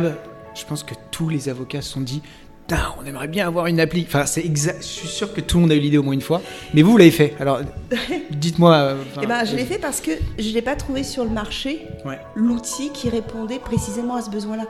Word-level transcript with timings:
je 0.00 0.64
pense 0.66 0.82
que 0.82 0.94
tous 1.10 1.28
les 1.28 1.48
avocats 1.48 1.82
se 1.82 1.90
sont 1.90 2.00
dit 2.00 2.22
on 2.98 3.04
aimerait 3.04 3.28
bien 3.28 3.46
avoir 3.46 3.66
une 3.66 3.80
appli. 3.80 4.04
Enfin, 4.06 4.26
c'est 4.26 4.44
exact. 4.44 4.78
Je 4.82 4.86
suis 4.86 5.08
sûr 5.08 5.32
que 5.32 5.40
tout 5.40 5.56
le 5.56 5.62
monde 5.62 5.72
a 5.72 5.74
eu 5.74 5.80
l'idée 5.80 5.98
au 5.98 6.02
moins 6.02 6.14
une 6.14 6.20
fois. 6.20 6.42
Mais 6.74 6.82
vous, 6.82 6.92
vous 6.92 6.96
l'avez 6.96 7.10
fait. 7.10 7.34
Alors, 7.40 7.60
dites-moi. 8.30 8.74
Euh, 8.74 8.96
eh 9.22 9.26
ben, 9.26 9.44
je 9.44 9.56
l'ai 9.56 9.64
fait 9.64 9.78
parce 9.78 10.00
que 10.00 10.10
je 10.38 10.50
l'ai 10.50 10.62
pas 10.62 10.76
trouvé 10.76 11.02
sur 11.02 11.24
le 11.24 11.30
marché 11.30 11.86
l'outil 12.34 12.90
qui 12.90 13.08
répondait 13.08 13.58
précisément 13.58 14.16
à 14.16 14.22
ce 14.22 14.30
besoin-là. 14.30 14.64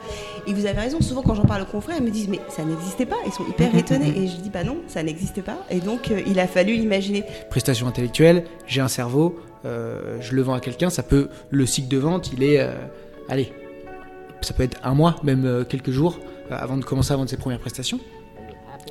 Et 0.46 0.52
vous 0.52 0.66
avez 0.66 0.80
raison. 0.80 1.00
Souvent, 1.00 1.22
quand 1.22 1.34
j'en 1.34 1.44
parle 1.44 1.62
aux 1.62 1.66
confrères, 1.66 1.96
ils 1.98 2.04
me 2.04 2.10
disent 2.10 2.28
mais 2.28 2.40
ça 2.48 2.64
n'existait 2.64 3.06
pas. 3.06 3.16
Ils 3.26 3.32
sont 3.32 3.46
hyper 3.48 3.74
étonnés. 3.76 4.12
Et 4.16 4.28
je 4.28 4.36
dis 4.36 4.50
bah 4.50 4.64
non, 4.64 4.78
ça 4.88 5.02
n'existe 5.02 5.42
pas. 5.42 5.58
Et 5.70 5.80
donc, 5.80 6.10
euh, 6.10 6.20
il 6.26 6.38
a 6.40 6.46
fallu 6.46 6.74
l'imaginer. 6.74 7.24
Prestation 7.50 7.86
intellectuelle. 7.86 8.44
J'ai 8.66 8.80
un 8.80 8.88
cerveau. 8.88 9.38
Euh, 9.64 10.16
je 10.20 10.34
le 10.34 10.42
vends 10.42 10.54
à 10.54 10.60
quelqu'un. 10.60 10.90
Ça 10.90 11.02
peut. 11.02 11.28
Le 11.50 11.66
cycle 11.66 11.88
de 11.88 11.98
vente, 11.98 12.32
il 12.32 12.42
est. 12.42 12.66
allez. 13.28 13.52
Ça 14.42 14.54
peut 14.54 14.62
être 14.62 14.78
un 14.84 14.94
mois, 14.94 15.16
même 15.22 15.64
quelques 15.68 15.90
jours. 15.90 16.18
Euh, 16.52 16.56
avant 16.58 16.76
de 16.76 16.84
commencer 16.84 17.12
à 17.12 17.16
vendre 17.16 17.30
ses 17.30 17.36
premières 17.36 17.60
prestations. 17.60 18.00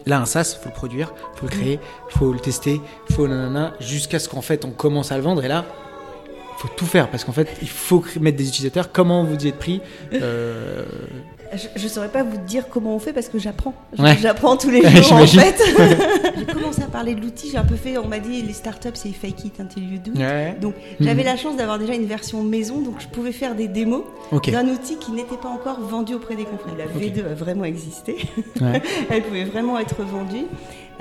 Là, 0.05 0.19
un 0.19 0.25
SaaS, 0.25 0.57
faut 0.61 0.69
le 0.69 0.73
produire, 0.73 1.13
faut 1.35 1.45
le 1.45 1.51
créer, 1.51 1.79
faut 2.09 2.31
le 2.31 2.39
tester, 2.39 2.81
faut 3.11 3.27
nanana, 3.27 3.73
jusqu'à 3.79 4.19
ce 4.19 4.29
qu'en 4.29 4.41
fait 4.41 4.65
on 4.65 4.71
commence 4.71 5.11
à 5.11 5.17
le 5.17 5.23
vendre. 5.23 5.43
Et 5.43 5.47
là, 5.47 5.65
faut 6.57 6.69
tout 6.69 6.85
faire 6.85 7.09
parce 7.09 7.23
qu'en 7.23 7.33
fait, 7.33 7.57
il 7.61 7.69
faut 7.69 8.03
mettre 8.19 8.37
des 8.37 8.47
utilisateurs. 8.47 8.91
Comment 8.91 9.23
vous 9.23 9.45
y 9.45 9.47
êtes 9.47 9.59
pris 9.59 9.81
euh, 10.13 10.85
je 11.75 11.83
ne 11.83 11.89
saurais 11.89 12.09
pas 12.09 12.23
vous 12.23 12.37
dire 12.37 12.69
comment 12.69 12.95
on 12.95 12.99
fait 12.99 13.13
parce 13.13 13.27
que 13.27 13.39
j'apprends. 13.39 13.73
J'apprends 14.21 14.57
tous 14.57 14.69
les 14.69 14.81
jours 15.03 15.13
en 15.13 15.27
fait. 15.27 15.61
j'ai 16.37 16.45
commencé 16.45 16.81
à 16.81 16.87
parler 16.87 17.15
de 17.15 17.21
l'outil, 17.21 17.49
j'ai 17.51 17.57
un 17.57 17.63
peu 17.63 17.75
fait, 17.75 17.97
on 17.97 18.07
m'a 18.07 18.19
dit 18.19 18.41
les 18.41 18.53
startups 18.53 18.89
c'est 18.93 19.11
fake 19.11 19.45
it 19.45 19.59
until 19.59 19.83
you 19.83 19.99
do. 19.99 20.11
Donc 20.59 20.75
j'avais 20.99 21.21
mhm. 21.21 21.27
la 21.27 21.37
chance 21.37 21.57
d'avoir 21.57 21.79
déjà 21.79 21.93
une 21.93 22.05
version 22.05 22.43
maison, 22.43 22.81
donc 22.81 22.95
je 22.99 23.07
pouvais 23.07 23.31
faire 23.31 23.55
des 23.55 23.67
démos 23.67 24.03
d'un 24.31 24.67
outil 24.67 24.97
qui 24.97 25.11
n'était 25.11 25.37
pas 25.37 25.49
encore 25.49 25.79
vendu 25.81 26.13
auprès 26.13 26.35
des 26.35 26.45
confrères. 26.45 26.75
La 26.77 26.85
V2 26.85 27.31
a 27.31 27.33
vraiment 27.33 27.65
existé. 27.65 28.17
Elle 29.09 29.23
pouvait 29.23 29.45
vraiment 29.45 29.79
être 29.79 30.01
vendue. 30.03 30.45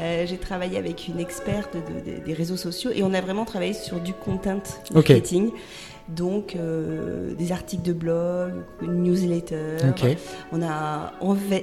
Euh, 0.00 0.26
j'ai 0.26 0.38
travaillé 0.38 0.78
avec 0.78 1.08
une 1.08 1.20
experte 1.20 1.76
des 2.24 2.32
réseaux 2.32 2.56
sociaux 2.56 2.90
et 2.94 3.02
on 3.02 3.12
a 3.12 3.20
vraiment 3.20 3.44
travaillé 3.44 3.74
sur 3.74 4.00
du 4.00 4.14
content 4.14 4.62
marketing. 4.92 5.50
Donc, 6.08 6.56
euh, 6.56 7.34
des 7.34 7.52
articles 7.52 7.84
de 7.84 7.92
blog, 7.92 8.52
une 8.82 9.04
newsletter. 9.04 9.76
On 10.50 10.60
a 10.62 11.12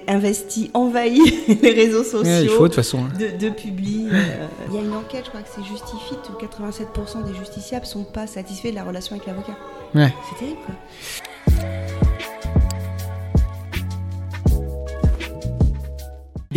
investi, 0.08 0.72
envahi 0.74 1.20
les 1.62 1.72
réseaux 1.72 2.04
sociaux. 2.04 2.44
il 2.44 2.50
faut 2.50 2.64
de 2.64 2.68
toute 2.68 2.76
façon. 2.76 3.00
Hein. 3.00 3.18
De, 3.20 3.38
de 3.38 3.50
publi. 3.50 4.08
Euh, 4.10 4.48
il 4.70 4.76
y 4.76 4.78
a 4.80 4.82
une 4.82 4.94
enquête, 4.94 5.26
je 5.26 5.30
crois 5.30 5.42
que 5.42 5.50
c'est 5.54 5.64
Justifit, 5.64 6.16
où 6.30 6.42
87% 6.42 7.26
des 7.26 7.38
justiciables 7.38 7.86
ne 7.86 7.90
sont 7.90 8.04
pas 8.06 8.26
satisfaits 8.26 8.70
de 8.70 8.76
la 8.76 8.84
relation 8.84 9.16
avec 9.16 9.28
l'avocat. 9.28 9.58
Ouais. 9.94 10.14
C'est 10.30 10.40
terrible, 10.40 10.62
quoi. 10.66 10.76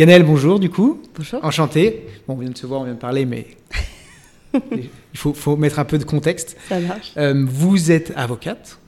Ganel, 0.01 0.23
bonjour 0.23 0.59
du 0.59 0.71
coup. 0.71 0.99
Bonjour. 1.15 1.45
Enchanté. 1.45 2.07
Bon, 2.27 2.33
on 2.33 2.37
vient 2.37 2.49
de 2.49 2.57
se 2.57 2.65
voir, 2.65 2.81
on 2.81 2.85
vient 2.85 2.95
de 2.95 2.99
parler, 2.99 3.23
mais 3.23 3.45
il 4.71 4.89
faut, 5.13 5.55
mettre 5.57 5.77
un 5.77 5.85
peu 5.85 5.99
de 5.99 6.03
contexte. 6.03 6.57
Ça 6.69 6.79
marche. 6.79 7.11
Euh, 7.17 7.45
vous 7.47 7.91
êtes 7.91 8.11
avocate. 8.15 8.79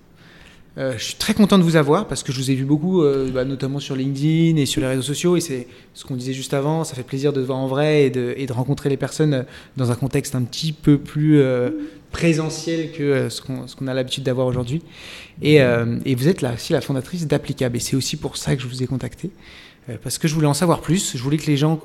Euh, 0.80 0.95
je 0.97 1.03
suis 1.03 1.14
très 1.14 1.36
content 1.36 1.59
de 1.59 1.64
vous 1.64 1.75
avoir 1.75 2.08
parce 2.08 2.23
que 2.23 2.31
je 2.31 2.39
vous 2.39 2.50
ai 2.50 2.55
vu 2.55 2.66
beaucoup, 2.66 3.03
euh, 3.03 3.30
bah, 3.31 3.45
notamment 3.45 3.80
sur 3.80 3.95
LinkedIn 3.95 4.58
et 4.58 4.66
sur 4.66 4.81
les 4.81 4.88
réseaux 4.88 5.03
sociaux. 5.03 5.38
Et 5.38 5.39
c'est 5.39 5.67
ce 5.94 6.03
qu'on 6.03 6.16
disait 6.16 6.33
juste 6.33 6.55
avant. 6.55 6.83
Ça 6.83 6.95
fait 6.95 7.03
plaisir 7.03 7.31
de 7.31 7.42
vous 7.42 7.45
voir 7.45 7.59
en 7.59 7.67
vrai 7.67 8.05
et 8.05 8.09
de, 8.09 8.33
et 8.36 8.48
de 8.48 8.53
rencontrer 8.53 8.89
les 8.89 8.98
personnes 8.98 9.45
dans 9.77 9.92
un 9.92 9.95
contexte 9.95 10.33
un 10.33 10.42
petit 10.42 10.72
peu 10.72 10.98
plus 10.98 11.44
présentiel 12.11 12.92
que 12.92 13.30
ce 13.30 13.39
qu'on 13.39 13.88
a 13.88 13.94
l'habitude 13.94 14.23
d'avoir 14.23 14.48
aujourd'hui. 14.48 14.81
Et, 15.44 15.58
et, 15.58 16.16
vous 16.16 16.27
êtes 16.27 16.42
là 16.42 16.55
aussi 16.55 16.73
la 16.73 16.81
fondatrice 16.81 17.27
d'Applicable. 17.27 17.77
Et 17.77 17.80
c'est 17.80 17.95
aussi 17.95 18.17
pour 18.17 18.36
ça 18.36 18.55
que 18.55 18.64
je 18.64 18.67
vous 18.67 18.81
ai 18.81 18.88
contacté. 18.88 19.30
Parce 20.02 20.17
que 20.17 20.28
je 20.28 20.36
voulais 20.36 20.48
en 20.48 20.53
savoir 20.53 20.81
plus. 20.81 21.17
Je 21.17 21.22
voulais 21.22 21.38
que 21.38 21.48
les 21.48 21.58
gens 21.58 21.80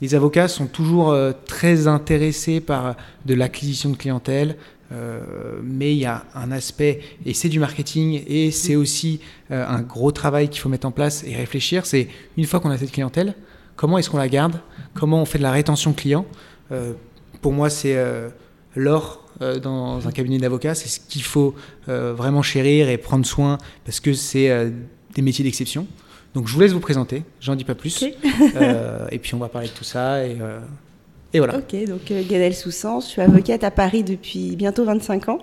les 0.00 0.14
avocats 0.14 0.48
sont 0.48 0.66
toujours 0.66 1.10
euh, 1.10 1.32
très 1.46 1.86
intéressés 1.86 2.60
par 2.60 2.96
de 3.26 3.34
l'acquisition 3.34 3.90
de 3.90 3.96
clientèle, 3.96 4.56
euh, 4.92 5.20
mais 5.62 5.94
il 5.94 5.98
y 5.98 6.04
a 6.04 6.24
un 6.34 6.52
aspect, 6.52 7.00
et 7.24 7.32
c'est 7.32 7.48
du 7.48 7.58
marketing, 7.58 8.22
et 8.26 8.50
c'est 8.50 8.76
aussi 8.76 9.20
euh, 9.50 9.66
un 9.66 9.82
gros 9.82 10.12
travail 10.12 10.48
qu'il 10.48 10.60
faut 10.60 10.68
mettre 10.68 10.86
en 10.86 10.90
place 10.90 11.24
et 11.24 11.34
réfléchir, 11.34 11.86
c'est 11.86 12.08
une 12.36 12.44
fois 12.44 12.60
qu'on 12.60 12.70
a 12.70 12.78
cette 12.78 12.92
clientèle, 12.92 13.34
comment 13.76 13.98
est-ce 13.98 14.10
qu'on 14.10 14.18
la 14.18 14.28
garde, 14.28 14.60
comment 14.94 15.22
on 15.22 15.24
fait 15.24 15.38
de 15.38 15.42
la 15.42 15.52
rétention 15.52 15.92
client. 15.92 16.26
pour 17.40 17.52
moi, 17.52 17.70
c'est 17.70 17.96
l'or 18.76 19.24
dans 19.62 20.06
un 20.06 20.12
cabinet 20.12 20.38
d'avocats, 20.38 20.74
c'est 20.74 20.88
ce 20.88 21.00
qu'il 21.00 21.22
faut 21.22 21.54
vraiment 21.86 22.42
chérir 22.42 22.88
et 22.88 22.98
prendre 22.98 23.26
soin, 23.26 23.58
parce 23.84 24.00
que 24.00 24.12
c'est 24.12 24.72
des 25.14 25.22
métiers 25.22 25.44
d'exception. 25.44 25.86
Donc 26.34 26.48
je 26.48 26.52
vous 26.52 26.60
laisse 26.60 26.72
vous 26.72 26.80
présenter, 26.80 27.22
j'en 27.40 27.54
dis 27.54 27.64
pas 27.64 27.74
plus. 27.74 28.04
Euh, 28.56 29.06
et 29.10 29.18
puis 29.18 29.34
on 29.34 29.38
va 29.38 29.48
parler 29.48 29.68
de 29.68 29.72
tout 29.72 29.84
ça 29.84 30.24
et, 30.24 30.36
euh, 30.40 30.58
et 31.32 31.38
voilà. 31.38 31.58
Ok, 31.58 31.74
donc 31.86 32.10
euh, 32.10 32.22
Gadel 32.28 32.54
Soussan, 32.54 33.00
je 33.00 33.06
suis 33.06 33.20
avocate 33.20 33.64
à 33.64 33.70
Paris 33.70 34.04
depuis 34.04 34.56
bientôt 34.56 34.84
25 34.84 35.28
ans. 35.28 35.38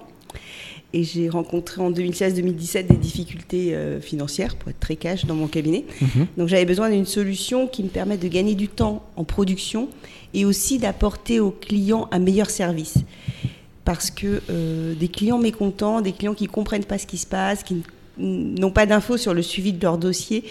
Et 0.94 1.04
j'ai 1.04 1.30
rencontré 1.30 1.82
en 1.82 1.90
2016-2017 1.90 2.88
des 2.88 2.98
difficultés 2.98 3.76
financières, 4.02 4.58
pour 4.58 4.70
être 4.70 4.80
très 4.80 4.98
cash, 4.98 5.26
dans 5.26 5.36
mon 5.36 5.48
cabinet. 5.48 5.86
Mhm. 6.02 6.28
Donc 6.38 6.48
j'avais 6.50 6.66
besoin 6.66 6.90
d'une 6.90 7.06
solution 7.06 7.68
qui 7.68 7.84
me 7.84 7.88
permette 7.88 8.22
de 8.22 8.28
gagner 8.28 8.56
du 8.56 8.68
temps 8.68 9.06
en 9.16 9.24
production 9.24 9.88
et 10.34 10.44
aussi 10.44 10.80
d'apporter 10.80 11.40
aux 11.40 11.52
clients 11.52 12.10
un 12.12 12.20
meilleur 12.20 12.50
service. 12.50 12.96
Parce 13.86 14.12
que 14.12 14.42
des 14.94 15.08
clients 15.08 15.40
mécontents, 15.40 16.02
des 16.02 16.12
clients 16.12 16.34
qui 16.34 16.44
ne 16.44 16.50
comprennent 16.50 16.86
pas 16.86 16.98
ce 16.98 17.08
qui 17.08 17.18
se 17.18 17.28
passe, 17.28 17.64
qui 17.64 17.84
n'ont 18.18 18.72
pas 18.72 18.86
d'infos 18.86 19.16
sur 19.16 19.34
le 19.34 19.42
suivi 19.42 19.72
de 19.72 19.82
leur 19.82 19.98
dossier, 19.98 20.44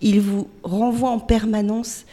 il 0.00 0.20
vous 0.20 0.48
renvoie 0.62 1.10
en 1.10 1.18
permanence 1.18 2.04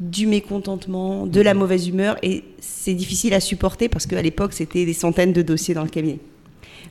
du 0.00 0.26
mécontentement, 0.26 1.26
de 1.26 1.40
la 1.40 1.52
mauvaise 1.52 1.88
humeur, 1.88 2.16
et 2.22 2.44
c'est 2.58 2.94
difficile 2.94 3.34
à 3.34 3.40
supporter 3.40 3.88
parce 3.88 4.06
qu'à 4.06 4.22
l'époque, 4.22 4.54
c'était 4.54 4.86
des 4.86 4.94
centaines 4.94 5.32
de 5.32 5.42
dossiers 5.42 5.74
dans 5.74 5.84
le 5.84 5.90
cabinet. 5.90 6.18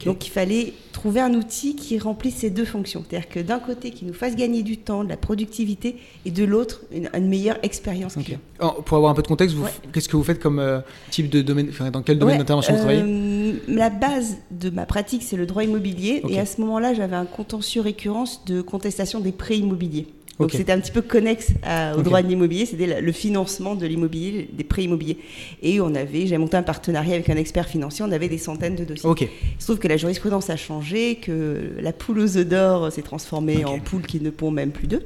Donc 0.05 0.25
il 0.27 0.29
fallait 0.29 0.73
trouver 0.93 1.19
un 1.19 1.33
outil 1.33 1.75
qui 1.75 1.97
remplisse 1.99 2.35
ces 2.35 2.49
deux 2.49 2.65
fonctions. 2.65 3.03
C'est-à-dire 3.07 3.29
que 3.29 3.39
d'un 3.39 3.59
côté, 3.59 3.91
qui 3.91 4.05
nous 4.05 4.13
fasse 4.13 4.35
gagner 4.35 4.63
du 4.63 4.77
temps, 4.77 5.03
de 5.03 5.09
la 5.09 5.17
productivité, 5.17 5.97
et 6.25 6.31
de 6.31 6.43
l'autre, 6.43 6.81
une, 6.91 7.09
meilleure 7.27 7.57
expérience 7.63 8.15
pour 8.85 8.97
avoir 8.97 9.11
un 9.11 9.15
peu 9.15 9.21
de 9.21 9.27
contexte, 9.27 9.57
qu'est-ce 9.93 10.09
que 10.09 10.17
vous 10.17 10.23
faites 10.23 10.39
comme 10.39 10.59
euh, 10.59 10.79
type 11.11 11.29
de 11.29 11.41
domaine, 11.41 11.71
dans 11.91 12.01
quel 12.01 12.19
domaine 12.19 12.37
d'intervention 12.37 12.73
vous 12.73 12.79
travaillez 12.79 13.03
euh, 13.05 13.53
La 13.67 13.89
base 13.89 14.37
de 14.51 14.69
ma 14.69 14.85
pratique, 14.85 15.23
c'est 15.23 15.37
le 15.37 15.45
droit 15.45 15.63
immobilier. 15.63 16.21
Et 16.29 16.39
à 16.39 16.45
ce 16.45 16.61
moment-là, 16.61 16.93
j'avais 16.93 17.15
un 17.15 17.25
contentieux 17.25 17.81
récurrence 17.81 18.45
de 18.45 18.61
contestation 18.61 19.19
des 19.19 19.31
prêts 19.31 19.57
immobiliers. 19.57 20.07
Donc 20.39 20.51
c'était 20.51 20.71
un 20.71 20.79
petit 20.79 20.91
peu 20.91 21.01
connexe 21.01 21.49
au 21.97 22.01
droit 22.01 22.21
de 22.21 22.27
l'immobilier, 22.27 22.65
c'était 22.65 23.01
le 23.01 23.11
financement 23.11 23.75
de 23.75 23.85
l'immobilier, 23.85 24.49
des 24.53 24.63
prêts 24.63 24.83
immobiliers. 24.83 25.17
Et 25.61 25.81
on 25.81 25.93
avait, 25.95 26.27
j'ai 26.27 26.37
monté 26.37 26.55
un 26.57 26.63
partenariat 26.63 27.15
avec 27.15 27.29
un 27.29 27.35
expert 27.35 27.67
financier, 27.67 28.05
on 28.07 28.11
avait 28.11 28.29
des 28.29 28.37
centaines 28.37 28.75
de 28.75 28.85
dossiers. 28.85 29.09
Okay. 29.09 29.29
Il 29.57 29.61
se 29.61 29.67
trouve 29.67 29.79
que 29.79 29.87
la 29.87 29.97
jurisprudence 29.97 30.49
a 30.49 30.55
changé, 30.55 31.15
que 31.15 31.71
la 31.79 31.91
poule 31.91 32.19
aux 32.19 32.37
œufs 32.37 32.47
d'or 32.47 32.91
s'est 32.91 33.01
transformée 33.01 33.65
en 33.65 33.79
poule 33.79 34.03
qui 34.03 34.21
ne 34.21 34.29
pond 34.29 34.51
même 34.51 34.71
plus 34.71 34.87
d'œufs. 34.87 35.03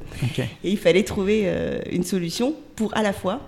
Et 0.62 0.70
il 0.70 0.78
fallait 0.78 1.04
trouver 1.04 1.42
euh, 1.44 1.80
une 1.90 2.04
solution 2.04 2.54
pour 2.76 2.96
à 2.96 3.02
la 3.02 3.12
fois 3.12 3.40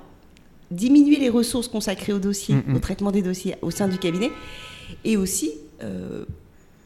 diminuer 0.70 1.16
les 1.16 1.28
ressources 1.28 1.68
consacrées 1.68 2.12
au 2.12 2.18
dossier, 2.18 2.56
mm, 2.56 2.62
mm. 2.66 2.76
au 2.76 2.78
traitement 2.80 3.12
des 3.12 3.22
dossiers 3.22 3.54
au 3.62 3.70
sein 3.70 3.88
du 3.88 3.98
cabinet, 3.98 4.30
et 5.04 5.16
aussi 5.16 5.52
euh, 5.82 6.24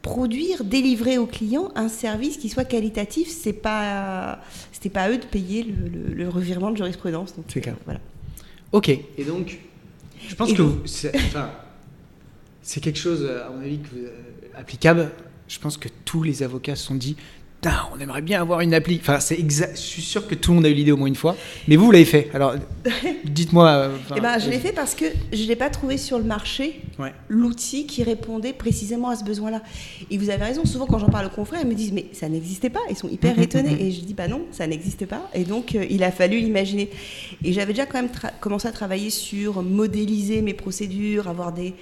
produire, 0.03 0.65
délivrer 0.65 1.19
aux 1.19 1.27
clients 1.27 1.71
un 1.75 1.89
service 1.89 2.37
qui 2.37 2.49
soit 2.49 2.65
qualitatif. 2.65 3.29
C'est 3.29 3.53
pas, 3.53 4.41
c'était 4.73 4.89
pas 4.89 5.03
à 5.03 5.11
eux 5.11 5.19
de 5.19 5.27
payer 5.27 5.63
le, 5.63 6.29
revirement 6.29 6.71
de 6.71 6.77
jurisprudence. 6.77 7.35
C'est 7.49 7.61
clair. 7.61 7.77
Voilà. 7.85 8.01
Ok. 8.73 8.89
Et 8.89 9.25
donc, 9.25 9.59
je 10.29 10.35
pense 10.35 10.53
que 10.53 10.63
c'est 12.63 12.81
quelque 12.81 12.99
chose, 12.99 13.29
à 13.29 13.51
mon 13.51 13.61
avis, 13.61 13.79
que, 13.79 13.97
euh, 13.97 14.11
applicable. 14.55 15.11
Je 15.49 15.59
pense 15.59 15.77
que 15.77 15.89
tous 16.05 16.23
les 16.23 16.43
avocats 16.45 16.77
se 16.77 16.87
sont 16.87 16.95
dit 16.95 17.17
on 17.95 18.01
aimerait 18.01 18.23
bien 18.23 18.41
avoir 18.41 18.61
une 18.61 18.75
appli. 18.75 18.99
Enfin, 19.01 19.21
c'est 19.21 19.39
exact. 19.39 19.77
Je 19.77 19.83
suis 19.83 20.03
sûr 20.03 20.27
que 20.27 20.35
tout 20.35 20.53
le 20.53 20.57
monde 20.57 20.67
a 20.67 20.71
eu 20.71 20.75
l'idée 20.75 20.93
au 20.93 20.97
moins 20.97 21.09
une 21.09 21.15
fois. 21.15 21.37
Mais 21.69 21.77
vous, 21.77 21.85
vous 21.87 21.91
l'avez 21.91 22.05
fait. 22.05 22.31
Alors, 22.33 22.55
dites-moi. 23.25 23.69
Euh, 23.69 23.97
eh 24.17 24.21
ben, 24.21 24.39
je 24.39 24.49
l'ai 24.49 24.59
fait 24.59 24.73
parce 24.73 24.95
que 24.95 25.05
je 25.33 25.45
l'ai 25.45 25.57
pas 25.57 25.71
trouvé 25.71 25.99
sur 25.99 26.19
le 26.19 26.25
marché 26.25 26.81
l'outil 27.29 27.87
qui 27.87 28.03
répondait 28.03 28.53
précisément 28.53 29.09
à 29.09 29.17
ce 29.17 29.25
besoin-là. 29.25 29.63
Et 30.11 30.19
vous 30.19 30.31
avez 30.31 30.45
raison. 30.45 30.65
Souvent, 30.65 30.87
quand 30.87 30.99
j'en 30.99 31.09
parle 31.09 31.27
aux 31.27 31.31
confrères, 31.31 31.61
ils 31.63 31.69
me 31.69 31.75
disent 31.75 31.93
mais 31.93 32.07
ça 32.13 32.29
n'existait 32.29 32.71
pas. 32.71 32.81
Ils 32.89 32.97
sont 32.97 33.09
hyper 33.09 33.39
étonnés. 33.41 33.77
Et 33.81 33.91
je 33.91 34.01
dis 34.01 34.15
bah 34.15 34.29
non, 34.29 34.43
ça 34.53 34.67
n'existe 34.67 35.07
pas. 35.07 35.29
Et 35.35 35.45
donc, 35.45 35.75
euh, 35.75 35.85
il 35.91 36.03
a 36.03 36.11
fallu 36.11 36.39
l'imaginer. 36.39 36.91
Et 37.45 37.53
j'avais 37.53 37.73
déjà 37.73 37.87
quand 37.87 38.01
même 38.01 38.11
commencé 38.41 38.69
à 38.69 38.73
travailler 38.73 39.11
sur 39.11 39.63
modéliser 39.63 40.43
mes 40.43 40.55
procédures, 40.55 41.29
avoir 41.29 41.53
des 41.53 41.75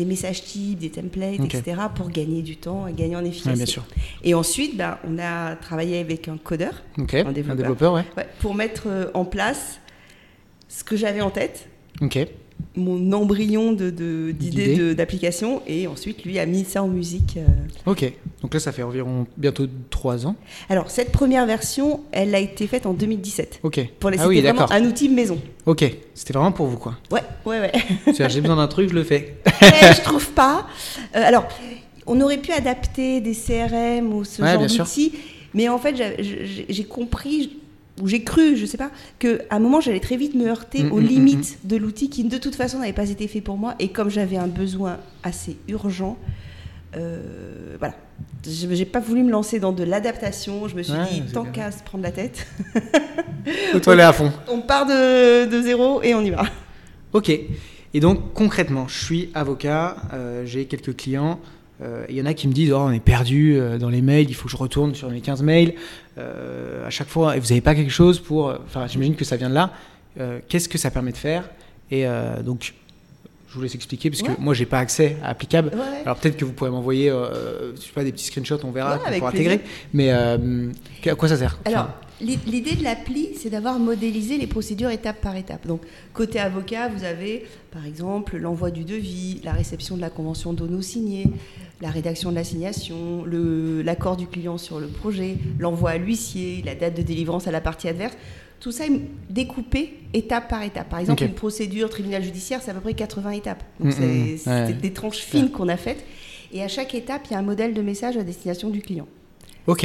des 0.00 0.06
messages 0.06 0.42
types, 0.44 0.78
des 0.78 0.88
templates, 0.88 1.40
etc., 1.40 1.82
pour 1.94 2.08
gagner 2.08 2.40
du 2.40 2.56
temps 2.56 2.86
et 2.86 2.94
gagner 2.94 3.16
en 3.16 3.24
efficacité. 3.24 3.82
Et 4.24 4.32
ensuite, 4.32 4.74
ben, 4.74 4.96
on 5.06 5.18
a 5.18 5.56
travaillé 5.56 5.98
avec 5.98 6.26
un 6.26 6.38
codeur, 6.38 6.82
un 6.96 7.32
développeur, 7.32 7.92
ouais. 7.92 8.04
pour 8.38 8.54
mettre 8.54 8.84
euh, 8.86 9.10
en 9.12 9.26
place 9.26 9.78
ce 10.68 10.84
que 10.84 10.96
j'avais 10.96 11.20
en 11.20 11.30
tête. 11.30 11.68
Mon 12.76 13.12
embryon 13.12 13.72
D'idée. 13.72 14.94
d'application 14.94 15.62
et 15.66 15.86
ensuite 15.86 16.24
lui 16.24 16.38
a 16.38 16.46
mis 16.46 16.64
ça 16.64 16.82
en 16.82 16.88
musique. 16.88 17.36
euh. 17.38 17.90
Ok. 17.90 18.12
Donc 18.42 18.54
là, 18.54 18.60
ça 18.60 18.72
fait 18.72 18.82
environ 18.82 19.26
bientôt 19.36 19.66
trois 19.90 20.26
ans. 20.26 20.36
Alors 20.68 20.90
cette 20.90 21.12
première 21.12 21.46
version, 21.46 22.00
elle 22.12 22.34
a 22.34 22.38
été 22.38 22.66
faite 22.66 22.86
en 22.86 22.92
2017. 22.94 23.60
Ok. 23.62 23.80
Pour 23.98 24.10
les 24.10 24.18
ah 24.20 24.28
oui, 24.28 24.40
vraiment 24.40 24.70
un 24.70 24.84
outil 24.84 25.08
maison. 25.08 25.38
Ok. 25.66 25.84
C'était 26.14 26.32
vraiment 26.32 26.52
pour 26.52 26.66
vous, 26.66 26.78
quoi. 26.78 26.96
Ouais, 27.10 27.22
ouais, 27.46 27.60
ouais. 27.60 27.72
C'est-à-dire, 28.04 28.28
j'ai 28.30 28.40
besoin 28.40 28.56
d'un 28.56 28.68
truc, 28.68 28.88
je 28.90 28.94
le 28.94 29.04
fais. 29.04 29.36
Je 29.62 30.02
trouve 30.02 30.30
pas. 30.32 30.66
Euh, 31.16 31.22
alors, 31.24 31.46
on 32.06 32.20
aurait 32.20 32.38
pu 32.38 32.52
adapter 32.52 33.20
des 33.20 33.34
CRM 33.34 34.12
ou 34.12 34.24
ce 34.24 34.42
Ouais, 34.42 34.52
genre 34.54 34.66
d'outils, 34.66 35.12
mais 35.54 35.68
en 35.68 35.78
fait, 35.78 35.96
j'a- 35.96 36.20
j'ai 36.20 36.66
j'ai 36.68 36.84
compris 36.84 37.58
ou 38.00 38.08
j'ai 38.08 38.22
cru, 38.22 38.56
je 38.56 38.66
sais 38.66 38.78
pas, 38.78 38.90
que 39.18 39.40
à 39.50 39.56
un 39.56 39.58
moment 39.58 39.80
j'allais 39.80 40.00
très 40.00 40.16
vite 40.16 40.34
me 40.34 40.46
heurter 40.46 40.84
Mm, 40.84 40.92
aux 40.92 41.00
mm, 41.00 41.04
mm, 41.04 41.06
limites 41.06 41.58
de 41.64 41.76
l'outil 41.76 42.08
qui 42.10 42.24
de 42.24 42.38
toute 42.38 42.54
façon 42.54 42.78
n'avait 42.78 42.92
pas 42.92 43.10
été 43.10 43.28
fait 43.28 43.40
pour 43.40 43.56
moi 43.56 43.74
et 43.78 43.88
comme 43.88 44.08
j'avais 44.08 44.36
un 44.36 44.46
besoin 44.46 44.98
assez 45.22 45.56
urgent, 45.68 46.16
euh, 46.96 47.76
voilà. 47.78 47.94
Je 48.44 48.66
j'ai 48.74 48.84
pas 48.84 49.00
voulu 49.00 49.22
me 49.22 49.30
lancer 49.30 49.60
dans 49.60 49.72
de 49.72 49.84
l'adaptation. 49.84 50.66
Je 50.68 50.76
me 50.76 50.82
suis 50.82 50.92
Ouais, 50.92 51.04
dit, 51.10 51.32
tant 51.32 51.44
qu'à 51.44 51.70
se 51.70 51.82
prendre 51.82 52.04
la 52.04 52.10
tête, 52.10 52.46
là 53.86 54.08
à 54.08 54.12
fond. 54.12 54.32
on 54.48 54.60
part 54.60 54.86
de, 54.86 55.46
de 55.46 55.62
zéro 55.62 56.02
et 56.02 56.14
on 56.14 56.20
y 56.20 56.30
va. 56.30 56.44
Ok. 57.12 57.30
Et 57.92 58.00
donc 58.00 58.32
concrètement, 58.34 58.88
je 58.88 59.04
suis 59.04 59.30
avocat, 59.34 59.96
euh, 60.12 60.44
j'ai 60.46 60.66
quelques 60.66 60.96
clients. 60.96 61.40
Euh, 61.82 62.04
Il 62.08 62.16
y 62.16 62.22
en 62.22 62.26
a 62.26 62.34
qui 62.34 62.46
me 62.48 62.52
disent 62.52 62.72
oh, 62.72 62.78
on 62.78 62.92
est 62.92 63.00
perdu 63.00 63.56
euh, 63.58 63.78
dans 63.78 63.88
les 63.88 64.02
mails, 64.02 64.28
il 64.28 64.34
faut 64.34 64.44
que 64.46 64.50
je 64.52 64.56
retourne 64.56 64.94
sur 64.94 65.10
mes 65.10 65.20
15 65.20 65.42
mails. 65.42 65.74
Euh, 66.18 66.86
à 66.86 66.90
chaque 66.90 67.08
fois, 67.08 67.36
et 67.36 67.40
vous 67.40 67.48
n'avez 67.48 67.60
pas 67.60 67.74
quelque 67.74 67.90
chose 67.92 68.18
pour. 68.20 68.54
Enfin, 68.66 68.86
j'imagine 68.86 69.14
que 69.16 69.24
ça 69.24 69.36
vient 69.36 69.48
de 69.48 69.54
là. 69.54 69.72
Euh, 70.18 70.40
Qu'est-ce 70.48 70.68
que 70.68 70.78
ça 70.78 70.90
permet 70.90 71.12
de 71.12 71.16
faire? 71.16 71.48
Et 71.90 72.06
euh, 72.06 72.42
donc, 72.42 72.74
je 73.48 73.54
vous 73.54 73.62
laisse 73.62 73.74
expliquer 73.74 74.10
parce 74.10 74.22
Ouais. 74.22 74.34
que 74.34 74.40
moi, 74.40 74.54
j'ai 74.54 74.66
pas 74.66 74.78
accès 74.78 75.16
à 75.22 75.30
Applicable. 75.30 75.70
Ouais, 75.72 75.80
ouais. 75.80 76.02
Alors 76.04 76.16
peut-être 76.18 76.36
que 76.36 76.44
vous 76.44 76.52
pourrez 76.52 76.70
m'envoyer, 76.70 77.10
euh, 77.10 77.74
je 77.76 77.80
sais 77.80 77.92
pas, 77.94 78.04
des 78.04 78.12
petits 78.12 78.26
screenshots, 78.26 78.58
on 78.64 78.70
verra, 78.70 78.96
Ouais, 78.98 79.04
plaisir. 79.06 79.26
intégrer. 79.26 79.60
Mais 79.92 80.12
euh, 80.12 80.70
à 81.06 81.14
quoi 81.14 81.28
ça 81.28 81.36
sert? 81.36 81.58
Alors, 81.64 81.88
Enfin, 82.22 82.36
l'idée 82.46 82.74
de 82.76 82.84
l'appli, 82.84 83.30
c'est 83.36 83.48
d'avoir 83.50 83.78
modélisé 83.78 84.36
les 84.36 84.46
procédures 84.46 84.90
étape 84.90 85.20
par 85.22 85.34
étape. 85.36 85.66
Donc, 85.66 85.80
côté 86.12 86.38
avocat, 86.38 86.88
vous 86.88 87.02
avez, 87.02 87.46
par 87.72 87.86
exemple, 87.86 88.36
l'envoi 88.36 88.70
du 88.70 88.84
devis, 88.84 89.40
la 89.42 89.52
réception 89.52 89.96
de 89.96 90.00
la 90.02 90.10
convention 90.10 90.52
d'ONO 90.52 90.82
signée, 90.82 91.24
la 91.80 91.90
rédaction 91.90 92.30
de 92.30 92.34
l'assignation, 92.36 93.24
l'accord 93.84 94.16
du 94.16 94.26
client 94.26 94.58
sur 94.58 94.80
le 94.80 94.86
projet, 94.86 95.36
l'envoi 95.58 95.90
à 95.90 95.96
l'huissier, 95.98 96.62
la 96.64 96.74
date 96.74 96.96
de 96.96 97.02
délivrance 97.02 97.46
à 97.46 97.50
la 97.50 97.60
partie 97.60 97.88
adverse. 97.88 98.14
Tout 98.60 98.72
ça 98.72 98.84
est 98.84 99.00
découpé 99.30 99.94
étape 100.12 100.48
par 100.50 100.62
étape. 100.62 100.90
Par 100.90 100.98
exemple, 100.98 101.22
une 101.22 101.32
procédure 101.32 101.88
tribunal 101.88 102.22
judiciaire, 102.22 102.60
c'est 102.62 102.70
à 102.70 102.74
peu 102.74 102.80
près 102.80 102.92
80 102.92 103.30
étapes. 103.30 103.62
Donc, 103.80 103.92
c'est 103.92 104.50
ouais. 104.50 104.72
des 104.74 104.92
tranches 104.92 105.16
fines 105.18 105.50
qu'on 105.50 105.68
a 105.68 105.78
faites. 105.78 106.04
Et 106.52 106.62
à 106.62 106.68
chaque 106.68 106.94
étape, 106.94 107.22
il 107.30 107.32
y 107.32 107.36
a 107.36 107.38
un 107.38 107.42
modèle 107.42 107.72
de 107.72 107.80
message 107.80 108.18
à 108.18 108.22
destination 108.22 108.68
du 108.68 108.82
client 108.82 109.06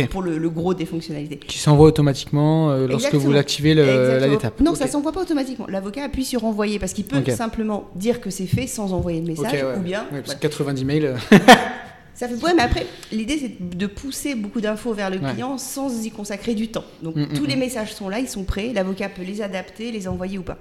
pour 0.10 0.24
le- 0.24 0.38
le 0.40 0.50
gros 0.50 0.74
des 0.74 0.86
fonctionnalités. 0.86 1.38
Qui 1.38 1.60
s'envoie 1.60 1.88
automatiquement 1.88 2.72
euh, 2.72 2.88
lorsque 2.88 3.06
Exactement. 3.06 3.24
vous 3.24 3.32
l'activez 3.34 3.74
la 3.76 4.28
l'étape. 4.28 4.60
Non, 4.60 4.74
ça 4.74 4.88
s'envoie 4.88 5.12
pas 5.12 5.22
automatiquement. 5.22 5.68
L'avocat 5.70 6.06
appuie 6.06 6.26
sur 6.26 6.44
envoyer 6.44 6.80
parce 6.80 6.94
qu'il 6.94 7.06
peut 7.06 7.20
Ok. 7.20 7.30
simplement 7.32 7.88
dire 7.96 8.20
que 8.20 8.30
c'est 8.32 8.48
fait 8.48 8.66
sans 8.68 8.94
envoyer 8.94 9.22
le 9.22 9.28
message 9.28 9.54
ouais. 9.54 9.78
ou 9.78 9.82
bien. 9.82 10.02
Ouais, 10.12 10.22
parce 10.22 10.30
ouais. 10.30 10.36
que 10.36 10.42
90 10.42 10.86
mails. 10.86 11.16
Ça 12.16 12.28
fait 12.30 12.36
ouais, 12.44 12.54
mais 12.56 12.64
après 12.64 12.88
l'idée 13.12 13.38
c'est 13.38 13.78
de 13.78 13.86
pousser 13.88 14.34
beaucoup 14.36 14.62
d'infos 14.62 14.94
vers 14.94 15.10
le 15.10 15.18
Ouais. 15.20 15.32
client 15.34 15.58
sans 15.58 16.06
y 16.06 16.10
consacrer 16.12 16.56
du 16.56 16.70
temps. 16.70 16.86
Donc 17.04 17.16
Mm, 17.16 17.22
mm, 17.24 17.34
tous 17.34 17.44
mm. 17.44 17.48
les 17.48 17.56
messages 17.58 17.94
sont 17.94 18.10
là, 18.10 18.20
ils 18.20 18.30
sont 18.30 18.44
prêts, 18.46 18.72
l'avocat 18.74 19.10
peut 19.10 19.24
les 19.24 19.42
adapter, 19.42 19.92
les 19.92 20.08
envoyer 20.08 20.38
ou 20.38 20.44
pas. 20.44 20.58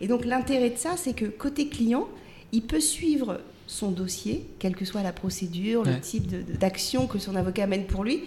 Et 0.00 0.06
donc 0.08 0.24
l'intérêt 0.24 0.70
de 0.70 0.78
ça, 0.78 0.94
c'est 0.96 1.12
que 1.12 1.26
côté 1.26 1.68
client, 1.68 2.08
il 2.52 2.62
peut 2.62 2.80
suivre 2.80 3.40
son 3.66 3.90
dossier, 3.90 4.46
quelle 4.58 4.74
que 4.74 4.86
soit 4.86 5.02
la 5.02 5.12
procédure, 5.12 5.82
Ouais. 5.82 5.92
le 5.94 6.00
type 6.00 6.26
d'action 6.58 7.06
que 7.06 7.18
son 7.18 7.36
avocat 7.36 7.66
mène 7.66 7.84
pour 7.84 8.02
lui, 8.02 8.22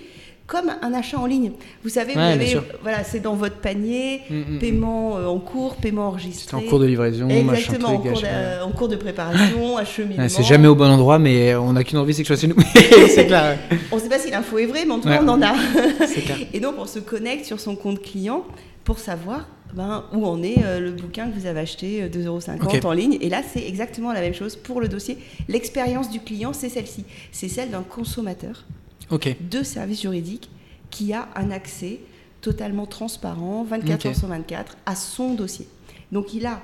comme 0.52 0.70
un 0.82 0.94
achat 0.94 1.18
en 1.18 1.28
ligne. 1.28 1.52
Vous 1.82 1.88
savez, 1.88 2.12
vous 2.12 2.20
avez, 2.20 2.58
voilà, 2.82 3.06
c'est 3.06 3.22
dans 3.22 3.36
votre 3.36 3.56
panier, 3.56 4.20
Mm, 4.30 4.36
mm, 4.36 4.56
mm. 4.56 4.60
paiement 4.60 5.18
euh, 5.18 5.26
en 5.28 5.40
cours, 5.40 5.78
paiement 5.78 6.02
C'est 6.02 6.08
enregistré. 6.10 6.58
en 6.58 6.62
cours 6.70 6.80
de 6.80 6.86
livraison, 6.88 7.26
machin 7.26 7.54
Exactement, 7.54 7.88
en 7.88 8.00
truc. 8.00 8.12
cours, 8.12 8.22
de, 8.22 8.26
machin. 8.28 8.64
en 8.64 8.72
cours 8.72 8.88
de 8.90 8.96
préparation, 8.98 9.78
acheminement. 9.78 10.24
Ouais, 10.24 10.30
c'est 10.30 10.44
jamais 10.44 10.68
au 10.68 10.76
bon 10.76 10.90
endroit, 10.92 11.20
mais 11.20 11.56
on 11.56 11.72
n'a 11.72 11.86
qu'une 11.86 12.00
envie, 12.00 12.14
c'est 12.14 12.24
que 12.24 12.28
je 12.28 12.34
sois 12.34 12.42
chez 12.42 12.54
nous. 12.54 12.62
c'est 13.08 13.28
clair, 13.28 13.58
On 13.94 13.96
ne 13.96 14.02
sait 14.02 14.10
pas 14.10 14.20
si 14.20 14.30
l'info 14.30 14.58
est 14.58 14.66
vraie, 14.66 14.84
mais 14.84 14.92
en 14.92 15.00
tout 15.00 15.08
cas, 15.08 15.22
on 15.24 15.28
en 15.30 15.42
a. 15.42 15.54
c'est 16.06 16.22
clair. 16.22 16.38
Et 16.52 16.60
donc, 16.60 16.76
on 16.78 16.86
se 16.86 17.00
connecte 17.00 17.46
sur 17.46 17.62
son 17.62 17.78
compte 17.78 18.02
client 18.02 18.44
pour 18.84 19.00
savoir 19.00 19.48
ben, 19.74 20.04
où 20.12 20.26
en 20.26 20.44
est 20.44 20.66
euh, 20.66 20.82
le 20.82 20.92
bouquin 20.92 21.30
que 21.30 21.40
vous 21.40 21.46
avez 21.46 21.62
acheté 21.62 22.04
euh, 22.04 22.10
2,50€ 22.10 22.62
Ok. 22.64 22.84
en 22.84 22.92
ligne. 22.92 23.18
Et 23.22 23.30
là, 23.30 23.42
c'est 23.54 23.66
exactement 23.66 24.12
la 24.12 24.20
même 24.20 24.34
chose 24.34 24.58
pour 24.58 24.82
le 24.82 24.90
dossier. 24.90 25.18
L'expérience 25.48 26.10
du 26.10 26.20
client, 26.20 26.52
c'est 26.52 26.68
celle-ci. 26.68 27.06
C'est 27.32 27.48
celle 27.48 27.70
d'un 27.70 27.84
consommateur 27.84 28.66
Ok. 29.12 29.36
de 29.40 29.64
services 29.64 30.02
juridiques 30.02 30.50
qui 30.90 31.14
a 31.14 31.28
un 31.36 31.52
accès 31.52 32.00
totalement 32.42 32.86
transparent, 32.86 33.64
24 33.64 33.94
Ok. 34.00 34.06
heures 34.08 34.16
sur 34.16 34.28
24, 34.28 34.78
à 34.86 34.96
son 34.96 35.34
dossier. 35.36 35.68
Donc, 36.12 36.34
il 36.34 36.46
a, 36.46 36.62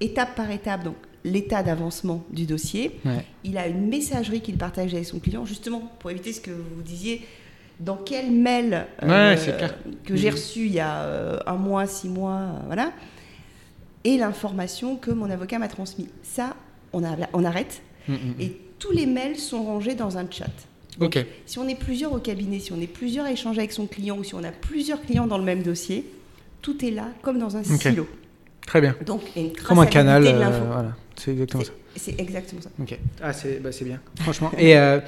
étape 0.00 0.34
par 0.36 0.50
étape, 0.50 0.84
donc 0.84 0.94
l'état 1.24 1.62
d'avancement 1.62 2.24
du 2.30 2.46
dossier. 2.46 2.98
Ouais. 3.04 3.24
Il 3.44 3.58
a 3.58 3.66
une 3.66 3.88
messagerie 3.88 4.40
qu'il 4.40 4.56
partage 4.56 4.94
avec 4.94 5.04
son 5.06 5.18
client, 5.18 5.44
justement 5.44 5.90
pour 5.98 6.10
éviter 6.10 6.32
ce 6.32 6.40
que 6.40 6.50
vous 6.52 6.82
disiez. 6.82 7.26
Dans 7.80 7.96
quel 7.96 8.30
mail 8.30 8.86
euh, 9.02 9.34
Ouais, 9.34 9.56
que 10.04 10.16
j'ai 10.16 10.28
Mhm. 10.28 10.34
reçu 10.34 10.60
il 10.66 10.72
y 10.72 10.80
a 10.80 11.02
euh, 11.02 11.38
un 11.46 11.54
mois, 11.56 11.86
six 11.86 12.08
mois, 12.08 12.36
euh, 12.38 12.52
voilà, 12.66 12.92
et 14.04 14.16
l'information 14.16 14.96
que 14.96 15.10
mon 15.10 15.28
avocat 15.30 15.58
m'a 15.58 15.68
transmise. 15.68 16.08
Ça, 16.22 16.56
on, 16.92 17.04
a- 17.04 17.16
on 17.32 17.44
arrête. 17.44 17.82
Mm, 18.08 18.12
mm, 18.14 18.34
Et 18.40 18.56
tous 18.78 18.92
les 18.92 19.06
mails 19.06 19.36
sont 19.38 19.62
rangés 19.64 19.94
dans 19.94 20.16
un 20.18 20.26
chat. 20.30 20.46
Si 21.46 21.58
on 21.58 21.68
est 21.68 21.74
plusieurs 21.78 22.12
au 22.12 22.18
cabinet, 22.18 22.58
si 22.58 22.72
on 22.72 22.80
est 22.80 22.86
plusieurs 22.86 23.26
à 23.26 23.32
échanger 23.32 23.60
avec 23.60 23.72
son 23.72 23.86
client, 23.86 24.16
ou 24.18 24.24
si 24.24 24.34
on 24.34 24.42
a 24.44 24.50
plusieurs 24.52 25.00
clients 25.02 25.26
dans 25.26 25.38
le 25.38 25.44
même 25.44 25.62
dossier, 25.62 26.04
tout 26.62 26.84
est 26.84 26.90
là 26.90 27.08
comme 27.22 27.38
dans 27.38 27.56
un 27.56 27.60
Ok. 27.60 27.82
silo. 27.82 28.08
Très 28.66 28.80
bien. 28.80 28.94
Donc, 29.06 29.22
il 29.36 29.42
y 29.42 29.44
a 29.44 29.48
une 29.48 29.56
Comme 29.56 29.78
un 29.78 29.86
canal. 29.86 30.26
euh, 30.26 30.60
voilà. 30.72 30.96
C'est 31.16 31.30
exactement 31.32 31.64
ça. 31.64 31.72
C'est 31.96 32.20
exactement 32.20 32.62
ça. 32.62 32.70
Ok. 32.80 32.98
Ah, 33.22 33.32
c'est 33.32 33.60
bah, 33.60 33.72
c'est 33.72 33.84
bien. 33.84 34.00
Franchement. 34.20 34.52
Et, 34.58 34.76
euh, 34.76 35.00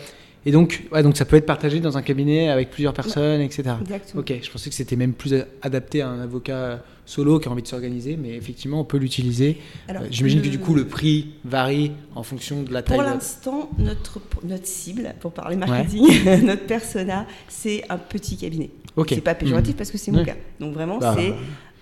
et 0.47 0.53
donc, 0.53 0.85
ouais, 0.93 1.03
donc, 1.03 1.17
ça 1.17 1.25
peut 1.25 1.37
être 1.37 1.47
partagé 1.47 1.81
dans 1.81 1.99
un 1.99 2.03
cabinet 2.03 2.49
avec 2.49 2.71
plusieurs 2.71 2.95
personnes, 2.95 3.41
etc. 3.41 3.63
Exactement. 3.83 4.21
Ok. 4.21 4.33
Je 4.43 4.51
pensais 4.51 4.71
que 4.71 4.77
c'était 4.77 4.97
même 4.97 5.13
plus 5.13 5.35
adapté 5.63 6.01
à 6.03 6.09
un 6.09 6.21
avocat 6.21 6.83
solo 7.05 7.41
qui 7.41 7.49
a 7.49 7.51
envie 7.51 7.63
de 7.63 7.67
s'organiser, 7.69 8.17
mais 8.17 8.31
effectivement, 8.37 8.81
on 8.81 8.85
peut 8.85 8.97
l'utiliser. 8.97 9.59
Euh, 9.91 9.95
J'imagine 10.11 10.41
que 10.43 10.49
du 10.49 10.59
coup, 10.61 10.75
le 10.75 10.87
prix 10.87 11.31
varie 11.45 11.93
en 12.15 12.23
fonction 12.23 12.63
de 12.63 12.73
la 12.73 12.83
taille. 12.83 12.97
Pour 12.99 13.05
l'instant, 13.07 13.69
notre, 13.79 14.21
notre 14.45 14.67
cible, 14.67 15.15
pour 15.21 15.33
parler 15.33 15.57
marketing, 15.57 16.07
notre 16.45 16.67
persona, 16.67 17.27
c'est 17.49 17.83
un 17.91 17.99
petit 17.99 18.37
cabinet. 18.37 18.71
Ok. 18.97 19.09
C'est 19.15 19.21
pas 19.21 19.35
péjoratif 19.35 19.77
parce 19.77 19.91
que 19.91 19.99
c'est 19.99 20.11
mon 20.13 20.19
Ouais. 20.21 20.25
cas. 20.25 20.37
Donc 20.59 20.73
vraiment, 20.75 20.99
Bah, 20.99 21.15
c'est 21.19 21.33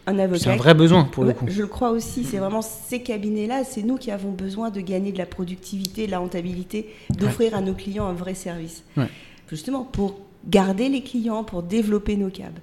un 0.09 0.19
avocat. 0.19 0.41
C'est 0.45 0.51
un 0.51 0.57
vrai 0.57 0.75
besoin 0.75 1.05
pour 1.05 1.25
le 1.25 1.33
coup. 1.33 1.47
Je 1.49 1.61
le 1.61 1.67
crois 1.67 1.91
aussi. 1.91 2.25
C'est 2.25 2.39
vraiment 2.39 2.63
ces 2.63 3.03
cabinets-là, 3.03 3.65
c'est 3.65 3.83
nous 3.83 3.97
qui 3.97 4.11
avons 4.11 4.31
besoin 4.33 4.71
de 4.71 4.81
gagner 4.81 5.13
de 5.13 5.19
la 5.19 5.27
productivité, 5.27 6.07
de 6.07 6.11
la 6.11 6.19
rentabilité, 6.19 6.89
d'offrir 7.11 7.55
à 7.55 7.61
nos 7.61 7.75
clients 7.75 8.07
un 8.07 8.13
vrai 8.15 8.35
service. 8.35 8.85
Ouais. 8.97 9.09
Justement, 9.49 9.85
pour 9.85 10.21
garder 10.49 10.89
les 10.89 11.03
clients, 11.03 11.45
pour 11.45 11.63
développer 11.63 12.17
nos 12.17 12.31
cabs. 12.31 12.59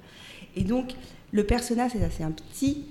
Et 0.55 0.63
donc, 0.63 0.93
le 1.31 1.43
persona, 1.43 1.89
c'est 1.89 1.99
ça. 1.99 2.09
C'est 2.09 2.23
un 2.23 2.31
petit 2.31 2.83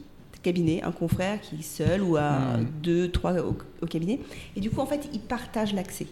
cabinet, 0.42 0.82
un 0.82 0.92
confrère 0.92 1.40
qui 1.40 1.56
est 1.56 1.62
seul 1.62 2.02
ou 2.02 2.16
à 2.16 2.58
deux, 2.82 3.10
trois 3.10 3.32
au, 3.40 3.56
au 3.80 3.86
cabinet. 3.86 4.20
Et 4.56 4.60
du 4.60 4.70
coup, 4.70 4.80
en 4.80 4.86
fait, 4.86 5.08
il 5.12 5.20
partage 5.20 5.72
l'accès. 5.72 6.06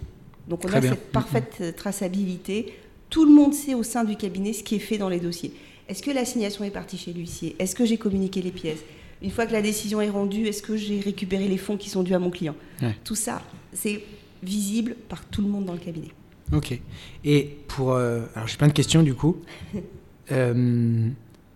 Donc, 0.48 0.64
on 0.64 0.68
Très 0.68 0.78
a 0.78 0.80
bien. 0.80 0.90
cette 0.90 1.12
parfaite 1.12 1.58
euh, 1.60 1.72
traçabilité. 1.72 2.72
Tout 3.10 3.26
le 3.26 3.32
monde 3.32 3.52
sait 3.52 3.74
au 3.74 3.82
sein 3.82 4.04
du 4.04 4.16
cabinet 4.16 4.54
ce 4.54 4.62
qui 4.64 4.76
est 4.76 4.80
fait 4.80 4.96
dans 4.98 5.10
les 5.10 5.20
dossiers. 5.20 5.52
Est-ce 5.92 6.02
que 6.02 6.10
l'assignation 6.10 6.64
est 6.64 6.70
partie 6.70 6.96
chez 6.96 7.12
l'huissier? 7.12 7.54
Est-ce 7.58 7.74
que 7.74 7.84
j'ai 7.84 7.98
communiqué 7.98 8.40
les 8.40 8.50
pièces? 8.50 8.82
Une 9.20 9.30
fois 9.30 9.44
que 9.44 9.52
la 9.52 9.60
décision 9.60 10.00
est 10.00 10.08
rendue, 10.08 10.46
est-ce 10.46 10.62
que 10.62 10.74
j'ai 10.74 11.00
récupéré 11.00 11.48
les 11.48 11.58
fonds 11.58 11.76
qui 11.76 11.90
sont 11.90 12.02
dus 12.02 12.14
à 12.14 12.18
mon 12.18 12.30
client? 12.30 12.54
Ouais. 12.80 12.96
Tout 13.04 13.14
ça, 13.14 13.42
c'est 13.74 14.02
visible 14.42 14.96
par 15.10 15.22
tout 15.26 15.42
le 15.42 15.48
monde 15.48 15.66
dans 15.66 15.74
le 15.74 15.78
cabinet. 15.78 16.08
Ok. 16.50 16.80
Et 17.26 17.58
pour. 17.68 17.92
euh, 17.92 18.22
alors 18.34 18.48
j'ai 18.48 18.56
plein 18.56 18.68
de 18.68 18.72
questions 18.72 19.02
du 19.02 19.14
coup. 19.14 19.36
Euh, 20.30 21.08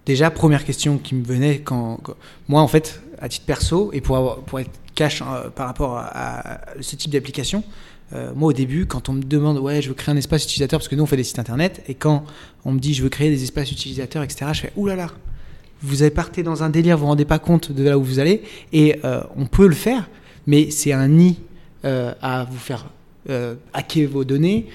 déjà, 0.06 0.30
première 0.30 0.64
question 0.64 0.96
qui 0.96 1.14
me 1.14 1.24
venait 1.24 1.58
quand, 1.58 1.98
Moi, 2.48 2.62
en 2.62 2.68
fait, 2.68 3.02
à 3.18 3.28
titre 3.28 3.44
perso, 3.44 3.90
et 3.92 4.00
pour, 4.00 4.58
être 4.58 4.70
cash 4.94 5.20
euh, 5.22 5.50
par 5.50 5.66
rapport 5.66 5.98
à, 5.98 6.60
ce 6.80 6.96
type 6.96 7.10
d'application, 7.10 7.62
euh, 8.12 8.32
moi 8.34 8.50
au 8.50 8.52
début, 8.52 8.86
quand 8.86 9.08
on 9.08 9.14
me 9.14 9.22
demande, 9.22 9.58
ouais, 9.58 9.82
je 9.82 9.88
veux 9.88 9.94
créer 9.94 10.14
un 10.14 10.16
espace 10.16 10.44
utilisateur, 10.44 10.78
parce 10.78 10.88
que 10.88 10.94
nous 10.94 11.02
on 11.02 11.06
fait 11.06 11.16
des 11.16 11.24
sites 11.24 11.40
internet, 11.40 11.82
et 11.88 11.94
quand 11.94 12.24
on 12.64 12.72
me 12.72 12.78
dit, 12.78 12.94
je 12.94 13.02
veux 13.02 13.08
créer 13.08 13.30
des 13.30 13.42
espaces 13.42 13.70
utilisateurs, 13.72 14.22
etc., 14.22 14.50
je 14.54 14.60
fais, 14.62 14.72
oulala, 14.76 15.08
vous 15.82 16.02
avez 16.02 16.10
partez 16.10 16.42
dans 16.42 16.62
un 16.62 16.70
délire, 16.70 16.96
vous 16.96 17.02
vous 17.02 17.08
rendez 17.08 17.24
pas 17.24 17.38
compte 17.38 17.72
de 17.72 17.82
là 17.82 17.98
où 17.98 18.02
vous 18.02 18.18
allez, 18.18 18.42
et 18.72 18.98
euh, 19.04 19.22
on 19.36 19.46
peut 19.46 19.66
le 19.66 19.74
faire, 19.74 20.08
mais 20.46 20.70
c'est 20.70 20.92
un 20.92 21.08
nid 21.08 21.40
à 21.84 22.44
vous 22.50 22.58
faire 22.58 22.86
hacker 23.72 24.08
vos 24.08 24.24
données, 24.24 24.66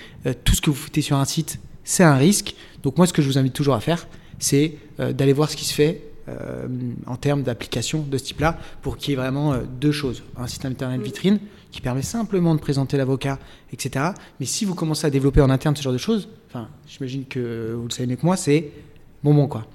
tout 0.45 0.55
ce 0.55 0.61
que 0.61 0.69
vous 0.69 0.77
foutez 0.77 1.01
sur 1.01 1.17
un 1.17 1.25
site, 1.25 1.59
c'est 1.83 2.03
un 2.03 2.15
risque. 2.15 2.55
Donc 2.83 2.95
moi, 2.95 3.05
ce 3.05 3.11
que 3.11 3.21
je 3.21 3.27
vous 3.27 3.37
invite 3.37 3.51
toujours 3.51 3.75
à 3.75 3.81
faire, 3.81 4.07
c'est 4.41 4.73
euh, 4.99 5.13
d'aller 5.13 5.33
voir 5.33 5.49
ce 5.49 5.55
qui 5.55 5.65
se 5.65 5.73
fait 5.73 6.01
euh, 6.29 6.67
en 7.07 7.15
termes 7.15 7.41
d'application 7.41 8.05
de 8.07 8.17
ce 8.17 8.25
type-là 8.25 8.59
pour 8.83 8.97
qu'il 8.97 9.09
y 9.09 9.13
ait 9.13 9.15
vraiment 9.15 9.53
euh, 9.53 9.61
deux 9.79 9.91
choses. 9.91 10.21
Un 10.37 10.45
site 10.45 10.65
internet 10.65 11.01
vitrine 11.01 11.39
qui 11.71 11.81
permet 11.81 12.03
simplement 12.03 12.53
de 12.53 12.59
présenter 12.59 12.95
l'avocat, 12.95 13.39
etc. 13.73 14.05
Mais 14.39 14.45
si 14.45 14.65
vous 14.65 14.75
commencez 14.75 15.07
à 15.07 15.09
développer 15.09 15.41
en 15.41 15.49
interne 15.49 15.75
ce 15.75 15.81
genre 15.81 15.93
de 15.93 15.97
choses, 15.97 16.29
enfin, 16.47 16.67
j'imagine 16.87 17.25
que 17.25 17.73
vous 17.75 17.85
le 17.85 17.89
savez 17.89 18.07
mieux 18.07 18.17
que 18.17 18.25
moi, 18.25 18.37
c'est 18.37 18.69
bonbon 19.23 19.47
quoi. 19.47 19.65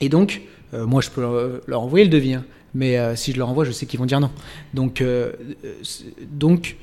Et 0.00 0.10
donc, 0.10 0.42
euh, 0.74 0.86
moi, 0.86 1.00
je 1.00 1.08
peux 1.08 1.22
leur, 1.22 1.60
leur 1.66 1.80
envoyer 1.80 2.04
le 2.04 2.10
devis, 2.10 2.34
hein. 2.34 2.44
mais 2.74 3.16
si 3.16 3.32
je 3.32 3.38
leur 3.38 3.48
envoie, 3.48 3.64
je 3.64 3.72
sais 3.72 3.86
qu'ils 3.86 3.98
vont 3.98 4.06
dire 4.06 4.20
non. 4.20 4.30
Donc, 4.74 5.02
donc 6.30 6.76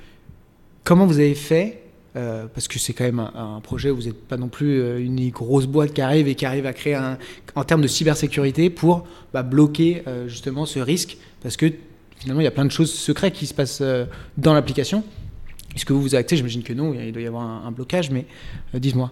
comment 0.83 1.05
vous 1.05 1.19
avez 1.19 1.36
fait 1.36 1.83
euh, 2.17 2.47
parce 2.51 2.67
que 2.67 2.79
c'est 2.79 2.93
quand 2.93 3.03
même 3.03 3.19
un, 3.19 3.59
projet 3.62 3.91
où 3.91 3.95
vous 3.95 4.03
n'êtes 4.03 4.27
pas 4.27 4.38
non 4.38 4.47
plus 4.47 4.81
euh, 4.81 5.00
une 5.00 5.29
grosse 5.29 5.67
boîte 5.67 5.93
qui 5.93 6.01
arrive 6.01 6.27
et 6.27 6.33
qui 6.33 6.47
arrive 6.47 6.65
à 6.65 6.74
créer 6.74 6.95
un, 6.95 7.19
en 7.53 7.63
termes 7.63 7.81
de 7.81 7.88
cybersécurité 7.88 8.71
pour 8.71 9.05
bah, 9.33 9.43
bloquer 9.43 10.01
euh, 10.07 10.27
justement 10.27 10.65
ce 10.65 10.79
risque 10.79 11.17
parce 11.43 11.57
que 11.57 11.71
finalement 12.17 12.41
il 12.41 12.45
y 12.45 12.47
a 12.47 12.51
plein 12.51 12.65
de 12.65 12.71
choses 12.71 12.91
secrètes 12.91 13.33
qui 13.33 13.45
se 13.45 13.53
passent 13.53 13.83
dans 14.36 14.53
l'application. 14.55 15.03
Est-ce 15.75 15.86
que 15.86 15.93
vous 15.93 16.01
vous 16.01 16.15
acté 16.15 16.36
J'imagine 16.36 16.63
que 16.63 16.74
non, 16.74 16.95
il 16.95 17.12
doit 17.12 17.21
y 17.21 17.27
avoir 17.27 17.43
un, 17.43 17.71
blocage, 17.71 18.09
mais 18.09 18.25
dites-moi. 18.74 19.12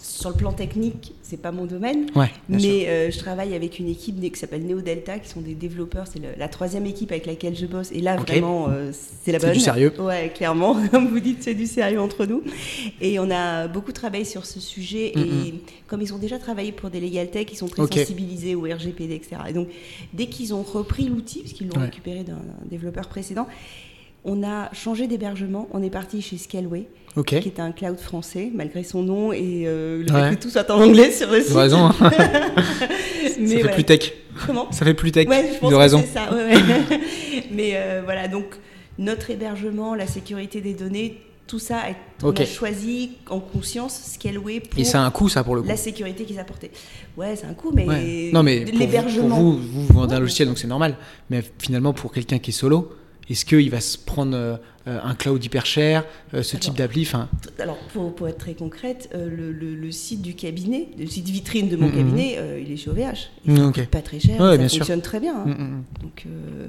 Sur 0.00 0.30
le 0.30 0.36
plan 0.36 0.52
technique, 0.52 1.12
c'est 1.22 1.36
pas 1.40 1.50
mon 1.52 1.64
domaine, 1.66 2.06
Ouais, 2.14 2.30
mais 2.48 2.86
euh, 2.88 3.10
je 3.10 3.18
travaille 3.18 3.54
avec 3.54 3.78
une 3.78 3.88
équipe 3.88 4.20
qui 4.20 4.38
s'appelle 4.38 4.64
Neo 4.66 4.80
Delta, 4.80 5.18
qui 5.18 5.28
sont 5.28 5.40
des 5.40 5.54
développeurs. 5.54 6.04
C'est 6.12 6.20
la 6.38 6.48
troisième 6.48 6.86
équipe 6.86 7.10
avec 7.12 7.26
laquelle 7.26 7.56
je 7.56 7.66
bosse. 7.66 7.90
Et 7.92 8.00
là, 8.00 8.16
vraiment, 8.16 8.68
euh, 8.68 8.92
c'est 8.92 9.32
la 9.32 9.38
C'est 9.40 9.46
bonne. 9.46 9.54
du 9.54 9.60
sérieux. 9.60 9.92
Ouais, 9.98 10.32
clairement. 10.34 10.76
Comme 10.90 11.08
vous 11.08 11.20
dites, 11.20 11.42
c'est 11.42 11.54
du 11.54 11.66
sérieux 11.66 12.00
entre 12.00 12.24
nous. 12.26 12.42
Et 13.00 13.18
on 13.18 13.30
a 13.30 13.66
beaucoup 13.68 13.92
travaillé 13.92 14.24
sur 14.24 14.46
ce 14.46 14.60
sujet. 14.60 15.12
Et 15.16 15.54
comme 15.86 16.02
ils 16.02 16.12
ont 16.14 16.18
déjà 16.18 16.38
travaillé 16.38 16.72
pour 16.72 16.90
des 16.90 17.00
Legal 17.00 17.30
Tech, 17.30 17.46
ils 17.50 17.56
sont 17.56 17.68
très 17.68 17.82
sensibilisés 17.86 18.54
au 18.54 18.62
RGPD, 18.62 19.14
etc. 19.14 19.36
Et 19.48 19.52
donc, 19.52 19.68
dès 20.12 20.26
qu'ils 20.26 20.54
ont 20.54 20.62
repris 20.62 21.08
l'outil, 21.08 21.40
parce 21.40 21.52
qu'ils 21.52 21.68
l'ont 21.68 21.76
Ouais. 21.80 21.86
récupéré 21.86 22.22
d'un 22.24 22.34
d'un 22.34 22.66
développeur 22.70 23.08
précédent, 23.08 23.46
on 24.24 24.42
a 24.42 24.72
changé 24.72 25.06
d'hébergement. 25.06 25.68
On 25.72 25.82
est 25.82 25.90
parti 25.90 26.20
chez 26.22 26.36
Scaleway, 26.38 26.86
Ok. 27.16 27.40
qui 27.40 27.48
est 27.48 27.60
un 27.60 27.72
cloud 27.72 27.98
français, 27.98 28.50
malgré 28.54 28.84
son 28.84 29.02
nom 29.02 29.32
et 29.32 29.64
euh, 29.66 30.02
le 30.06 30.12
Ouais. 30.12 30.30
fait 30.30 30.36
que 30.36 30.42
tout 30.42 30.50
soit 30.50 30.70
en 30.70 30.80
anglais 30.82 31.10
sur 31.10 31.30
le 31.30 31.40
site. 31.40 31.50
Ils 31.50 31.56
raison. 31.58 31.86
hein. 31.86 31.94
Mais 33.38 33.46
ça 33.62 33.68
fait 33.68 33.74
plus 33.74 33.84
tech. 33.84 34.12
Comment 34.46 34.70
Ça 34.72 34.84
fait 34.84 34.94
plus 34.94 35.12
tech. 35.12 35.28
Ouais, 35.28 35.50
je 35.54 35.58
pense 35.58 35.70
Ils 35.70 35.74
raison. 35.76 36.04
c'est 36.06 36.12
ça. 36.14 36.28
Mais 37.50 37.72
euh, 37.74 38.02
voilà, 38.04 38.28
donc 38.28 38.44
notre 38.98 39.30
hébergement, 39.30 39.94
la 39.94 40.06
sécurité 40.06 40.60
des 40.60 40.74
données, 40.74 41.20
tout 41.46 41.58
ça, 41.58 41.82
on 42.22 42.28
Ok. 42.28 42.40
a 42.40 42.44
choisi 42.46 43.12
en 43.30 43.40
conscience 43.40 44.00
Scaleway 44.14 44.60
pour 44.60 44.78
Et 44.80 44.84
c'est 44.84 44.96
un 44.96 45.10
coût 45.10 45.28
ça 45.28 45.44
pour 45.44 45.54
le 45.54 45.62
coup. 45.62 45.68
la 45.68 45.76
sécurité 45.76 46.24
qu'ils 46.24 46.38
apportaient. 46.40 46.70
Ouais, 47.16 47.36
c'est 47.36 47.46
un 47.46 47.54
coût, 47.54 47.70
mais, 47.74 47.86
Ouais. 47.86 48.30
Non 48.32 48.42
mais 48.42 48.64
l'hébergement. 48.64 49.36
vous, 49.38 49.52
vous, 49.58 49.86
vous 49.86 49.94
vendez 49.94 50.14
un 50.14 50.20
logiciel 50.20 50.48
donc 50.48 50.58
c'est 50.58 50.66
normal. 50.66 50.96
Mais 51.30 51.42
finalement 51.58 51.92
pour 51.92 52.12
quelqu'un 52.12 52.38
qui 52.38 52.50
est 52.50 52.54
solo, 52.54 52.90
est-ce 53.30 53.44
qu'il 53.44 53.70
va 53.70 53.80
se 53.80 53.96
prendre 53.96 54.36
euh, 54.36 54.56
un 54.86 55.14
cloud 55.14 55.44
hyper 55.44 55.66
cher, 55.66 56.04
euh, 56.34 56.42
ce 56.42 56.56
type 56.56 56.74
d'appli 56.74 57.08
Alors, 57.58 57.76
pour, 57.92 58.14
pour 58.14 58.28
être 58.28 58.38
très 58.38 58.54
concrète, 58.54 59.08
euh, 59.14 59.28
le, 59.28 59.52
le- 59.52 59.74
le 59.74 59.90
site 59.90 60.22
du 60.22 60.34
cabinet, 60.34 60.88
le 60.98 61.06
site 61.06 61.28
vitrine 61.28 61.68
de 61.68 61.76
mon 61.76 61.88
Mhm. 61.88 61.94
cabinet, 61.96 62.34
euh, 62.38 62.60
il 62.64 62.70
est 62.72 62.76
chez 62.76 62.90
OVH. 62.90 63.30
Mm, 63.46 63.56
Il 63.56 63.62
ok. 63.62 63.74
coûte 63.74 63.86
pas 63.86 64.02
très 64.02 64.20
cher, 64.20 64.40
Ouais, 64.40 64.52
ça 64.52 64.56
bien 64.58 64.68
sûr. 64.68 64.78
fonctionne 64.78 65.02
très 65.02 65.20
bien. 65.20 65.36
hein. 65.36 65.44
mm, 65.46 65.50
mm, 65.50 65.64
mm. 65.64 65.84
Donc, 66.02 66.26
euh, 66.26 66.68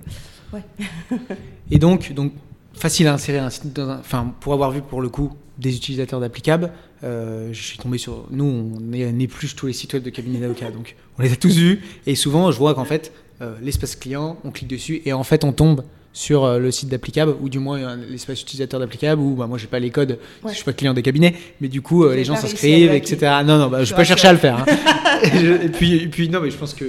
Et 1.71 1.79
donc, 1.79 2.13
donc 2.13 2.33
facile 2.74 3.07
à 3.07 3.13
insérer 3.13 3.39
un 3.39 3.50
site 3.50 3.74
dans 3.74 3.89
un- 3.89 4.00
Enfin, 4.00 4.33
pour 4.39 4.53
avoir 4.53 4.71
vu 4.71 4.81
pour 4.81 5.01
le 5.01 5.09
coup 5.09 5.33
des 5.57 5.75
utilisateurs 5.75 6.19
d'applicables, 6.19 6.71
euh, 7.03 7.50
je 7.51 7.62
suis 7.62 7.77
tombé 7.77 7.97
sur. 7.97 8.25
Nous, 8.31 8.45
on 8.45 8.93
est- 8.93 9.05
on 9.12 9.19
épluche 9.19 9.55
tous 9.55 9.67
les 9.67 9.74
sites 9.74 9.93
web 9.93 10.03
de 10.03 10.09
cabinet 10.09 10.39
d'avocats, 10.39 10.71
donc 10.71 10.95
on 11.17 11.21
les 11.24 11.31
a 11.33 11.36
tous 11.36 11.55
vus. 11.57 11.81
Et 12.05 12.15
souvent, 12.15 12.51
je 12.51 12.57
vois 12.57 12.75
qu'en 12.75 12.86
fait, 12.86 13.12
euh, 13.41 13.55
l'espace 13.62 13.95
client, 13.95 14.38
on 14.43 14.51
clique 14.51 14.69
dessus 14.69 15.01
et 15.05 15.13
en 15.13 15.24
fait, 15.24 15.43
on 15.43 15.51
tombe 15.51 15.83
sur 16.17 16.45
euh, 16.45 16.57
le 16.57 16.71
site 16.71 16.89
d'applicable 16.89 17.36
ou 17.41 17.47
du 17.47 17.59
moins 17.59 17.77
euh, 17.77 17.95
l'espace 18.09 18.41
utilisateur 18.41 18.79
d'applicable 18.79 19.21
où 19.21 19.36
bah, 19.36 19.45
moi 19.45 19.59
j'ai 19.59 19.67
pas 19.67 19.77
les 19.77 19.91
codes 19.91 20.17
Ouais. 20.43 20.50
je 20.51 20.55
suis 20.55 20.63
pas 20.65 20.74
client 20.74 20.95
des 20.95 21.03
cabinets 21.03 21.36
mais 21.62 21.67
du 21.67 21.83
coup 21.83 22.05
euh, 22.05 22.15
les 22.15 22.24
gens 22.24 22.36
s'inscrivent 22.36 22.91
etc 22.91 23.17
non 23.45 23.59
non 23.59 23.67
bah, 23.67 23.83
je 23.83 23.93
pas 23.93 24.03
chercher 24.03 24.27
à 24.29 24.33
le 24.33 24.39
faire 24.39 24.57
hein. 24.57 24.65
et, 25.24 25.38
je- 25.38 25.65
et 25.65 25.69
puis 25.69 25.93
et 25.95 26.07
puis 26.07 26.27
non 26.29 26.39
mais 26.41 26.50
je 26.50 26.57
pense 26.57 26.74
que 26.74 26.86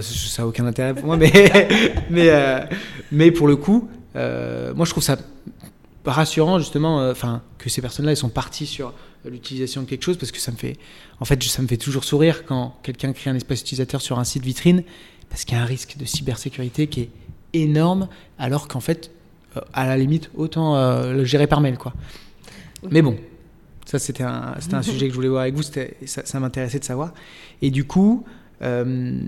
ça 0.00 0.42
a 0.42 0.46
aucun 0.46 0.64
intérêt 0.64 0.94
pour 0.94 1.04
moi 1.04 1.18
mais 1.18 1.30
mais 2.10 2.28
euh, 2.30 2.60
mais 3.12 3.30
pour 3.30 3.48
le 3.48 3.56
coup 3.56 3.86
euh, 4.16 4.72
moi 4.74 4.86
je 4.86 4.90
trouve 4.92 5.02
ça 5.02 5.18
rassurant 6.06 6.58
justement 6.58 7.00
euh, 7.02 7.12
enfin 7.12 7.42
que 7.58 7.68
ces 7.68 7.82
personnes 7.82 8.06
là 8.06 8.12
elles 8.12 8.16
sont 8.16 8.28
parties 8.30 8.66
sur 8.66 8.92
l'utilisation 9.26 9.82
de 9.82 9.86
quelque 9.86 10.02
chose 10.04 10.16
parce 10.16 10.32
que 10.32 10.38
ça 10.40 10.52
me 10.52 10.56
fait 10.56 10.76
en 11.20 11.24
fait 11.26 11.42
ça 11.42 11.60
me 11.62 11.66
fait 11.68 11.76
toujours 11.78 12.04
sourire 12.04 12.44
quand 12.46 12.76
quelqu'un 12.82 13.12
crée 13.12 13.30
un 13.30 13.34
espace 13.36 13.60
utilisateur 13.60 14.00
sur 14.00 14.18
un 14.18 14.24
site 14.24 14.42
vitrine 14.44 14.84
parce 15.28 15.44
qu'il 15.44 15.56
y 15.56 15.60
a 15.60 15.62
un 15.62 15.66
risque 15.66 15.96
de 15.98 16.04
cybersécurité 16.04 16.86
qui 16.86 17.00
est 17.02 17.08
énorme 17.54 18.08
alors 18.38 18.68
qu'en 18.68 18.80
fait 18.80 19.10
euh, 19.56 19.60
à 19.72 19.86
la 19.86 19.96
limite 19.96 20.30
autant 20.34 20.76
euh, 20.76 21.12
le 21.12 21.24
gérer 21.24 21.46
par 21.46 21.60
mail 21.60 21.78
quoi. 21.78 21.94
Mais 22.90 23.02
bon 23.02 23.16
ça 23.84 23.98
c'était 23.98 24.24
un, 24.24 24.54
c'était 24.58 24.74
un 24.74 24.82
sujet 24.92 25.06
que 25.06 25.12
je 25.12 25.16
voulais 25.16 25.28
voir 25.28 25.42
avec 25.42 25.54
vous 25.54 25.62
ça, 25.62 25.82
ça 26.04 26.40
m'intéressait 26.40 26.78
de 26.78 26.84
savoir. 26.84 27.14
Et 27.62 27.70
du 27.70 27.84
coup 27.84 28.24
euh, 28.62 29.18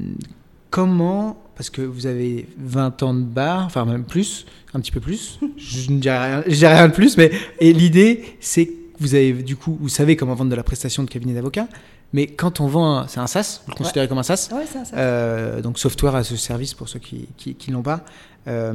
comment 0.70 1.42
parce 1.54 1.70
que 1.70 1.82
vous 1.82 2.06
avez 2.06 2.46
20 2.58 3.02
ans 3.02 3.14
de 3.14 3.22
bar 3.22 3.64
enfin 3.64 3.84
même 3.84 4.04
plus 4.04 4.46
un 4.74 4.80
petit 4.80 4.92
peu 4.92 5.00
plus 5.00 5.38
je 5.56 5.90
ne 5.90 5.98
dirais 5.98 6.34
rien, 6.34 6.44
je 6.46 6.54
dirais 6.54 6.74
rien 6.74 6.88
de 6.88 6.94
plus 6.94 7.16
mais 7.16 7.30
et 7.60 7.72
l'idée 7.72 8.36
c'est 8.40 8.66
que 8.66 8.72
vous 8.98 9.14
avez 9.14 9.32
du 9.32 9.56
coup 9.56 9.78
vous 9.80 9.88
savez 9.88 10.16
comment 10.16 10.34
vendre 10.34 10.50
de 10.50 10.56
la 10.56 10.62
prestation 10.62 11.02
de 11.02 11.08
cabinet 11.08 11.34
d'avocat 11.34 11.68
mais 12.16 12.26
quand 12.40 12.54
on 12.60 12.66
vend 12.66 12.86
un- 12.98 13.06
c'est 13.08 13.20
un 13.20 13.26
SaaS 13.34 13.48
vous 13.66 13.72
le 13.72 13.76
considérez 13.82 14.08
comme 14.08 14.18
un 14.24 14.28
SaaS 14.30 14.48
ouais, 14.52 14.66
ça, 14.66 14.84
ça. 14.84 14.96
euh, 14.96 15.60
donc 15.64 15.78
software 15.78 16.14
as 16.16 16.32
a 16.32 16.36
service 16.36 16.72
pour 16.78 16.88
ceux 16.88 16.98
qui 17.06 17.28
qui, 17.36 17.54
qui 17.60 17.70
l'ont 17.70 17.82
pas. 17.92 18.00
Euh, 18.48 18.74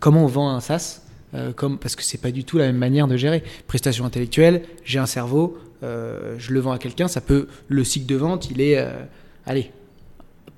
comment 0.00 0.22
on 0.24 0.30
vend 0.38 0.48
un 0.50 0.60
SaaS 0.60 1.00
Euh, 1.34 1.50
comme, 1.60 1.78
Parce 1.78 1.96
que 1.96 2.02
c'est 2.02 2.20
pas 2.26 2.30
du 2.38 2.44
tout 2.44 2.58
la 2.58 2.66
même 2.66 2.76
manière 2.88 3.08
de 3.08 3.16
gérer. 3.16 3.42
Prestation 3.66 4.04
intellectuelle, 4.04 4.56
j'ai 4.84 4.98
un 4.98 5.06
cerveau, 5.18 5.44
euh, 5.82 6.34
je 6.36 6.52
le 6.52 6.60
vends 6.60 6.72
à 6.72 6.78
quelqu'un, 6.78 7.08
ça 7.08 7.22
peut 7.22 7.46
le 7.68 7.82
cycle 7.84 8.04
de 8.04 8.16
vente, 8.16 8.50
il 8.50 8.60
est, 8.60 8.76
allez, 9.46 9.70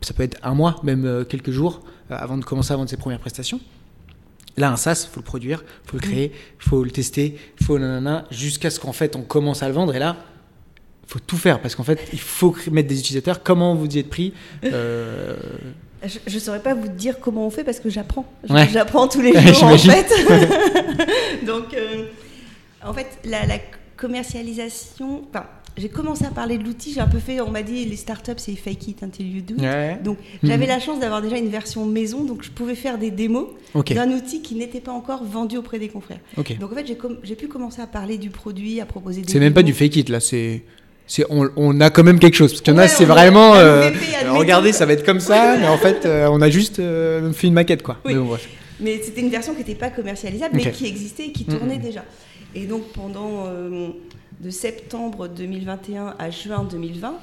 ça 0.00 0.12
peut 0.14 0.24
être 0.24 0.38
un 0.42 0.54
mois, 0.60 0.80
même 0.82 1.24
quelques 1.28 1.52
jours 1.52 1.74
avant 2.10 2.36
de 2.38 2.44
commencer 2.44 2.72
à 2.72 2.76
vendre 2.76 2.90
ses 2.90 2.96
premières 3.04 3.20
prestations. 3.20 3.60
Là, 4.56 4.72
un 4.72 4.76
SaaS, 4.76 5.06
faut 5.12 5.20
le 5.20 5.24
produire, 5.24 5.62
faut 5.86 5.96
le 5.96 6.02
créer, 6.08 6.32
faut 6.58 6.82
le 6.82 6.90
tester, 6.90 7.38
faut 7.64 7.78
nanana, 7.78 8.24
jusqu'à 8.32 8.70
ce 8.70 8.80
qu'en 8.80 8.92
fait 8.92 9.14
on 9.14 9.22
commence 9.22 9.62
à 9.62 9.68
le 9.68 9.74
vendre. 9.74 9.94
Et 9.94 10.00
là, 10.00 10.16
faut 11.06 11.18
tout 11.18 11.36
faire 11.36 11.60
parce 11.60 11.74
qu'en 11.74 11.82
fait, 11.84 11.98
il 12.12 12.20
faut 12.20 12.54
mettre 12.70 12.88
des 12.88 12.98
utilisateurs. 12.98 13.42
Comment 13.42 13.74
vous 13.74 13.86
y 13.86 13.98
êtes 13.98 14.08
pris 14.10 14.32
euh, 14.64 15.36
Je 16.26 16.34
ne 16.34 16.38
saurais 16.40 16.60
pas 16.62 16.74
vous 16.74 16.88
dire 16.88 17.20
comment 17.20 17.46
on 17.46 17.50
fait 17.50 17.64
parce 17.64 17.80
que 17.80 17.90
j'apprends. 17.90 18.26
Ouais. 18.48 18.68
J'apprends 18.72 19.08
tous 19.08 19.20
les 19.20 19.32
jours 19.54 19.64
en 19.64 19.78
fait. 19.78 20.06
Donc, 21.46 21.74
euh, 21.74 22.04
en 22.84 22.92
fait, 22.92 23.06
la, 23.24 23.46
la 23.46 23.58
commercialisation. 23.96 25.22
Enfin, 25.30 25.46
j'ai 25.76 25.88
commencé 25.88 26.24
à 26.24 26.30
parler 26.30 26.56
de 26.58 26.64
l'outil. 26.64 26.92
J'ai 26.92 27.00
un 27.00 27.08
peu 27.08 27.18
fait. 27.18 27.40
On 27.40 27.50
m'a 27.50 27.62
dit 27.62 27.84
les 27.84 27.96
startups 27.96 28.32
c'est 28.36 28.54
fake 28.54 28.88
it 28.88 29.02
until 29.02 29.26
you 29.26 29.42
do. 29.42 29.56
Ouais. 29.62 29.98
Donc, 30.02 30.18
j'avais 30.42 30.64
Mhm. 30.66 30.68
la 30.70 30.80
chance 30.80 31.00
d'avoir 31.00 31.20
déjà 31.20 31.36
une 31.36 31.48
version 31.48 31.84
maison, 31.84 32.24
donc 32.24 32.42
je 32.44 32.50
pouvais 32.50 32.74
faire 32.76 32.96
des 32.98 33.10
démos 33.10 33.48
d'un 33.74 34.10
outil 34.12 34.40
qui 34.40 34.54
n'était 34.54 34.80
pas 34.80 34.92
encore 34.92 35.24
vendu 35.24 35.56
auprès 35.56 35.78
des 35.78 35.88
confrères. 35.88 36.20
Donc, 36.36 36.72
en 36.72 36.74
fait, 36.76 36.86
j'ai 36.86 36.96
com- 36.96 37.18
pu 37.38 37.48
commencer 37.48 37.82
à 37.82 37.86
parler 37.86 38.18
du 38.18 38.30
produit, 38.30 38.80
à 38.80 38.86
proposer 38.86 39.22
des. 39.22 39.32
C'est 39.32 39.40
même 39.40 39.54
pas 39.54 39.62
du 39.64 39.72
fake 39.74 39.96
it 39.96 40.08
là, 40.08 40.20
c'est. 40.20 40.62
On, 41.28 41.48
on 41.56 41.80
a 41.80 41.90
quand 41.90 42.02
même 42.02 42.18
quelque 42.18 42.34
chose. 42.34 42.52
Parce 42.52 42.62
qu'il 42.62 42.72
y 42.72 42.76
en 42.76 42.78
a, 42.78 42.88
c'est 42.88 43.04
vraiment. 43.04 43.54
euh, 43.54 43.90
regardez, 44.30 44.72
ça 44.72 44.86
va 44.86 44.94
être 44.94 45.04
comme 45.04 45.20
ça, 45.20 45.56
mais 45.58 45.68
en 45.68 45.76
fait, 45.78 46.06
euh, 46.06 46.28
on 46.30 46.40
a 46.40 46.50
juste 46.50 46.78
euh, 46.78 47.32
fait 47.32 47.46
une 47.46 47.54
maquette, 47.54 47.82
quoi. 47.82 47.98
Oui. 48.04 48.14
Mais 48.14 48.20
bon, 48.20 48.26
bref. 48.26 48.48
Mais 48.80 49.00
c'était 49.02 49.20
une 49.20 49.30
version 49.30 49.52
qui 49.52 49.58
n'était 49.60 49.74
pas 49.74 49.90
commercialisable, 49.90 50.56
mais 50.56 50.70
qui 50.70 50.86
existait 50.86 51.26
et 51.26 51.32
qui 51.32 51.44
tournait 51.44 51.78
déjà. 51.78 52.04
Et 52.54 52.66
donc 52.66 52.84
pendant 52.92 53.48
de 54.40 54.50
septembre 54.50 55.28
2021 55.28 56.14
à 56.18 56.30
juin 56.30 56.66
2020, 56.68 57.14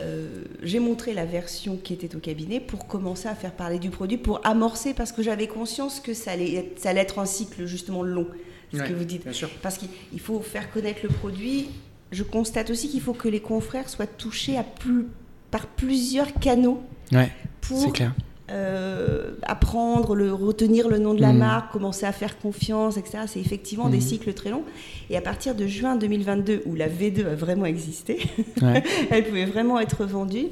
euh, 0.00 0.26
j'ai 0.62 0.80
montré 0.80 1.14
la 1.14 1.24
version 1.24 1.76
qui 1.82 1.92
était 1.92 2.14
au 2.16 2.18
cabinet 2.18 2.60
pour 2.60 2.86
commencer 2.86 3.28
à 3.28 3.34
faire 3.34 3.52
parler 3.52 3.78
du 3.78 3.90
produit, 3.90 4.16
pour 4.18 4.40
amorcer, 4.44 4.94
parce 4.94 5.12
que 5.12 5.22
j'avais 5.22 5.46
conscience 5.46 6.00
que 6.00 6.12
ça 6.14 6.32
allait, 6.32 6.54
être, 6.54 6.78
ça 6.80 6.90
allait 6.90 7.00
être 7.00 7.18
un 7.18 7.26
cycle 7.26 7.66
justement 7.66 8.02
long, 8.02 8.26
ce 8.72 8.78
Ouais, 8.78 8.88
que 8.88 8.92
vous 8.94 9.04
dites. 9.04 9.24
Bien 9.24 9.32
sûr. 9.32 9.48
Parce 9.62 9.78
qu'il 9.78 9.88
il 10.12 10.20
faut 10.20 10.40
faire 10.40 10.70
connaître 10.72 11.00
le 11.02 11.08
produit. 11.10 11.68
Je 12.12 12.22
constate 12.22 12.70
aussi 12.70 12.88
qu'il 12.88 13.00
faut 13.00 13.14
que 13.14 13.28
les 13.28 13.40
confrères 13.40 13.88
soient 13.88 14.06
touchés 14.06 14.56
à 14.56 14.62
plus, 14.62 15.06
par 15.50 15.66
plusieurs 15.66 16.32
canaux 16.34 16.82
Ouais, 17.10 17.30
pour 17.62 17.92
clair. 17.92 18.12
euh, 18.50 19.32
apprendre, 19.44 20.14
le, 20.14 20.32
retenir 20.32 20.88
le 20.88 20.98
nom 20.98 21.14
de 21.14 21.20
la 21.22 21.32
Mhm. 21.32 21.38
marque, 21.38 21.72
commencer 21.72 22.04
à 22.04 22.12
faire 22.12 22.38
confiance, 22.38 22.96
etc. 22.98 23.20
C'est 23.26 23.40
effectivement 23.40 23.88
des 23.88 23.96
Mhm. 23.98 24.02
cycles 24.02 24.34
très 24.34 24.50
longs. 24.50 24.64
Et 25.08 25.16
à 25.16 25.22
partir 25.22 25.54
de 25.54 25.66
juin 25.66 25.96
2022, 25.96 26.62
où 26.66 26.74
la 26.74 26.88
V2 26.88 27.26
a 27.26 27.34
vraiment 27.34 27.64
existé, 27.66 28.18
Ouais. 28.60 28.82
elle 29.10 29.24
pouvait 29.24 29.46
vraiment 29.46 29.80
être 29.80 30.04
vendue, 30.04 30.48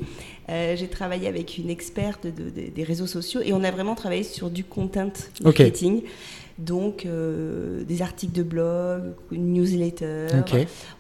euh, 0.50 0.75
j'ai 0.76 0.88
travaillé 0.88 1.28
avec 1.28 1.57
une 1.59 1.71
experte 1.71 2.26
de- 2.26 2.50
de- 2.50 2.71
des 2.75 2.83
réseaux 2.85 3.07
sociaux 3.07 3.40
et 3.45 3.52
on 3.52 3.62
a 3.64 3.71
vraiment 3.71 3.95
travaillé 3.95 4.23
sur 4.25 4.50
du 4.50 4.64
content 4.64 5.12
marketing. 5.42 6.02
Donc, 6.59 7.07
euh, 7.07 7.85
des 7.85 8.02
articles 8.02 8.35
de 8.35 8.42
blog, 8.42 9.14
une 9.33 9.54
newsletter. 9.54 10.26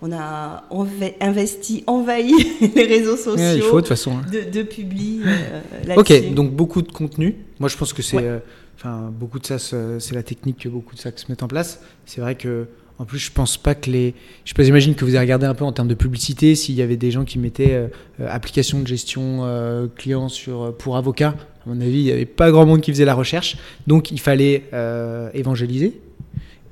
On 0.00 0.10
a 0.10 0.64
env- 0.70 1.12
investi, 1.20 1.84
envahi 1.86 2.32
les 2.74 2.84
réseaux 2.86 3.16
sociaux 3.16 3.34
Ouais, 3.44 3.56
il 3.56 3.62
faut 3.62 3.76
de 3.76 3.80
toute 3.82 3.88
façon. 3.88 4.12
hein. 4.12 4.22
de, 4.32 4.48
de 4.50 4.62
publi 4.62 5.20
euh. 5.26 5.96
Ok, 5.96 6.32
donc 6.34 6.52
beaucoup 6.52 6.80
de 6.80 6.90
contenu. 6.90 7.36
Moi, 7.58 7.68
je 7.68 7.76
pense 7.76 7.92
que 7.92 8.00
c'est, 8.00 8.16
Ouais. 8.16 8.40
enfin, 8.76 9.12
beaucoup 9.12 9.38
de 9.38 9.44
ça, 9.44 9.58
c'est 9.58 10.14
la 10.14 10.22
technique 10.22 10.60
que 10.60 10.68
beaucoup 10.70 10.94
de 10.94 11.00
ça 11.00 11.10
se 11.14 11.26
met 11.28 11.42
en 11.42 11.48
place. 11.48 11.82
C'est 12.06 12.22
vrai 12.22 12.36
que, 12.36 12.66
en 13.00 13.06
plus, 13.06 13.18
je 13.18 13.32
pense 13.32 13.56
pas 13.56 13.74
que 13.74 13.90
les, 13.90 14.14
je 14.44 14.50
sais 14.50 14.54
pas, 14.54 14.62
j'imagine 14.62 14.94
que 14.94 15.06
vous 15.06 15.14
avez 15.14 15.20
regardé 15.20 15.46
un 15.46 15.54
peu 15.54 15.64
en 15.64 15.72
termes 15.72 15.88
de 15.88 15.94
publicité 15.94 16.54
s'il 16.54 16.74
y 16.74 16.82
avait 16.82 16.98
des 16.98 17.10
gens 17.10 17.24
qui 17.24 17.38
mettaient 17.38 17.72
euh, 17.72 17.86
euh, 18.20 18.28
application 18.28 18.78
de 18.78 18.86
gestion 18.86 19.40
euh, 19.46 19.86
client 19.96 20.28
sur 20.28 20.62
euh, 20.64 20.70
pour 20.70 20.98
avocat. 20.98 21.34
À 21.64 21.70
mon 21.70 21.80
avis, 21.80 22.00
il 22.00 22.02
y 22.04 22.12
avait 22.12 22.26
pas 22.26 22.50
grand 22.50 22.66
monde 22.66 22.82
qui 22.82 22.92
faisait 22.92 23.06
la 23.06 23.14
recherche, 23.14 23.56
donc 23.86 24.10
il 24.10 24.20
fallait 24.20 24.64
euh, 24.74 25.30
évangéliser 25.32 25.98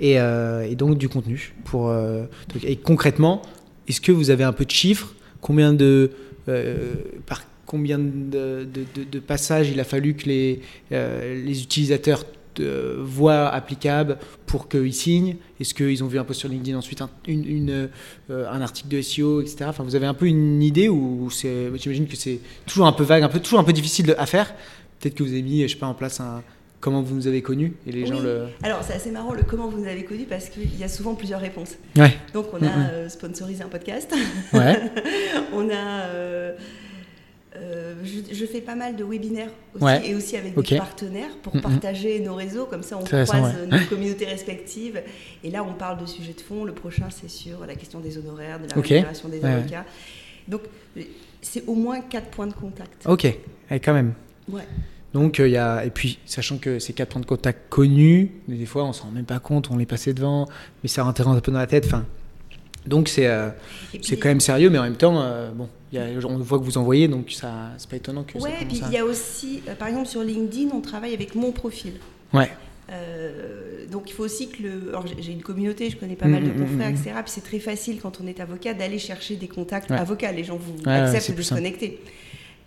et, 0.01 0.19
donc 0.77 0.99
du 0.99 1.09
contenu 1.09 1.55
pour. 1.65 1.93
et 2.63 2.77
concrètement, 2.77 3.43
est-ce 3.89 4.01
que 4.01 4.13
vous 4.13 4.31
avez 4.31 4.45
un 4.45 4.53
peu 4.53 4.65
de 4.67 4.71
chiffres? 4.71 5.15
Combien 5.41 5.73
de 5.73 6.11
par 7.27 7.43
combien 7.67 7.99
de, 7.99 8.67
de- 9.13 9.19
passages 9.19 9.71
il 9.71 9.81
a 9.81 9.85
fallu 9.85 10.15
que 10.15 10.27
les, 10.27 10.61
les 10.91 11.63
utilisateurs 11.63 12.25
euh, 12.61 12.97
voient 13.01 13.49
applicables 13.49 14.19
pour 14.47 14.69
qu'ils 14.69 14.95
signent 14.95 15.37
Est-ce 15.61 15.75
qu'ils 15.75 16.03
ont 16.05 16.07
vu 16.09 16.19
un 16.19 16.25
post 16.25 16.41
sur 16.41 16.49
LinkedIn 16.49 16.77
ensuite 16.79 17.03
un, 17.03 17.11
une- 17.27 17.45
une, 17.47 17.89
euh, 18.31 18.51
un 18.51 18.61
article 18.61 18.89
de 18.89 19.01
SEO, 19.03 19.41
etc. 19.43 19.67
Enfin, 19.69 19.85
vous 19.85 19.95
avez 19.97 20.07
un 20.07 20.15
peu 20.15 20.27
une 20.27 20.63
idée 20.63 20.89
ou 20.89 21.29
c'est 21.31 21.71
J'imagine 21.77 22.07
que 22.07 22.17
c'est 22.17 22.41
toujours 22.67 22.87
un 22.87 22.93
peu 22.93 23.05
vague, 23.05 23.23
un 23.23 23.29
peu 23.29 23.41
toujours 23.41 23.59
un 23.61 23.65
peu 23.65 23.73
difficile 23.73 24.07
de- 24.07 24.15
à 24.19 24.27
faire. 24.27 24.55
Peut-être 25.01 25.15
que 25.15 25.23
vous 25.23 25.31
avez 25.33 25.43
mis, 25.43 25.63
je 25.63 25.69
sais 25.69 25.77
pas, 25.79 25.87
en 25.87 25.95
place 25.95 26.21
un 26.21 26.43
comment 26.81 27.03
vous 27.03 27.15
nous 27.17 27.27
avez 27.27 27.43
connus 27.43 27.73
et 27.89 27.93
les 27.93 28.07
gens 28.07 28.21
le. 28.21 28.47
Alors, 28.63 28.85
c'est 28.85 28.93
assez 28.95 29.11
marrant 29.11 29.33
le 29.33 29.43
comment 29.43 29.67
vous 29.69 29.81
nous 29.81 29.89
avez 29.89 30.05
connu 30.05 30.25
parce 30.25 30.49
qu'il 30.49 30.79
y 30.79 30.85
a 30.85 30.89
souvent 30.89 31.15
plusieurs 31.17 31.41
réponses. 31.41 31.75
Ouais. 31.97 32.17
Donc, 32.33 32.47
on 32.53 32.65
a 32.65 32.91
euh, 32.93 33.09
sponsorisé 33.09 33.65
un 33.65 33.69
podcast. 33.69 34.15
Ouais. 34.53 34.81
on 35.53 35.69
a. 35.71 36.03
euh, 36.07 36.53
euh, 37.61 37.95
je, 38.05 38.35
je 38.35 38.45
fais 38.47 38.61
pas 38.61 38.75
mal 38.75 38.97
de 38.97 39.05
webinaires 39.05 39.51
aussi, 39.75 39.85
Ouais. 39.85 40.09
et 40.09 40.15
aussi 40.15 40.37
avec 40.37 40.55
des 40.59 40.77
partenaires 40.79 41.37
pour 41.43 41.53
partager 41.61 42.21
nos 42.21 42.35
réseaux, 42.35 42.67
comme 42.67 42.83
ça 42.83 42.97
on 42.99 43.05
croise 43.05 43.31
ouais. 43.31 43.67
nos 43.81 43.85
communautés 43.91 44.27
respectives. 44.27 45.03
Et 45.45 45.51
là 45.51 45.65
on 45.65 45.73
parle 45.75 46.01
de 46.01 46.07
sujets 46.07 46.33
de 46.35 46.41
fond, 46.41 46.65
le 46.65 46.73
prochain 46.73 47.09
c'est 47.11 47.29
sur 47.31 47.67
la 47.67 47.75
question 47.75 48.01
des 48.01 48.17
honoraires, 48.19 48.59
de 48.61 48.69
la 48.69 48.79
Ok. 48.79 48.87
rémunération 48.89 49.29
des 49.29 49.41
Ouais, 49.41 49.51
avocats. 49.51 49.85
Donc 50.47 50.63
c'est 51.41 51.65
au 51.67 51.75
moins 51.75 52.01
quatre 52.01 52.29
points 52.31 52.47
de 52.47 52.55
contact. 52.55 53.05
Ok. 53.07 53.25
Ouais, 53.71 53.81
quand 53.81 53.93
même. 53.95 54.15
Ouais. 54.51 54.63
Donc 55.15 55.41
euh, 55.41 55.49
il 55.49 55.53
y 55.53 55.57
a 55.57 55.85
et 55.85 55.91
puis 55.91 56.19
sachant 56.27 56.59
que 56.59 56.79
ces 56.79 56.93
quatre 56.93 57.11
points 57.11 57.21
de 57.23 57.27
contact 57.27 57.69
connus, 57.71 58.31
des 58.47 58.67
fois 58.67 58.85
on 58.85 58.93
s'en 58.93 59.05
rend 59.05 59.11
même 59.11 59.25
pas 59.25 59.39
compte, 59.39 59.71
on 59.71 59.77
les 59.77 59.87
passait 59.87 60.13
devant, 60.13 60.47
mais 60.83 60.89
ça 60.89 61.03
rentre 61.03 61.27
un 61.27 61.41
peu 61.41 61.51
dans 61.53 61.59
la 61.59 61.67
tête. 61.67 61.87
Enfin, 61.87 62.05
donc 62.87 63.09
c'est 63.09 63.27
euh, 63.27 63.49
c'est 64.03 64.17
quand 64.19 64.29
même 64.29 64.41
sérieux, 64.41 64.71
mais 64.71 64.79
en 64.79 64.85
même 64.85 64.97
temps, 64.97 65.21
euh, 65.21 65.51
bon, 65.51 65.69
y 65.93 65.99
a, 65.99 66.05
on 66.27 66.39
voit 66.39 66.59
que 66.59 66.65
vous 66.65 66.79
envoyez, 66.79 67.09
donc 67.09 67.31
ça 67.33 67.71
c'est 67.79 67.89
pas 67.89 67.97
étonnant 67.97 68.23
que 68.25 68.39
Ouais, 68.39 68.51
ça 68.51 68.57
et 68.63 68.65
puis 68.67 68.81
il 68.87 68.93
y 68.93 68.99
a 68.99 69.05
aussi, 69.05 69.63
euh, 69.69 69.75
par 69.75 69.89
exemple 69.89 70.07
sur 70.09 70.23
LinkedIn, 70.23 70.71
on 70.75 70.81
travaille 70.81 71.15
avec 71.15 71.35
mon 71.35 71.53
profil. 71.53 71.95
Ouais. 72.33 72.51
Euh, 72.91 73.87
donc 73.91 74.09
il 74.09 74.13
faut 74.15 74.25
aussi 74.25 74.49
que 74.49 74.63
le. 74.63 74.89
Alors 74.91 75.05
j'ai- 75.07 75.33
une 75.33 75.43
communauté, 75.43 75.91
je 75.91 75.97
connais 75.97 76.17
pas 76.17 76.27
Mm, 76.27 76.31
mal 76.31 76.45
de 76.45 76.51
mm, 76.51 76.57
confrères, 76.67 76.91
mm, 76.91 76.95
etc. 76.95 77.11
Puis 77.25 77.33
c'est 77.35 77.45
très 77.45 77.59
facile 77.59 77.99
quand 78.01 78.21
on 78.23 78.27
est 78.27 78.41
avocat 78.41 78.73
d'aller 78.75 78.99
chercher 78.99 79.37
des 79.37 79.49
contacts 79.49 79.91
Ouais. 79.91 79.97
avocats. 79.99 80.33
Les 80.33 80.45
gens 80.45 80.57
vous 80.57 80.83
Ouais, 80.87 80.93
acceptent 80.97 81.37
de 81.37 81.43
se 81.43 81.49
simple. 81.51 81.63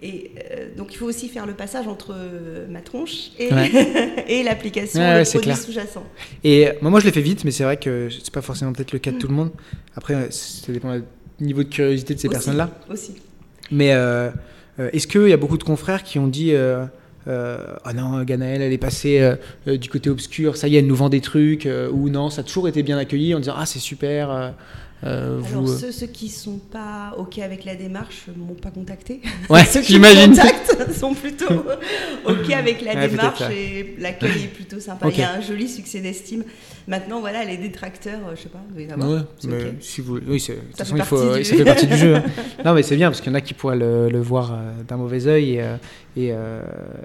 Et 0.04 0.32
euh, 0.52 0.76
donc 0.76 0.94
il 0.94 0.98
faut 0.98 1.06
aussi 1.06 1.30
faire 1.30 1.46
le 1.46 1.54
passage 1.54 1.88
entre 1.88 2.16
euh, 2.16 2.66
ma 2.68 2.82
tronche 2.82 3.32
et, 3.38 3.54
Ouais. 3.54 3.70
et 4.28 4.42
l'application, 4.44 5.00
Ouais, 5.00 5.20
le 5.20 5.30
produit 5.30 5.56
sous-jacent. 5.56 6.04
Et 6.44 6.68
euh, 6.68 6.74
moi, 6.82 6.90
moi 6.90 7.00
je 7.00 7.06
l'ai 7.06 7.12
fait 7.12 7.22
vite, 7.22 7.44
mais 7.46 7.52
c'est 7.52 7.64
vrai 7.64 7.78
que 7.78 8.10
c'est 8.10 8.32
pas 8.32 8.42
forcément 8.42 8.74
peut-être 8.74 8.94
le 8.94 9.00
cas 9.00 9.12
de 9.12 9.18
tout 9.20 9.28
le 9.28 9.36
monde. 9.36 9.52
Après, 9.96 10.32
ça 10.32 10.72
dépend 10.72 10.96
du 10.98 11.04
niveau 11.40 11.64
de 11.64 11.70
curiosité 11.70 12.16
de 12.16 12.20
ces 12.20 12.30
personnes-là. 12.30 12.72
Aussi. 12.90 13.14
Mais 13.72 13.94
euh, 14.80 14.90
est-ce 14.94 15.08
qu'il 15.08 15.28
y 15.28 15.34
a 15.34 15.38
beaucoup 15.38 15.58
de 15.58 15.64
confrères 15.64 16.04
qui 16.04 16.20
ont 16.20 16.28
dit 16.28 16.54
euh, 16.54 16.86
euh, 17.28 17.66
Ah 17.84 17.94
non, 17.94 18.24
Ganaël, 18.24 18.62
elle 18.62 18.74
est 18.74 18.78
passée 18.78 19.36
du 19.68 19.90
côté 19.90 20.10
obscur, 20.10 20.58
ça 20.58 20.68
y 20.68 20.76
est, 20.76 20.80
elle 20.80 20.88
nous 20.88 20.96
vend 20.96 21.10
des 21.10 21.22
trucs, 21.22 21.68
ou 21.92 22.10
non, 22.10 22.30
ça 22.30 22.42
a 22.42 22.44
toujours 22.44 22.68
été 22.68 22.84
bien 22.84 22.98
accueilli 22.98 23.36
en 23.36 23.40
disant 23.40 23.56
Ah, 23.58 23.66
c'est 23.66 23.80
super, 23.80 24.54
euh, 25.04 25.42
Alors 25.50 25.64
vous. 25.64 25.72
euh, 25.74 25.78
ceux, 25.78 25.92
ceux 25.92 26.06
qui 26.08 26.30
sont 26.30 26.58
pas 26.60 27.16
ok 27.18 27.40
avec 27.40 27.66
la 27.66 27.76
démarche 27.76 28.26
m'ont 28.38 28.54
pas 28.54 28.70
contacté. 28.70 29.20
Ouais, 29.50 29.66
ceux 29.70 29.82
qui 29.82 29.94
j'imagine. 29.94 30.32
me 30.32 30.36
contactent 30.36 30.94
sont 30.94 31.14
plutôt 31.16 31.46
ok 32.26 32.52
avec 32.52 32.82
la 32.82 32.94
Ouais, 32.94 33.08
démarche 33.08 33.42
et 33.52 33.96
l'accueil 34.00 34.44
est 34.44 34.54
plutôt 34.54 34.80
sympa. 34.80 35.08
Il 35.10 35.18
y 35.20 35.24
a 35.24 35.34
un 35.34 35.42
joli 35.42 35.68
succès 35.68 36.00
d'estime. 36.02 36.44
Maintenant 36.88 37.20
voilà 37.20 37.44
les 37.46 37.58
détracteurs, 37.58 38.20
euh, 38.28 38.36
je 38.36 38.42
sais 38.44 38.50
pas, 38.50 38.60
en 38.60 39.02
avoir. 39.02 39.10
Ouais, 39.22 39.26
mais 39.48 39.74
si 39.80 40.02
vous, 40.02 40.20
oui, 40.28 40.40
c'est- 40.40 40.54
de 40.54 40.60
toute 40.60 40.78
Ça 40.78 40.86
façon, 40.86 40.96
fait 40.96 41.02
il 41.02 41.06
faut, 41.06 41.18
partie 41.18 41.40
du- 41.40 41.46
ça 41.46 41.56
fait 41.56 41.66
partie 41.66 41.88
du 41.88 41.98
jeu. 41.98 42.16
hein. 42.18 42.24
Non, 42.66 42.74
mais 42.74 42.84
c'est 42.84 42.96
bien 42.96 43.10
parce 43.10 43.22
qu'il 43.22 43.32
y 43.32 43.36
en 43.36 43.38
a 43.38 43.42
qui 43.42 43.54
pourraient 43.56 43.78
le, 43.78 44.10
le 44.10 44.20
voir 44.22 44.56
d'un 44.88 44.98
mauvais 44.98 45.26
œil 45.28 45.58
et, 46.16 46.22
et, 46.30 46.34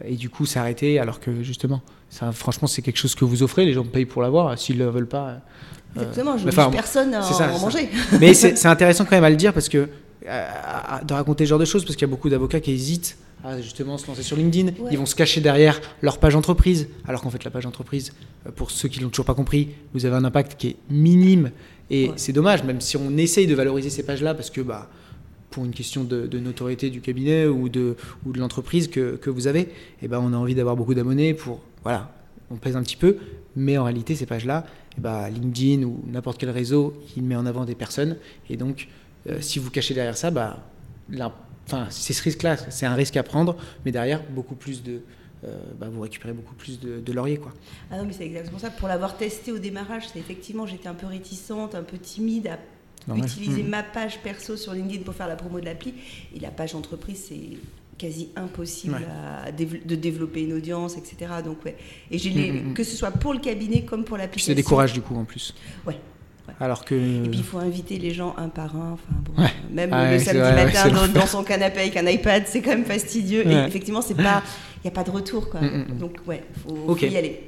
et 0.04 0.14
du 0.16 0.28
coup 0.28 0.44
s'arrêter, 0.46 0.98
alors 0.98 1.18
que 1.20 1.42
justement, 1.42 1.80
ça, 2.10 2.30
franchement, 2.32 2.68
c'est 2.68 2.82
quelque 2.82 2.98
chose 2.98 3.14
que 3.14 3.24
vous 3.24 3.42
offrez. 3.42 3.64
Les 3.64 3.72
gens 3.72 3.84
payent 3.84 4.04
pour 4.06 4.22
l'avoir. 4.22 4.58
S'ils 4.58 4.78
le 4.78 4.86
veulent 4.88 5.08
pas, 5.08 5.40
Exactement, 6.02 6.32
je 6.38 6.44
n'oblige 6.44 6.58
enfin, 6.58 6.70
personne 6.70 7.14
à 7.14 7.22
ça, 7.22 7.50
en 7.52 7.56
ça. 7.56 7.64
manger. 7.64 7.88
Mais 8.20 8.34
c'est 8.34 8.66
intéressant 8.66 9.04
quand 9.04 9.16
même 9.16 9.24
à 9.24 9.30
le 9.30 9.36
dire 9.36 9.52
parce 9.52 9.68
que 9.68 9.78
euh, 9.78 9.86
à- 10.26 10.96
à- 10.96 11.04
de 11.04 11.12
raconter 11.14 11.44
ce 11.44 11.50
genre 11.50 11.58
de 11.58 11.64
choses 11.64 11.84
parce 11.84 11.94
qu'il 11.96 12.06
y 12.06 12.10
a 12.10 12.14
beaucoup 12.14 12.28
d'avocats 12.28 12.60
qui 12.60 12.72
hésitent 12.72 13.16
à 13.44 13.60
justement 13.60 13.96
se 13.98 14.06
lancer 14.08 14.22
sur 14.22 14.36
LinkedIn. 14.36 14.68
Ouais. 14.82 14.88
Ils 14.92 14.98
vont 14.98 15.06
se 15.06 15.14
cacher 15.14 15.40
derrière 15.40 15.80
leur 16.02 16.18
page 16.18 16.34
entreprise, 16.34 16.88
alors 17.06 17.20
qu'en 17.22 17.30
fait 17.30 17.44
la 17.44 17.50
page 17.50 17.66
entreprise, 17.66 18.12
euh, 18.46 18.50
pour 18.50 18.70
ceux 18.70 18.88
qui 18.88 18.98
l'ont 19.00 19.08
toujours 19.10 19.26
pas 19.26 19.34
compris, 19.34 19.68
vous 19.94 20.04
avez 20.06 20.16
un 20.16 20.24
impact 20.24 20.56
qui 20.58 20.68
est 20.68 20.76
minime 20.90 21.50
et 21.90 22.08
Ouais. 22.08 22.12
c'est 22.16 22.32
dommage, 22.32 22.64
même 22.64 22.80
si 22.80 22.96
on 22.96 23.16
essaye 23.16 23.46
de 23.46 23.54
valoriser 23.54 23.90
ces 23.90 24.02
pages-là 24.02 24.34
parce 24.34 24.50
que 24.50 24.60
bah 24.60 24.88
pour 25.50 25.64
une 25.64 25.70
question 25.72 26.02
de, 26.02 26.26
de 26.26 26.38
notoriété 26.40 26.90
du 26.90 27.00
cabinet 27.00 27.46
ou 27.46 27.68
de, 27.68 27.94
ou 28.26 28.32
de 28.32 28.38
l'entreprise 28.40 28.88
que, 28.88 29.16
que 29.16 29.30
vous 29.30 29.46
avez, 29.46 29.68
eh 30.02 30.08
ben, 30.08 30.18
on 30.22 30.32
a 30.34 30.36
envie 30.36 30.54
d'avoir 30.56 30.76
beaucoup 30.76 30.92
d'abonnés 30.94 31.32
pour. 31.34 31.60
Voilà, 31.84 32.10
on 32.50 32.56
pèse 32.56 32.76
un 32.76 32.82
petit 32.82 32.96
peu, 32.96 33.16
mais 33.56 33.78
en 33.78 33.84
réalité, 33.84 34.14
ces 34.14 34.26
pages-là, 34.26 34.66
eh 34.96 35.00
ben, 35.00 35.28
LinkedIn 35.28 35.82
ou 35.84 36.02
n'importe 36.06 36.38
quel 36.38 36.50
réseau, 36.50 36.94
il 37.16 37.22
met 37.24 37.36
en 37.36 37.46
avant 37.46 37.64
des 37.64 37.74
personnes. 37.74 38.16
Et 38.50 38.56
donc, 38.56 38.88
euh, 39.28 39.40
si 39.40 39.58
vous 39.58 39.70
cachez 39.70 39.94
derrière 39.94 40.16
ça, 40.16 40.30
bah, 40.30 40.58
c'est 41.90 42.12
ce 42.12 42.22
risque-là, 42.22 42.56
c'est 42.56 42.86
un 42.86 42.94
risque 42.94 43.16
à 43.16 43.22
prendre, 43.22 43.56
mais 43.84 43.92
derrière, 43.92 44.22
beaucoup 44.30 44.54
plus 44.54 44.82
de. 44.82 45.00
euh, 45.44 45.58
bah, 45.78 45.88
vous 45.90 46.00
récupérez 46.00 46.32
beaucoup 46.32 46.54
plus 46.54 46.78
de, 46.80 47.00
de 47.00 47.12
lauriers. 47.12 47.38
Quoi. 47.38 47.52
Ah 47.90 47.98
non, 47.98 48.04
mais 48.04 48.12
c'est 48.12 48.24
exactement 48.26 48.58
ça. 48.58 48.70
Pour 48.70 48.88
l'avoir 48.88 49.16
testé 49.16 49.52
au 49.52 49.58
démarrage, 49.58 50.04
c'est 50.12 50.18
effectivement, 50.18 50.66
j'étais 50.66 50.88
un 50.88 50.94
peu 50.94 51.06
réticente, 51.06 51.74
un 51.74 51.82
peu 51.82 51.98
timide 51.98 52.46
à 52.48 52.58
Normal. 53.08 53.26
utiliser 53.26 53.62
Mhm. 53.62 53.68
ma 53.68 53.82
page 53.82 54.20
perso 54.22 54.56
sur 54.56 54.72
LinkedIn 54.72 55.02
pour 55.04 55.14
faire 55.14 55.28
la 55.28 55.36
promo 55.36 55.60
de 55.60 55.64
l'appli. 55.64 55.94
Et 56.34 56.40
la 56.40 56.50
page 56.50 56.74
entreprise, 56.74 57.24
c'est 57.28 57.58
quasi 57.98 58.28
impossible 58.36 58.94
Ouais. 58.94 59.48
à 59.48 59.52
dév- 59.52 59.84
de 59.86 59.94
développer 59.94 60.42
une 60.42 60.52
audience, 60.52 60.96
etc. 60.96 61.16
Donc, 61.44 61.64
ouais. 61.64 61.76
Et 62.10 62.18
j'ai 62.18 62.30
les- 62.30 62.52
Mhm, 62.52 62.68
mhm. 62.68 62.74
que 62.74 62.84
ce 62.84 62.96
soit 62.96 63.10
pour 63.10 63.32
le 63.32 63.38
cabinet 63.40 63.82
comme 63.84 64.04
pour 64.04 64.16
Puis 64.16 64.22
l'application. 64.24 64.50
c'est 64.50 64.54
des 64.54 64.62
courages 64.62 64.92
du 64.92 65.00
coup 65.00 65.16
en 65.16 65.24
plus. 65.24 65.54
Ouais, 65.86 65.94
ouais. 66.48 66.54
Alors 66.60 66.84
que. 66.84 66.94
Et 66.94 67.28
puis 67.28 67.38
il 67.38 67.44
faut 67.44 67.58
inviter 67.58 67.98
les 67.98 68.12
gens 68.12 68.34
un 68.36 68.48
par 68.48 68.76
un. 68.76 68.92
Enfin, 68.92 69.12
bon, 69.24 69.42
Ouais. 69.42 69.48
euh, 69.48 69.74
Même 69.74 69.90
Ah 69.92 70.12
le 70.12 70.18
samedi 70.18 70.38
vrai, 70.40 70.64
matin 70.66 71.08
dans, 71.14 71.26
son 71.26 71.42
canapé 71.42 71.80
avec 71.80 71.96
un 71.96 72.06
iPad, 72.06 72.44
c'est 72.46 72.60
quand 72.62 72.70
même 72.70 72.84
fastidieux. 72.84 73.46
Et 73.46 73.54
effectivement, 73.66 74.00
il 74.08 74.16
n'y 74.16 74.26
a 74.26 74.90
pas 74.92 75.02
de 75.04 75.10
retour. 75.10 75.48
Quoi. 75.50 75.60
Mm, 75.62 75.64
mm, 75.66 75.94
mm. 75.94 75.98
Donc 75.98 76.16
ouais, 76.26 76.42
faut, 76.62 76.76
Ok. 76.88 77.00
faut 77.00 77.06
y 77.06 77.16
aller. 77.16 77.40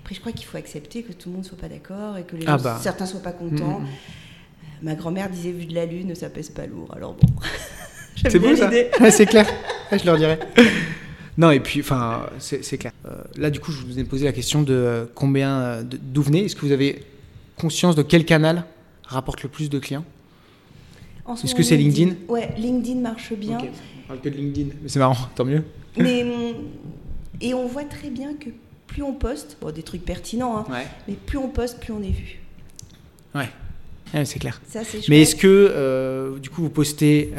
Après, 0.00 0.14
je 0.14 0.20
crois 0.20 0.32
qu'il 0.32 0.46
faut 0.46 0.56
accepter 0.56 1.02
que 1.02 1.12
tout 1.12 1.28
le 1.28 1.36
monde 1.36 1.44
soit 1.44 1.58
pas 1.58 1.68
d'accord 1.68 2.16
et 2.16 2.22
que 2.24 2.34
les 2.34 2.44
Ah 2.46 2.56
gens- 2.56 2.64
bah. 2.64 2.78
certains 2.82 3.06
soient 3.06 3.20
pas 3.20 3.30
Mm, 3.32 3.50
contents. 3.50 3.80
mm, 3.80 3.84
mm. 3.84 3.86
Ma 4.82 4.94
grand-mère 4.94 5.28
disait 5.28 5.50
vu 5.52 5.66
de 5.66 5.74
la 5.74 5.86
lune, 5.86 6.14
ça 6.14 6.30
pèse 6.30 6.48
pas 6.50 6.66
lourd. 6.66 6.88
Alors 6.96 7.14
bon, 7.14 7.26
j'aime 8.22 8.30
C'est 8.32 8.38
bien 8.38 8.52
l'idée. 8.52 8.90
Ouais, 9.00 9.10
C'est 9.10 9.26
clair, 9.26 9.46
Ouais, 9.92 9.98
je 9.98 10.04
leur 10.06 10.16
dirais. 10.16 10.38
Non, 11.38 11.52
et 11.52 11.60
puis, 11.60 11.78
enfin, 11.80 12.26
c'est 12.40 12.78
clair. 12.78 12.90
Euh, 13.06 13.10
là, 13.36 13.48
du 13.50 13.60
coup, 13.60 13.70
je 13.70 13.80
vous 13.86 14.00
ai 14.00 14.02
posé 14.02 14.24
la 14.24 14.32
question 14.32 14.62
de 14.62 14.74
euh, 14.74 15.04
combien, 15.14 15.60
euh, 15.60 15.82
de- 15.84 15.96
d'où 16.02 16.20
venez. 16.22 16.44
Est-ce 16.46 16.56
que 16.56 16.62
vous 16.66 16.72
avez 16.72 17.04
conscience 17.56 17.94
de 17.94 18.02
quel 18.02 18.24
canal 18.24 18.64
rapporte 19.04 19.44
le 19.44 19.48
plus 19.48 19.70
de 19.70 19.78
clients 19.78 20.04
En 21.26 21.36
ce 21.36 21.44
Est-ce 21.46 21.54
que 21.54 21.62
c'est 21.62 21.76
LinkedIn 21.76 22.14
Ouais, 22.28 22.48
LinkedIn 22.58 22.98
marche 23.00 23.32
bien. 23.34 23.56
Ok, 23.58 23.66
On 23.68 24.08
parle 24.08 24.20
que 24.20 24.28
de 24.30 24.34
LinkedIn. 24.34 24.70
Mais 24.82 24.88
c'est 24.88 24.98
marrant, 24.98 25.28
tant 25.36 25.44
mieux. 25.44 25.62
Mais, 25.96 26.24
hum, 26.24 26.54
et 27.40 27.54
on 27.54 27.68
voit 27.68 27.84
très 27.84 28.10
bien 28.10 28.34
que 28.34 28.48
plus 28.88 29.04
on 29.04 29.12
poste, 29.12 29.58
bon, 29.60 29.70
des 29.70 29.84
trucs 29.84 30.04
pertinents, 30.04 30.58
hein, 30.58 30.64
Ouais. 30.68 30.86
mais 31.06 31.14
plus 31.14 31.38
on 31.38 31.46
poste, 31.50 31.78
plus 31.78 31.92
on 31.92 32.02
est 32.02 32.10
vu. 32.10 32.40
Ouais, 33.36 33.48
Ouais, 34.12 34.24
c'est 34.24 34.40
clair. 34.40 34.60
Ça, 34.68 34.80
c'est 34.82 35.08
Mais 35.08 35.22
est-ce 35.22 35.36
que, 35.36 35.46
euh, 35.46 36.36
du 36.40 36.50
coup, 36.50 36.62
vous 36.62 36.70
postez. 36.70 37.30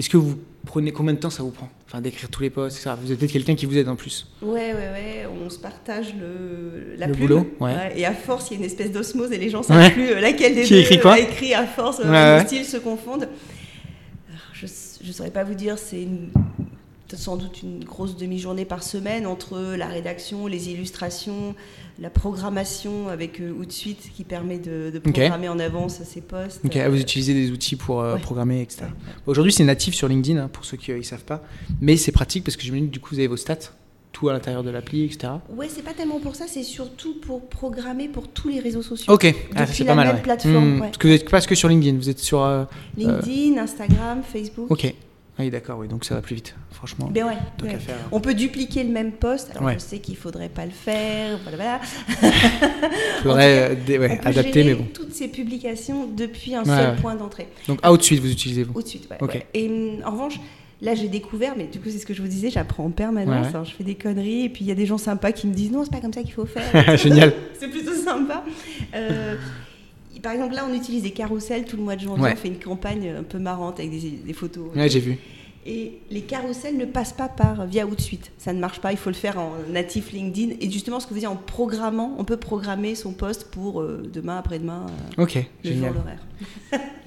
Euh, 0.00 0.02
est-ce 0.02 0.10
que 0.10 0.16
vous 0.16 0.36
prenez. 0.66 0.92
Combien 0.92 1.14
de 1.14 1.18
temps 1.18 1.30
ça 1.30 1.42
vous 1.42 1.50
prend 1.50 1.68
Enfin, 1.86 2.00
d'écrire 2.00 2.28
tous 2.28 2.42
les 2.42 2.50
posts, 2.50 2.76
etc. 2.78 2.94
Vous 3.02 3.10
êtes 3.12 3.18
peut-être 3.18 3.32
quelqu'un 3.32 3.54
qui 3.54 3.66
vous 3.66 3.76
aide 3.76 3.88
en 3.88 3.96
plus. 3.96 4.28
Ouais, 4.42 4.72
ouais, 4.72 4.74
ouais, 4.74 5.26
on 5.44 5.50
se 5.50 5.58
partage 5.58 6.14
le, 6.20 6.94
la 6.96 7.06
Le 7.08 7.12
plume. 7.14 7.26
boulot, 7.26 7.46
ouais. 7.60 7.92
Et 7.96 8.06
à 8.06 8.12
force, 8.14 8.48
il 8.50 8.54
y 8.54 8.56
a 8.56 8.58
une 8.60 8.64
espèce 8.66 8.92
d'osmose 8.92 9.32
et 9.32 9.38
les 9.38 9.50
gens 9.50 9.62
savent 9.62 9.78
Ouais. 9.78 9.90
plus 9.90 10.10
euh, 10.10 10.20
laquelle 10.20 10.54
des 10.54 10.62
Qui 10.62 10.74
deux 10.74 10.80
écrit 10.80 11.00
quoi? 11.00 11.14
a 11.14 11.18
écrit 11.18 11.52
à 11.54 11.66
force, 11.66 12.00
euh, 12.04 12.38
les 12.38 12.46
styles 12.46 12.64
se 12.64 12.76
confondent. 12.76 13.24
Alors, 14.28 14.40
je 14.54 14.66
ne 15.06 15.12
saurais 15.12 15.30
pas 15.32 15.42
vous 15.44 15.54
dire, 15.54 15.78
c'est 15.78 16.02
une 16.02 16.28
sans 17.16 17.36
doute 17.36 17.62
une 17.62 17.84
grosse 17.84 18.16
demi-journée 18.16 18.64
par 18.64 18.82
semaine 18.82 19.26
entre 19.26 19.58
la 19.76 19.86
rédaction, 19.86 20.46
les 20.46 20.70
illustrations, 20.70 21.54
la 21.98 22.10
programmation 22.10 23.08
avec 23.08 23.40
euh, 23.40 23.52
Outsuite 23.52 24.10
qui 24.14 24.24
permet 24.24 24.58
de, 24.58 24.90
de 24.92 24.98
programmer 24.98 25.48
en 25.48 25.58
avance 25.58 26.02
ces 26.02 26.20
postes. 26.20 26.60
Ok, 26.64 26.76
vous 26.76 27.00
utilisez 27.00 27.34
des 27.34 27.50
outils 27.50 27.76
pour 27.76 28.00
euh, 28.00 28.16
programmer, 28.16 28.62
etc. 28.62 28.84
Aujourd'hui, 29.26 29.52
c'est 29.52 29.64
natif 29.64 29.94
sur 29.94 30.08
LinkedIn, 30.08 30.40
hein, 30.40 30.48
pour 30.48 30.64
ceux 30.64 30.76
qui 30.76 30.92
ne 30.92 31.02
savent 31.02 31.24
pas, 31.24 31.42
mais 31.80 31.96
c'est 31.96 32.12
pratique 32.12 32.44
parce 32.44 32.56
que 32.56 32.62
j'imagine 32.62 32.88
que 32.88 32.92
du 32.92 33.00
coup, 33.00 33.14
vous 33.14 33.18
avez 33.18 33.28
vos 33.28 33.36
stats 33.36 33.72
tout 34.12 34.28
à 34.28 34.32
l'intérieur 34.32 34.62
de 34.62 34.70
l'appli, 34.70 35.04
etc. 35.04 35.34
Ouais, 35.54 35.68
c'est 35.68 35.82
pas 35.82 35.92
tellement 35.92 36.20
pour 36.20 36.34
ça, 36.34 36.46
c'est 36.48 36.62
surtout 36.62 37.14
pour 37.20 37.48
programmer 37.48 38.08
pour 38.08 38.28
tous 38.28 38.48
les 38.48 38.60
réseaux 38.60 38.82
sociaux. 38.82 39.12
Ok, 39.12 39.32
ah, 39.54 39.66
c'est 39.66 39.84
pas 39.84 39.94
mal. 39.94 40.20
plateforme. 40.22 40.76
Hmm, 40.76 40.80
parce 40.80 40.98
que 40.98 41.06
vous 41.06 41.14
n'êtes 41.14 41.28
pas 41.28 41.40
que 41.40 41.54
sur 41.54 41.68
LinkedIn, 41.68 41.96
vous 41.96 42.08
êtes 42.08 42.18
sur. 42.18 42.42
Euh, 42.42 42.64
LinkedIn, 42.96 43.58
Instagram, 43.58 44.22
Facebook. 44.22 44.70
Ok. 44.70 44.94
Oui, 45.38 45.50
d'accord, 45.50 45.78
oui, 45.78 45.88
donc 45.88 46.04
ça 46.04 46.14
va 46.14 46.20
plus 46.20 46.34
vite, 46.34 46.54
franchement. 46.70 47.08
Ben 47.10 47.24
ouais, 47.24 47.68
On 48.12 48.20
peut 48.20 48.34
dupliquer 48.34 48.84
le 48.84 48.90
même 48.90 49.12
poste. 49.12 49.50
Alors 49.56 49.70
je 49.70 49.78
sais 49.78 49.98
qu'il 49.98 50.16
faudrait 50.16 50.48
pas 50.48 50.66
le 50.66 50.70
faire. 50.70 51.38
Voilà, 51.44 51.80
Il 52.22 53.22
faudrait 53.22 53.76
euh, 53.88 54.16
adapter, 54.24 54.64
mais 54.64 54.74
bon. 54.74 54.86
Toutes 54.92 55.14
ces 55.14 55.28
publications 55.28 56.06
depuis 56.06 56.54
un 56.54 56.64
seul 56.64 56.96
point 56.96 57.14
d'entrée. 57.14 57.48
Donc 57.68 57.86
Outsuite, 57.86 58.20
vous 58.20 58.30
utilisez 58.30 58.64
vous 58.64 58.72
Outsuite, 58.74 59.08
ouais. 59.10 59.46
Et 59.54 59.68
hum, 59.68 60.02
en 60.04 60.10
revanche, 60.10 60.40
là 60.82 60.94
j'ai 60.94 61.08
découvert, 61.08 61.54
mais 61.56 61.64
du 61.64 61.78
coup 61.78 61.88
c'est 61.90 61.98
ce 61.98 62.06
que 62.06 62.14
je 62.14 62.22
vous 62.22 62.28
disais, 62.28 62.50
j'apprends 62.50 62.84
en 62.84 62.90
permanence. 62.90 63.48
je 63.64 63.74
fais 63.74 63.84
des 63.84 63.94
conneries 63.94 64.44
et 64.44 64.48
puis 64.48 64.64
il 64.64 64.68
y 64.68 64.72
a 64.72 64.74
des 64.74 64.86
gens 64.86 64.98
sympas 64.98 65.32
qui 65.32 65.46
me 65.46 65.54
disent 65.54 65.70
non, 65.70 65.84
c'est 65.84 65.92
pas 65.92 66.00
comme 66.00 66.12
ça 66.12 66.22
qu'il 66.22 66.32
faut 66.32 66.46
faire. 66.46 66.96
Génial. 66.98 67.32
c'est 67.58 67.68
plutôt 67.68 67.94
sympa. 67.94 68.44
Euh, 68.94 69.36
par 70.22 70.32
exemple, 70.32 70.54
là, 70.54 70.66
on 70.68 70.74
utilise 70.74 71.02
des 71.02 71.10
carousels 71.10 71.64
tout 71.64 71.76
le 71.76 71.82
mois 71.82 71.96
de 71.96 72.00
janvier. 72.00 72.30
On 72.32 72.36
fait 72.36 72.48
une 72.48 72.58
campagne 72.58 73.14
un 73.18 73.22
peu 73.22 73.38
marrante 73.38 73.80
avec 73.80 73.90
des, 73.90 74.32
photos. 74.32 74.74
Ouais, 74.74 74.88
j'ai 74.88 75.00
vu. 75.00 75.18
Et 75.66 75.98
les 76.10 76.22
carousels 76.22 76.76
ne 76.78 76.86
passent 76.86 77.12
pas 77.12 77.28
par 77.28 77.66
via 77.66 77.86
Outsuite. 77.86 78.32
Ça 78.38 78.52
ne 78.52 78.60
marche 78.60 78.80
pas. 78.80 78.92
Il 78.92 78.98
faut 78.98 79.10
le 79.10 79.14
faire 79.14 79.38
en 79.38 79.52
natif 79.70 80.12
LinkedIn. 80.12 80.54
Et 80.60 80.70
justement, 80.70 81.00
ce 81.00 81.06
que 81.06 81.12
vous 81.12 81.20
dites, 81.20 81.28
en 81.28 81.36
programmant, 81.36 82.14
on 82.18 82.24
peut 82.24 82.38
programmer 82.38 82.94
son 82.94 83.12
poste 83.12 83.50
pour 83.50 83.82
euh, 83.82 84.02
demain, 84.10 84.38
après-demain. 84.38 84.86
Euh, 85.18 85.22
ok, 85.22 85.34
le 85.64 85.70
génial. 85.70 85.92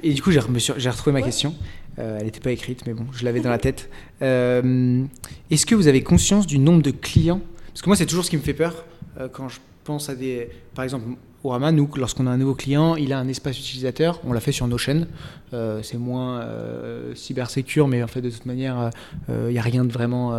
et 0.04 0.14
du 0.14 0.22
coup, 0.22 0.32
j'ai 0.32 0.40
retrouvé 0.40 1.12
ma 1.12 1.22
question. 1.22 1.56
Euh, 2.00 2.18
elle 2.20 2.26
n'était 2.26 2.40
pas 2.40 2.52
écrite, 2.52 2.86
mais 2.86 2.94
bon, 2.94 3.06
je 3.12 3.26
l'avais 3.26 3.40
dans 3.40 3.50
la 3.50 3.58
tête. 3.58 3.90
Est-ce 4.22 5.66
que 5.66 5.76
vous 5.76 5.88
avez 5.88 6.04
conscience 6.04 6.46
du 6.46 6.60
nombre 6.60 6.84
de 6.84 6.92
clients? 6.92 7.42
Parce 7.68 7.82
que 7.82 7.90
moi, 7.90 7.96
c'est 7.96 8.06
toujours 8.06 8.24
ce 8.24 8.30
qui 8.30 8.38
me 8.38 8.44
fait 8.44 8.54
peur 8.54 8.86
quand 9.32 9.50
je 9.50 9.60
pense 9.84 10.10
à 10.10 10.16
des. 10.16 10.50
Par 10.76 10.84
exemple, 10.84 11.06
Orama, 11.44 11.74
nous, 11.74 11.90
lorsqu'on 11.98 12.26
a 12.26 12.32
un 12.32 12.38
nouveau 12.38 12.56
client, 12.56 12.96
il 12.96 13.12
a 13.12 13.20
un 13.20 13.28
espace 13.28 13.60
utilisateur. 13.60 14.22
On 14.24 14.32
l'a 14.32 14.40
fait 14.40 14.54
sur 14.54 14.66
Notion. 14.68 15.08
Euh, 15.54 15.82
c'est 15.84 15.98
moins 15.98 16.40
euh, 16.40 17.14
cybersécure, 17.16 17.88
mais 17.88 18.02
en 18.02 18.08
fait, 18.08 18.22
de 18.22 18.30
toute 18.30 18.46
manière, 18.46 18.92
il 19.28 19.34
euh, 19.34 19.52
n'y 19.52 19.60
a 19.60 19.62
rien 19.62 19.84
de 19.84 19.92
vraiment, 19.92 20.30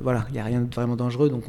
voilà, 0.00 0.26
il 0.32 0.38
a 0.38 0.44
rien 0.44 0.60
de 0.60 0.72
vraiment 0.72 0.96
dangereux, 0.96 1.28
donc 1.28 1.44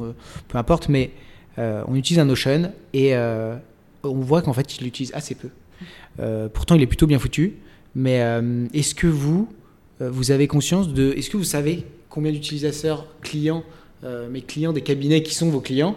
peu 0.47 0.58
importe. 0.58 0.89
Mais 0.89 1.12
on 1.58 1.95
utilise 1.95 2.19
un 2.19 2.26
Notion 2.26 2.71
et 2.93 3.15
on 3.15 4.19
voit 4.19 4.41
qu'en 4.41 4.54
fait, 4.54 4.78
il 4.78 4.84
l'utilise 4.84 5.13
assez 5.13 5.36
peu. 5.36 5.50
pourtant, 6.50 6.76
il 6.76 6.82
est 6.82 6.88
plutôt 6.88 7.08
bien 7.08 7.19
foutu. 7.19 7.58
Mais 7.95 8.19
est-ce 8.73 8.95
que 8.95 9.08
vous, 9.08 9.47
vous 10.00 10.32
avez 10.32 10.47
conscience 10.47 10.93
de, 10.93 11.13
est-ce 11.13 11.30
que 11.30 11.38
vous 11.38 11.43
savez 11.43 11.86
combien 12.10 12.32
d'utilisateurs 12.32 13.06
clients, 13.21 13.63
mes 14.04 14.41
clients 14.41 14.73
des 14.73 14.82
cabinets 14.82 15.21
qui 15.21 15.36
sont 15.36 15.50
vos 15.50 15.62
clients, 15.62 15.95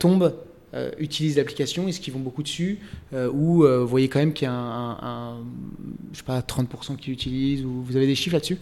tombent 0.00 0.34
euh, 0.76 0.90
utilisent 0.98 1.36
l'application 1.36 1.88
Est-ce 1.88 2.00
qu'ils 2.00 2.12
vont 2.12 2.20
beaucoup 2.20 2.42
dessus 2.42 2.80
euh, 3.14 3.30
Ou 3.32 3.64
euh, 3.64 3.80
vous 3.80 3.88
voyez 3.88 4.08
quand 4.08 4.18
même 4.18 4.34
qu'il 4.34 4.46
y 4.46 4.50
a 4.50 4.52
un, 4.52 5.38
je 6.12 6.18
sais 6.18 6.24
pas, 6.24 6.40
30% 6.40 6.96
qui 6.96 7.10
l'utilisent 7.10 7.64
ou 7.64 7.82
Vous 7.82 7.96
avez 7.96 8.06
des 8.06 8.14
chiffres 8.14 8.34
là-dessus? 8.34 8.58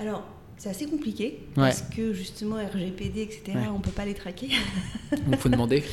Alors, 0.00 0.24
c'est 0.56 0.70
assez 0.70 0.86
compliqué 0.86 1.38
parce 1.54 1.82
que 1.82 2.12
justement 2.12 2.56
RGPD, 2.56 3.22
etc., 3.22 3.58
on 3.70 3.78
ne 3.78 3.82
peut 3.82 3.90
pas 3.90 4.04
les 4.04 4.14
traquer. 4.14 4.48
Il 5.30 5.36
faut 5.36 5.48
demander. 5.48 5.84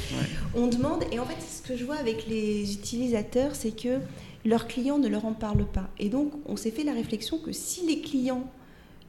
On 0.55 0.67
demande 0.67 1.03
et 1.11 1.19
en 1.19 1.25
fait, 1.25 1.37
ce 1.41 1.61
que 1.61 1.77
je 1.77 1.85
vois 1.85 1.97
avec 1.97 2.27
les 2.27 2.73
utilisateurs, 2.73 3.55
c'est 3.55 3.75
que 3.75 3.99
leurs 4.45 4.67
clients 4.67 4.97
ne 4.97 5.07
leur 5.07 5.25
en 5.25 5.33
parlent 5.33 5.67
pas. 5.71 5.89
Et 5.99 6.09
donc, 6.09 6.33
on 6.47 6.55
s'est 6.55 6.71
fait 6.71 6.83
la 6.83 6.93
réflexion 6.93 7.37
que 7.37 7.51
si 7.51 7.85
les 7.85 8.01
clients 8.01 8.49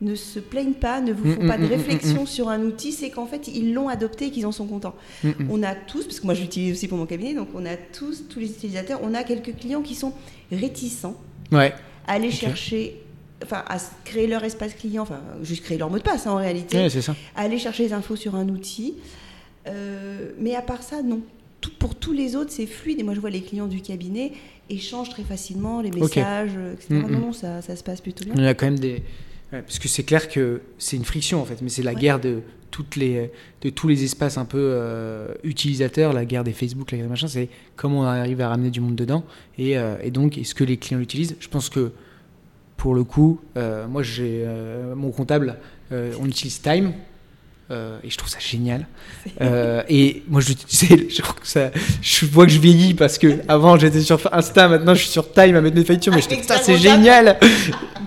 ne 0.00 0.14
se 0.14 0.38
plaignent 0.38 0.74
pas, 0.74 1.00
ne 1.00 1.12
vous 1.12 1.32
font 1.32 1.44
mm, 1.44 1.48
pas 1.48 1.56
de 1.56 1.62
mm, 1.62 1.66
mm, 1.66 1.70
réflexion 1.70 2.26
sur 2.26 2.48
un 2.48 2.62
outil, 2.62 2.92
c'est 2.92 3.10
qu'en 3.10 3.26
fait, 3.26 3.48
ils 3.48 3.72
l'ont 3.72 3.88
adopté 3.88 4.26
et 4.26 4.30
qu'ils 4.30 4.46
en 4.46 4.52
sont 4.52 4.66
contents. 4.66 4.94
On 5.50 5.62
a 5.62 5.74
tous, 5.74 6.04
parce 6.04 6.20
que 6.20 6.26
moi 6.26 6.34
je 6.34 6.42
l'utilise 6.42 6.72
aussi 6.72 6.88
pour 6.88 6.98
mon 6.98 7.06
cabinet, 7.06 7.34
donc 7.34 7.48
on 7.54 7.64
a 7.64 7.76
tous, 7.76 8.24
tous 8.28 8.40
les 8.40 8.50
utilisateurs, 8.50 9.00
on 9.02 9.14
a 9.14 9.22
quelques 9.22 9.56
clients 9.56 9.82
qui 9.82 9.94
sont 9.94 10.12
réticents 10.50 11.16
ouais. 11.52 11.72
à 12.06 12.12
aller 12.12 12.30
chercher, 12.30 13.00
enfin 13.42 13.64
à 13.68 13.78
créer 14.04 14.26
leur 14.26 14.44
espace 14.44 14.74
client, 14.74 15.02
enfin 15.02 15.20
juste 15.42 15.62
créer 15.64 15.78
leur 15.78 15.90
mot 15.90 15.98
de 15.98 16.02
passe 16.02 16.26
hein, 16.26 16.32
en 16.32 16.36
réalité, 16.36 16.76
ouais, 16.78 16.90
ça. 16.90 17.14
à 17.36 17.42
aller 17.42 17.58
chercher 17.58 17.86
des 17.86 17.92
infos 17.92 18.16
sur 18.16 18.34
un 18.34 18.48
outil. 18.48 18.94
Euh, 19.66 20.32
mais 20.38 20.54
à 20.54 20.62
part 20.62 20.82
ça, 20.82 21.02
non. 21.02 21.20
Tout, 21.60 21.70
pour 21.78 21.94
tous 21.94 22.12
les 22.12 22.36
autres, 22.36 22.50
c'est 22.52 22.66
fluide. 22.66 23.00
Et 23.00 23.02
moi, 23.02 23.14
je 23.14 23.20
vois 23.20 23.30
les 23.30 23.40
clients 23.40 23.66
du 23.66 23.80
cabinet 23.80 24.32
échangent 24.68 25.08
très 25.08 25.22
facilement 25.22 25.80
les 25.80 25.90
messages, 25.90 26.52
etc. 26.74 26.88
Non, 26.90 27.08
non, 27.08 27.32
ça, 27.32 27.62
ça 27.62 27.74
se 27.74 27.82
passe 27.82 28.02
plutôt 28.02 28.26
bien. 28.26 28.34
Il 28.36 28.44
y 28.44 28.46
a 28.46 28.52
quand 28.52 28.66
même 28.66 28.78
des 28.78 29.02
parce 29.62 29.78
que 29.78 29.88
c'est 29.88 30.04
clair 30.04 30.28
que 30.28 30.62
c'est 30.78 30.96
une 30.96 31.04
friction 31.04 31.40
en 31.40 31.44
fait, 31.44 31.60
mais 31.62 31.68
c'est 31.68 31.82
la 31.82 31.94
guerre 31.94 32.20
de, 32.20 32.42
toutes 32.74 32.96
les, 32.96 33.30
de 33.60 33.70
tous 33.70 33.86
les 33.86 34.02
espaces 34.02 34.36
un 34.36 34.44
peu 34.44 34.58
euh, 34.58 35.28
utilisateurs, 35.44 36.12
la 36.12 36.24
guerre 36.24 36.42
des 36.42 36.52
Facebook, 36.52 36.90
la 36.90 36.98
guerre 36.98 37.06
des 37.06 37.10
machins, 37.10 37.28
c'est 37.28 37.48
comment 37.76 38.00
on 38.00 38.02
arrive 38.02 38.40
à 38.40 38.48
ramener 38.48 38.70
du 38.70 38.80
monde 38.80 38.96
dedans. 38.96 39.22
Et, 39.58 39.78
euh, 39.78 39.96
et 40.02 40.10
donc, 40.10 40.38
est-ce 40.38 40.56
que 40.56 40.64
les 40.64 40.76
clients 40.76 40.98
l'utilisent? 40.98 41.36
Je 41.38 41.46
pense 41.46 41.68
que 41.68 41.92
pour 42.76 42.96
le 42.96 43.04
coup, 43.04 43.40
euh, 43.56 43.86
moi 43.86 44.02
j'ai 44.02 44.44
mon 44.96 45.12
comptable, 45.12 45.56
on 45.92 46.26
utilise 46.26 46.60
Time. 46.60 46.92
Et 47.70 48.10
je 48.10 48.16
trouve 48.16 48.30
ça 48.30 48.38
génial. 48.38 48.86
et 49.88 50.22
moi, 50.28 50.40
je, 50.40 50.52
je, 50.52 51.22
crois 51.22 51.36
que 51.40 51.46
ça, 51.46 51.70
je 52.02 52.26
vois 52.26 52.46
que 52.46 52.52
je 52.52 52.58
vieillis 52.58 52.94
parce 52.94 53.18
que 53.18 53.40
avant 53.48 53.78
j'étais 53.78 54.00
sur 54.00 54.20
Insta, 54.32 54.68
maintenant 54.68 54.94
je 54.94 55.00
suis 55.00 55.10
sur 55.10 55.32
Time 55.32 55.56
à 55.56 55.60
mettre 55.60 55.76
mes 55.76 55.84
factures, 55.84 56.14
mais 56.14 56.22
je 56.22 56.28
ça 56.46 56.58
c'est 56.58 56.76
génial 56.78 57.38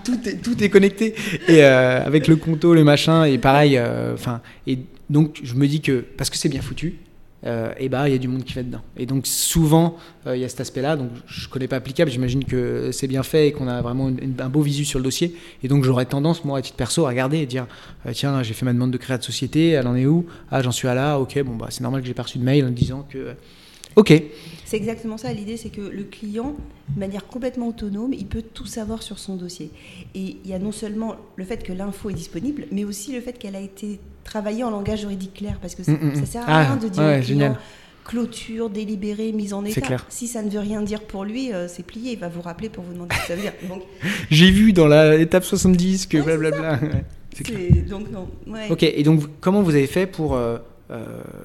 tout, 0.08 0.30
est, 0.30 0.42
tout 0.42 0.64
est 0.64 0.70
connecté. 0.70 1.16
Et 1.48 1.64
euh, 1.64 2.04
avec 2.06 2.28
le 2.28 2.36
conto, 2.36 2.74
le 2.74 2.84
machin, 2.84 3.26
et 3.26 3.38
pareil. 3.38 3.78
Euh, 3.78 4.14
enfin, 4.14 4.42
et 4.66 4.80
donc, 5.10 5.40
je 5.44 5.54
me 5.56 5.68
dis 5.68 5.82
que 5.82 6.04
parce 6.18 6.30
que 6.30 6.38
c'est 6.38 6.50
bien 6.50 6.62
foutu, 6.62 6.96
euh, 7.46 7.72
et 7.78 7.88
bah 7.88 8.10
il 8.10 8.12
y 8.12 8.16
a 8.16 8.18
du 8.18 8.28
monde 8.28 8.44
qui 8.44 8.54
va 8.54 8.64
dedans. 8.64 8.82
Et 8.98 9.06
donc 9.06 9.28
souvent 9.28 9.98
il 10.26 10.38
y 10.38 10.44
a 10.44 10.50
cet 10.50 10.62
aspect-là. 10.62 10.96
Donc 10.96 11.10
je 11.28 11.48
connais 11.48 11.68
pas 11.68 11.78
applicable. 11.78 12.12
J'imagine 12.12 12.44
que 12.44 12.92
c'est 12.92 13.08
bien 13.08 13.24
fait 13.24 13.48
et 13.48 13.52
qu'on 13.52 13.68
a 13.68 13.82
vraiment 13.82 14.08
un 14.08 14.50
beau 14.50 14.62
visu 14.62 14.86
sur 14.86 15.00
le 15.00 15.04
dossier. 15.04 15.36
Et 15.64 15.68
donc 15.68 15.84
j'aurais 15.84 16.06
tendance 16.06 16.44
moi 16.44 16.60
à 16.60 16.62
titre 16.62 16.78
perso 16.78 17.06
à 17.06 17.10
regarder 17.10 17.38
et 17.40 17.46
dire 17.46 17.68
tiens 18.14 18.44
j'ai 18.44 18.54
fait 18.54 18.66
ma 18.66 18.74
demande 18.74 18.92
de 18.92 18.98
création 18.98 19.20
de 19.20 19.26
société, 19.26 19.70
elle 19.70 19.88
en 19.88 19.96
est 19.96 20.06
où? 20.06 20.26
Ah 20.52 20.62
j'en 20.62 20.72
suis 20.72 20.88
à 20.88 20.96
là. 20.96 21.20
Ok 21.20 21.42
bon 21.44 21.56
bah 21.56 21.68
c'est 21.70 21.82
normal 21.82 22.02
que 22.02 22.08
j'ai 22.08 22.14
pas 22.14 22.24
reçu 22.24 22.40
de 22.40 22.44
mail 22.44 22.66
en 22.66 22.72
disant 22.72 23.06
que 23.10 23.36
Ok. 23.98 24.14
C'est 24.64 24.78
exactement 24.78 25.18
ça. 25.18 25.34
L'idée, 25.34 25.58
c'est 25.58 25.72
que 25.72 25.82
le 25.82 26.04
client, 26.04 26.56
de 26.94 27.00
manière 27.00 27.26
complètement 27.26 27.70
autonome, 27.70 28.14
il 28.14 28.28
peut 28.28 28.44
tout 28.44 28.68
savoir 28.68 29.02
sur 29.02 29.18
son 29.18 29.38
dossier. 29.38 29.72
Et 30.14 30.38
il 30.44 30.48
y 30.48 30.54
a 30.54 30.60
non 30.60 30.72
seulement 30.72 31.16
le 31.36 31.44
fait 31.44 31.64
que 31.64 31.74
l'info 31.74 32.12
est 32.12 32.14
disponible, 32.14 32.68
mais 32.72 32.84
aussi 32.86 33.12
le 33.12 33.22
fait 33.22 33.34
qu'elle 33.34 33.56
a 33.56 33.60
été 33.60 34.00
travaillée 34.28 34.64
en 34.64 34.70
langage 34.70 35.02
juridique 35.02 35.34
clair. 35.34 35.58
Parce 35.62 35.74
que 35.74 35.84
ça, 35.84 35.94
mm, 35.94 35.96
mm, 35.96 36.20
mm. 36.20 36.26
sert 36.26 36.50
à 36.50 36.60
rien 36.60 36.80
ah, 36.80 36.84
de 36.84 36.90
dire 36.90 37.22
client, 37.24 37.58
clôture, 38.06 38.70
délibéré, 38.70 39.32
mise 39.32 39.54
en 39.54 39.66
état. 39.66 39.82
Clair. 39.82 40.06
Si 40.10 40.28
ça 40.28 40.42
ne 40.42 40.50
veut 40.50 40.60
rien 40.60 40.82
dire 40.82 41.02
pour 41.02 41.26
lui, 41.26 41.54
euh, 41.54 41.68
c'est 41.68 41.84
plié. 41.84 42.14
Il 42.14 42.20
va 42.20 42.30
vous 42.30 42.42
rappeler 42.42 42.70
pour 42.70 42.84
vous 42.84 42.94
demander 42.94 43.16
ce 43.16 43.22
que 43.22 43.28
ça 43.28 43.36
veut 43.36 43.42
dire. 43.42 43.54
J'ai 44.30 44.52
vu 44.52 44.74
dans 44.74 44.88
l'étape 44.88 45.44
70 45.44 46.06
que 46.08 46.20
blablabla. 46.20 46.80
C'est 47.34 47.88
Donc, 47.88 48.10
non. 48.12 48.28
Ok, 48.70 48.84
et 48.84 49.04
donc 49.04 49.24
comment 49.42 49.62
vous 49.62 49.76
avez 49.76 49.88
fait 49.88 50.08
pour 50.08 50.36
euh, 50.36 50.58
euh, 50.92 51.04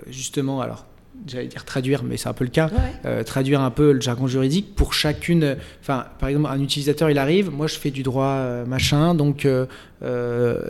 justement, 0.09 0.61
alors 0.61 0.87
j'allais 1.27 1.47
dire 1.47 1.65
traduire, 1.65 2.03
mais 2.03 2.17
c'est 2.17 2.29
un 2.29 2.33
peu 2.33 2.45
le 2.45 2.51
cas, 2.51 2.71
euh, 3.05 3.23
traduire 3.23 3.61
un 3.61 3.71
peu 3.71 3.93
le 3.93 4.01
jargon 4.01 4.27
juridique 4.27 4.75
pour 4.75 4.95
chacune. 4.95 5.57
Enfin, 5.81 6.07
par 6.19 6.29
exemple, 6.29 6.49
un 6.51 6.61
utilisateur, 6.61 7.11
il 7.11 7.19
arrive, 7.19 7.51
moi 7.51 7.67
je 7.67 7.77
fais 7.77 7.91
du 7.91 8.03
droit 8.03 8.25
euh, 8.25 8.65
machin, 8.65 9.15
donc 9.15 9.47
euh, 9.47 9.67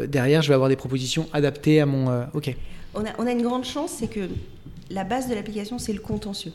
derrière, 0.07 0.43
je 0.43 0.49
vais 0.49 0.55
avoir 0.55 0.69
des 0.69 0.77
propositions 0.77 1.29
adaptées 1.33 1.81
à 1.81 1.87
mon. 1.87 2.27
ok. 2.35 2.55
On 2.95 3.01
a, 3.01 3.09
on 3.19 3.27
a 3.27 3.33
une 3.33 3.43
grande 3.43 3.65
chance, 3.65 3.93
c'est 3.99 4.09
que 4.09 4.29
la 4.91 5.05
base 5.05 5.29
de 5.29 5.35
l'application, 5.35 5.79
c'est 5.79 5.95
le 5.95 6.01
contentieux. 6.01 6.53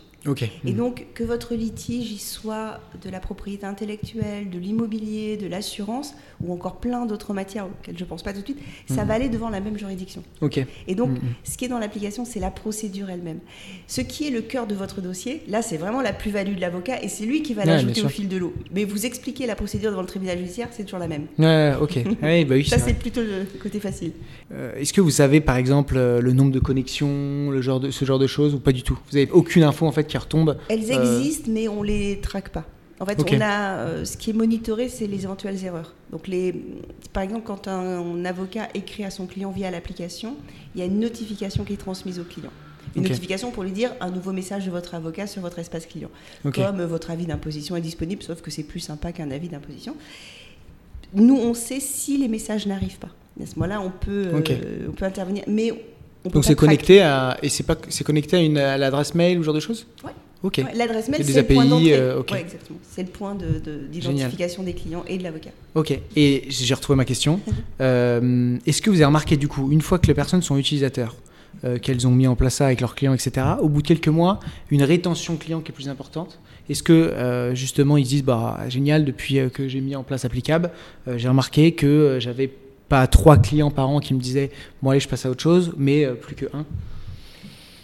Et 0.66 0.72
mm. 0.72 0.76
donc, 0.76 1.06
que 1.14 1.24
votre 1.24 1.56
litige 1.56 2.12
y 2.12 2.18
soit 2.18 2.80
de 3.04 3.10
la 3.10 3.20
propriété 3.20 3.66
intellectuelle, 3.66 4.50
de 4.50 4.60
l'immobilier, 4.60 5.38
de 5.38 5.48
l'assurance, 5.48 6.16
ou 6.42 6.54
encore 6.54 6.78
plein 6.78 7.06
d'autres 7.06 7.34
matières 7.34 7.66
auxquelles 7.66 7.98
je 7.98 8.04
ne 8.04 8.10
pense 8.10 8.24
pas 8.24 8.34
tout 8.34 8.42
de 8.42 8.46
suite, 8.46 8.60
ça 8.88 9.04
mm. 9.04 9.08
va 9.08 9.14
aller 9.14 9.30
devant 9.30 9.50
la 9.50 9.60
même 9.60 9.78
juridiction. 9.78 10.24
Et 10.88 10.96
donc, 10.96 11.10
mm, 11.10 11.20
ce 11.44 11.58
qui 11.58 11.66
est 11.66 11.70
dans 11.70 11.80
l'application, 11.80 12.26
c'est 12.26 12.40
la 12.40 12.52
procédure 12.52 13.10
elle-même. 13.10 13.40
Ce 13.88 14.02
qui 14.02 14.28
est 14.28 14.32
le 14.32 14.42
cœur 14.42 14.68
de 14.68 14.76
votre 14.76 15.02
dossier, 15.02 15.44
là, 15.48 15.62
c'est 15.62 15.78
vraiment 15.78 16.02
la 16.02 16.14
plus-value 16.14 16.56
de 16.56 16.62
l'avocat, 16.62 17.02
et 17.02 17.10
c'est 17.10 17.26
lui 17.26 17.42
qui 17.42 17.54
va 17.54 17.66
l'ajouter 17.66 18.04
au 18.04 18.10
fil 18.10 18.28
de 18.28 18.38
l'eau. 18.38 18.54
Mais 18.74 18.84
vous 18.84 19.06
expliquez 19.06 19.46
la 19.46 19.56
procédure 19.56 19.92
devant 19.92 20.02
le 20.02 20.08
tribunal 20.08 20.38
judiciaire, 20.38 20.70
c'est 20.72 20.84
toujours 20.84 21.00
la 21.00 21.08
même. 21.08 21.28
ok. 21.82 22.00
oui, 22.24 22.46
bah 22.46 22.56
oui, 22.56 22.66
ça, 22.66 22.80
c'est 22.80 22.94
plutôt 22.94 23.22
le 23.22 23.46
côté 23.62 23.80
facile. 23.80 24.12
Euh, 24.54 24.76
est-ce 24.76 24.94
que 24.94 25.02
vous 25.02 25.12
savez, 25.12 25.42
par 25.42 25.58
exemple, 25.58 25.96
euh, 25.98 26.22
le 26.22 26.34
nombre 26.34 26.52
de 26.52 26.60
connexions, 26.60 27.50
le 27.52 27.62
genre 27.62 27.80
de, 27.80 27.92
ce 27.92 28.06
genre 28.06 28.20
de 28.20 28.28
choses, 28.28 28.54
ou 28.54 28.60
pas 28.60 28.72
du 28.72 28.84
tout? 28.84 28.98
Vous 29.10 29.18
n'avez 29.18 29.32
aucune 29.32 29.64
info, 29.64 29.86
en 29.86 29.92
fait, 29.92 30.07
qui 30.08 30.18
retombe 30.18 30.58
Elles 30.70 30.92
euh, 30.92 31.20
existent, 31.20 31.50
mais 31.52 31.68
on 31.68 31.84
les 31.84 32.20
traque 32.22 32.50
pas. 32.50 32.66
En 33.00 33.06
fait, 33.06 33.20
on 33.20 33.42
a, 33.42 34.04
ce 34.06 34.18
qui 34.18 34.32
est 34.32 34.34
monitoré, 34.34 34.90
c'est 34.90 35.06
les 35.06 35.24
éventuelles 35.24 35.64
erreurs. 35.64 35.94
Donc, 36.12 36.28
les, 36.28 36.56
par 37.14 37.22
exemple, 37.22 37.44
quand 37.46 37.68
un, 37.68 38.26
avocat 38.26 38.70
écrit 38.74 39.04
à 39.04 39.12
son 39.12 39.28
client 39.28 39.52
via 39.52 39.70
l'application, 39.70 40.36
il 40.74 40.80
y 40.80 40.82
a 40.82 40.86
une 40.86 41.00
notification 41.00 41.64
qui 41.64 41.74
est 41.74 41.78
transmise 41.78 42.20
au 42.20 42.24
client. 42.24 42.50
Une 42.96 43.04
notification 43.04 43.52
pour 43.52 43.62
lui 43.62 43.72
dire 43.72 43.92
un 44.02 44.10
nouveau 44.10 44.32
message 44.32 44.66
de 44.66 44.72
votre 44.72 44.96
avocat 44.96 45.28
sur 45.28 45.44
votre 45.44 45.60
espace 45.60 45.86
client. 45.86 46.10
Comme 46.56 46.82
votre 46.84 47.12
avis 47.12 47.28
d'imposition 47.28 47.76
est 47.76 47.82
disponible, 47.82 48.24
sauf 48.24 48.42
que 48.42 48.50
c'est 48.50 48.64
plus 48.64 48.80
sympa 48.80 49.12
qu'un 49.12 49.30
avis 49.30 49.50
d'imposition. 49.50 49.96
Nous, 51.14 51.38
on 51.38 51.54
sait 51.54 51.80
si 51.80 52.18
les 52.18 52.28
messages 52.28 52.66
n'arrivent 52.66 53.00
pas. 53.00 53.12
À 53.42 53.46
ce 53.46 53.56
moment-là, 53.56 53.80
on 53.82 53.92
peut, 53.92 54.32
on 54.88 54.92
peut 54.92 55.06
intervenir. 55.06 55.44
Mais 55.48 55.72
donc 56.26 56.46
c'est 56.46 56.56
connecté 56.56 57.02
à 57.02 57.38
et 57.42 57.50
c'est 57.50 57.64
pas 57.64 57.76
c'est 57.90 58.04
connecté 58.04 58.38
à 58.38 58.42
une 58.42 58.58
à 58.58 58.78
l'adresse 58.78 59.16
mail 59.16 59.38
ou 59.38 59.42
ce 59.42 59.46
genre 59.46 59.56
de 59.56 59.60
choses. 59.60 59.86
Ouais. 60.04 60.12
Ok. 60.44 60.62
L'adresse 60.76 61.10
mail 61.10 61.24
c'est 61.24 61.42
le 61.42 61.56
point 61.56 61.66
d'entrée. 61.66 61.94
Euh, 61.94 62.22
exactement. 62.22 62.80
C'est 62.84 63.04
le 63.04 63.10
point 63.10 63.36
d'identification 63.92 64.62
de, 64.62 64.68
des 64.68 64.74
clients 64.74 65.04
et 65.08 65.18
de 65.18 65.24
l'avocat. 65.24 65.50
Ok. 65.76 65.98
Et 66.16 66.44
j'ai 66.48 66.74
retrouvé 66.74 66.96
ma 66.96 67.06
question. 67.06 67.40
euh, 67.82 68.58
Est-ce 68.66 68.82
que 68.82 68.90
vous 68.90 68.98
avez 68.98 69.06
remarqué 69.06 69.38
du 69.38 69.48
coup 69.48 69.72
une 69.72 69.82
fois 69.82 70.00
que 70.00 70.08
les 70.08 70.14
personnes 70.14 70.42
sont 70.42 70.58
utilisateurs, 70.58 71.16
euh, 71.64 71.80
qu'elles 71.80 72.08
ont 72.08 72.12
mis 72.12 72.28
en 72.28 72.36
place 72.36 72.56
ça 72.56 72.68
avec 72.68 72.82
leurs 72.82 72.94
clients, 72.94 73.14
etc. 73.14 73.46
Au 73.60 73.70
bout 73.70 73.82
de 73.82 73.88
quelques 73.88 74.08
mois, 74.10 74.40
une 74.70 74.84
rétention 74.84 75.38
client 75.38 75.62
qui 75.62 75.72
est 75.72 75.76
plus 75.76 75.90
importante? 75.90 76.40
Est-ce 76.70 76.84
que 76.84 76.94
euh, 76.94 77.56
justement 77.56 77.98
ils 77.98 78.06
se 78.06 78.10
disent 78.10 78.24
bah 78.24 78.60
génial 78.68 79.06
depuis 79.06 79.40
que 79.54 79.68
j'ai 79.68 79.80
mis 79.80 79.96
en 79.96 80.04
place 80.04 80.26
applicable, 80.26 80.70
j'ai 81.16 81.30
remarqué 81.30 81.72
que 81.72 82.18
j'avais 82.20 82.52
pas 82.90 83.08
trois 83.08 83.38
clients 83.38 83.72
par 83.72 83.90
an 83.90 84.00
qui 84.00 84.14
me 84.14 84.20
disaient 84.20 84.52
bon 84.82 84.92
allez 84.92 85.00
je 85.00 85.08
passe 85.08 85.26
à 85.26 85.30
autre 85.30 85.42
chose, 85.44 85.74
mais 85.78 86.06
euh, 86.06 86.16
plus 86.16 86.36
que 86.36 86.46
un. 86.54 86.66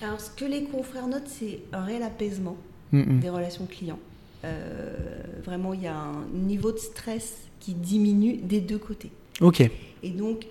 Alors 0.02 0.20
ce 0.20 0.30
que 0.30 0.46
les 0.46 0.64
confrères 0.64 1.08
notent, 1.08 1.28
c'est 1.28 1.60
un 1.72 1.84
réel 1.84 2.04
apaisement 2.04 2.58
des 2.92 3.30
relations 3.30 3.66
clients. 3.66 4.00
Euh, 4.46 4.94
vraiment, 5.44 5.74
il 5.74 5.82
y 5.82 5.88
a 5.88 5.96
un 5.96 6.26
niveau 6.34 6.72
de 6.72 6.78
stress 6.78 7.38
qui 7.60 7.74
diminue 7.74 8.38
des 8.38 8.62
deux 8.62 8.78
côtés. 8.78 9.12
Ok. 9.42 9.62
Et 10.04 10.10
donc, 10.10 10.46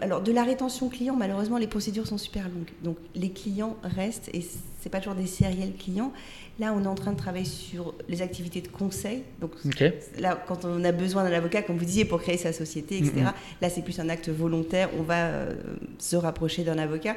alors 0.00 0.22
de 0.22 0.32
la 0.32 0.42
rétention 0.42 0.88
client, 0.88 1.14
malheureusement, 1.16 1.58
les 1.58 1.66
procédures 1.66 2.06
sont 2.06 2.18
super 2.18 2.44
longues. 2.44 2.70
Donc 2.82 2.96
les 3.14 3.30
clients 3.30 3.76
restent 3.82 4.30
et 4.32 4.44
c'est 4.80 4.88
pas 4.88 4.98
toujours 4.98 5.14
des 5.14 5.26
sériels 5.26 5.74
clients. 5.74 6.12
Là, 6.58 6.74
on 6.76 6.82
est 6.82 6.88
en 6.88 6.96
train 6.96 7.12
de 7.12 7.16
travailler 7.16 7.44
sur 7.44 7.94
les 8.08 8.20
activités 8.20 8.60
de 8.60 8.66
conseil. 8.66 9.22
Donc 9.40 9.52
là, 10.18 10.42
quand 10.48 10.64
on 10.64 10.82
a 10.82 10.90
besoin 10.90 11.22
d'un 11.22 11.32
avocat, 11.32 11.62
comme 11.62 11.76
vous 11.76 11.84
disiez, 11.84 12.04
pour 12.04 12.20
créer 12.20 12.36
sa 12.36 12.52
société, 12.52 12.98
etc. 12.98 13.12
Mm-hmm. 13.16 13.62
Là, 13.62 13.70
c'est 13.70 13.82
plus 13.82 14.00
un 14.00 14.08
acte 14.08 14.28
volontaire. 14.28 14.90
On 14.98 15.02
va 15.02 15.26
euh, 15.26 15.54
se 15.98 16.16
rapprocher 16.16 16.64
d'un 16.64 16.78
avocat. 16.78 17.14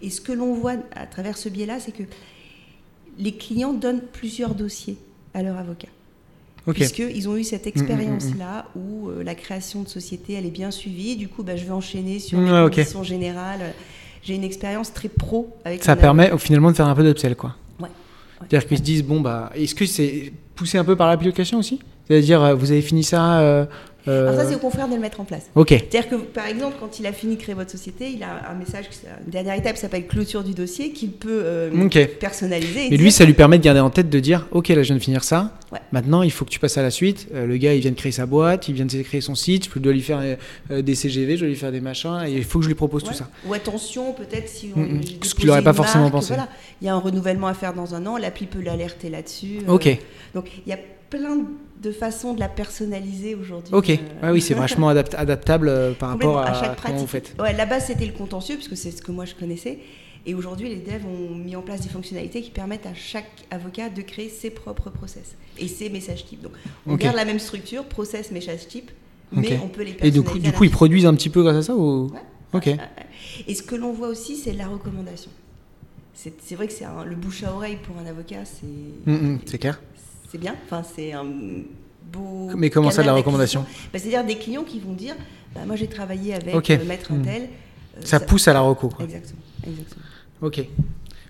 Et 0.00 0.08
ce 0.08 0.22
que 0.22 0.32
l'on 0.32 0.54
voit 0.54 0.76
à 0.96 1.04
travers 1.04 1.36
ce 1.36 1.50
biais-là, 1.50 1.78
c'est 1.78 1.92
que 1.92 2.04
les 3.18 3.32
clients 3.32 3.74
donnent 3.74 4.00
plusieurs 4.00 4.54
dossiers 4.54 4.96
à 5.34 5.42
leur 5.42 5.58
avocat. 5.58 5.88
Okay. 6.66 6.86
Puisqu'ils 6.86 7.28
ont 7.28 7.36
eu 7.36 7.44
cette 7.44 7.66
mm-hmm, 7.66 7.68
expérience-là 7.68 8.64
mm-hmm. 8.64 8.80
où 8.80 9.10
euh, 9.10 9.22
la 9.22 9.34
création 9.34 9.82
de 9.82 9.88
société, 9.88 10.32
elle 10.32 10.46
est 10.46 10.50
bien 10.50 10.70
suivie. 10.70 11.16
Du 11.16 11.28
coup, 11.28 11.42
bah, 11.42 11.56
je 11.56 11.66
vais 11.66 11.72
enchaîner 11.72 12.18
sur 12.18 12.38
une 12.40 12.46
mm, 12.46 12.70
conditions 12.70 13.02
générales. 13.02 13.74
J'ai 14.22 14.34
une 14.34 14.44
expérience 14.44 14.94
très 14.94 15.10
pro 15.10 15.54
avec 15.66 15.84
Ça 15.84 15.96
permet 15.96 16.30
finalement 16.38 16.70
de 16.70 16.76
faire 16.76 16.86
un 16.86 16.94
peu 16.94 17.04
d'upsell, 17.04 17.36
quoi. 17.36 17.56
C'est-à-dire 18.40 18.68
qu'ils 18.68 18.78
se 18.78 18.82
disent, 18.82 19.04
bon, 19.04 19.20
bah, 19.20 19.50
est-ce 19.54 19.74
que 19.74 19.86
c'est 19.86 20.32
poussé 20.54 20.78
un 20.78 20.84
peu 20.84 20.96
par 20.96 21.08
l'application 21.08 21.58
aussi? 21.58 21.78
C'est-à-dire, 22.08 22.42
euh, 22.42 22.54
vous 22.54 22.72
avez 22.72 22.82
fini 22.82 23.04
ça 23.04 23.68
euh, 24.08 24.10
euh, 24.10 24.28
Alors 24.28 24.40
ça, 24.40 24.48
c'est 24.48 24.54
au 24.54 24.58
confrère 24.58 24.88
de 24.88 24.94
le 24.94 25.00
mettre 25.00 25.20
en 25.20 25.24
place. 25.24 25.50
Ok. 25.54 25.68
C'est-à-dire 25.68 26.08
que, 26.08 26.16
par 26.16 26.46
exemple, 26.46 26.76
quand 26.80 26.98
il 26.98 27.06
a 27.06 27.12
fini 27.12 27.36
de 27.36 27.40
créer 27.40 27.54
votre 27.54 27.70
société, 27.70 28.10
il 28.10 28.22
a 28.22 28.50
un 28.50 28.54
message, 28.54 28.86
une 29.24 29.30
dernière 29.30 29.54
étape 29.54 29.74
qui 29.74 29.80
s'appelle 29.80 30.06
clôture 30.06 30.42
du 30.44 30.54
dossier, 30.54 30.92
qu'il 30.92 31.12
peut 31.12 31.70
personnaliser. 32.18 32.88
Mais 32.90 32.96
lui, 32.96 33.12
ça 33.12 33.24
lui 33.24 33.34
permet 33.34 33.58
de 33.58 33.64
garder 33.64 33.80
en 33.80 33.90
tête 33.90 34.10
de 34.10 34.20
dire, 34.20 34.46
ok, 34.50 34.68
là, 34.68 34.82
je 34.82 34.88
viens 34.88 34.96
de 34.96 35.02
finir 35.02 35.24
ça. 35.24 35.54
Maintenant, 35.92 36.22
il 36.22 36.32
faut 36.32 36.44
que 36.44 36.50
tu 36.50 36.58
passes 36.58 36.78
à 36.78 36.82
la 36.82 36.90
suite. 36.90 37.28
le 37.32 37.56
gars, 37.56 37.74
il 37.74 37.80
vient 37.80 37.90
de 37.90 37.96
créer 37.96 38.12
sa 38.12 38.26
boîte, 38.26 38.68
il 38.68 38.74
vient 38.74 38.86
de 38.86 39.02
créer 39.02 39.20
son 39.20 39.34
site. 39.34 39.68
Je 39.72 39.78
dois 39.78 39.92
lui 39.92 40.02
faire 40.02 40.20
des 40.70 40.94
CGV, 40.94 41.36
je 41.36 41.40
dois 41.40 41.48
lui 41.48 41.56
faire 41.56 41.72
des 41.72 41.80
machins, 41.80 42.22
et 42.26 42.32
il 42.32 42.44
faut 42.44 42.58
que 42.58 42.64
je 42.64 42.68
lui 42.68 42.74
propose 42.74 43.04
tout 43.04 43.14
ça. 43.14 43.28
Ou 43.46 43.54
attention, 43.54 44.12
peut-être 44.12 44.48
si 44.48 44.72
on. 44.74 44.80
Mm, 44.80 45.00
Ce 45.22 45.34
qu'il 45.34 45.46
n'aurait 45.46 45.62
pas 45.62 45.72
forcément 45.72 46.10
pensé. 46.10 46.34
Voilà, 46.34 46.48
il 46.80 46.86
y 46.86 46.88
a 46.88 46.94
un 46.94 46.98
renouvellement 46.98 47.46
à 47.46 47.54
faire 47.54 47.74
dans 47.74 47.94
un 47.94 48.06
an, 48.06 48.16
l'appli 48.16 48.46
peut 48.46 48.60
l'alerter 48.60 49.10
là-dessus. 49.10 49.58
Ok. 49.68 49.98
donc, 50.34 50.46
il 50.66 50.70
y 50.70 50.72
a 50.72 50.78
plein 51.10 51.36
de 51.36 51.44
façons 51.90 52.34
de 52.34 52.40
la 52.40 52.48
personnaliser 52.48 53.34
aujourd'hui. 53.34 53.74
Ok, 53.74 53.98
ah 54.22 54.32
oui, 54.32 54.40
c'est 54.40 54.54
vachement 54.54 54.88
adaptable 55.16 55.68
euh, 55.68 55.92
par 55.92 56.10
rapport 56.10 56.38
à, 56.38 56.52
chaque 56.52 56.76
pratique. 56.76 56.84
comment 56.84 56.98
vous 56.98 57.06
faites. 57.06 57.34
Ouais, 57.38 57.52
la 57.54 57.66
base 57.66 57.86
c'était 57.86 58.06
le 58.06 58.12
contentieux, 58.12 58.56
puisque 58.56 58.76
c'est 58.76 58.90
ce 58.90 59.02
que 59.02 59.12
moi 59.12 59.24
je 59.24 59.34
connaissais. 59.34 59.78
Et 60.26 60.34
aujourd'hui, 60.34 60.68
les 60.68 60.76
devs 60.76 61.06
ont 61.06 61.34
mis 61.34 61.56
en 61.56 61.62
place 61.62 61.80
des 61.80 61.88
fonctionnalités 61.88 62.42
qui 62.42 62.50
permettent 62.50 62.84
à 62.84 62.94
chaque 62.94 63.30
avocat 63.50 63.88
de 63.88 64.02
créer 64.02 64.28
ses 64.28 64.50
propres 64.50 64.90
process 64.90 65.34
et 65.58 65.66
ses 65.66 65.88
messages 65.88 66.26
types. 66.26 66.42
Donc, 66.42 66.52
on 66.86 66.96
garde 66.96 67.16
la 67.16 67.24
même 67.24 67.38
structure, 67.38 67.84
process, 67.84 68.30
message 68.30 68.68
type, 68.68 68.90
mais 69.32 69.58
on 69.64 69.68
peut 69.68 69.82
les 69.82 69.92
personnaliser. 69.92 70.06
Et 70.08 70.10
du 70.10 70.22
coup, 70.22 70.38
du 70.38 70.52
coup 70.52 70.64
ils 70.64 70.70
produisent 70.70 71.06
un 71.06 71.14
petit 71.14 71.30
peu 71.30 71.42
grâce 71.42 71.56
à 71.56 71.62
ça 71.62 71.74
ou... 71.74 72.12
Ok. 72.52 72.68
Et 73.46 73.54
ce 73.54 73.62
que 73.62 73.76
l'on 73.76 73.92
voit 73.92 74.08
aussi, 74.08 74.36
c'est 74.36 74.52
la 74.52 74.66
recommandation. 74.66 75.30
C'est 76.12 76.54
vrai 76.54 76.66
que 76.66 76.72
c'est 76.74 76.84
le 77.06 77.16
bouche 77.16 77.44
à 77.44 77.54
oreille 77.54 77.78
pour 77.82 77.96
un 77.96 78.04
avocat, 78.04 78.44
c'est. 78.44 78.66
Mm, 79.10 79.34
mm, 79.34 79.38
c'est 79.46 79.58
clair 79.58 79.80
c'est 80.30 80.38
bien. 80.38 80.54
Enfin, 80.64 80.82
c'est 80.94 81.12
un 81.12 81.26
beau. 82.12 82.50
Mais 82.56 82.70
comment 82.70 82.90
ça, 82.90 83.02
de 83.02 83.06
la 83.06 83.14
recommandation 83.14 83.64
bah, 83.92 83.98
C'est-à-dire 83.98 84.24
des 84.24 84.36
clients 84.36 84.64
qui 84.64 84.80
vont 84.80 84.92
dire 84.92 85.14
bah, 85.54 85.62
Moi, 85.66 85.76
j'ai 85.76 85.88
travaillé 85.88 86.34
avec 86.34 86.70
euh, 86.70 86.84
Maître 86.84 87.12
hmm. 87.12 87.20
Intel. 87.20 87.42
Euh, 87.96 88.00
ça, 88.04 88.20
pousse 88.20 88.46
à 88.48 88.52
la 88.52 88.60
reco. 88.60 88.90
Exactement, 89.00 89.42
exactement. 89.66 90.04
Ok. 90.42 90.64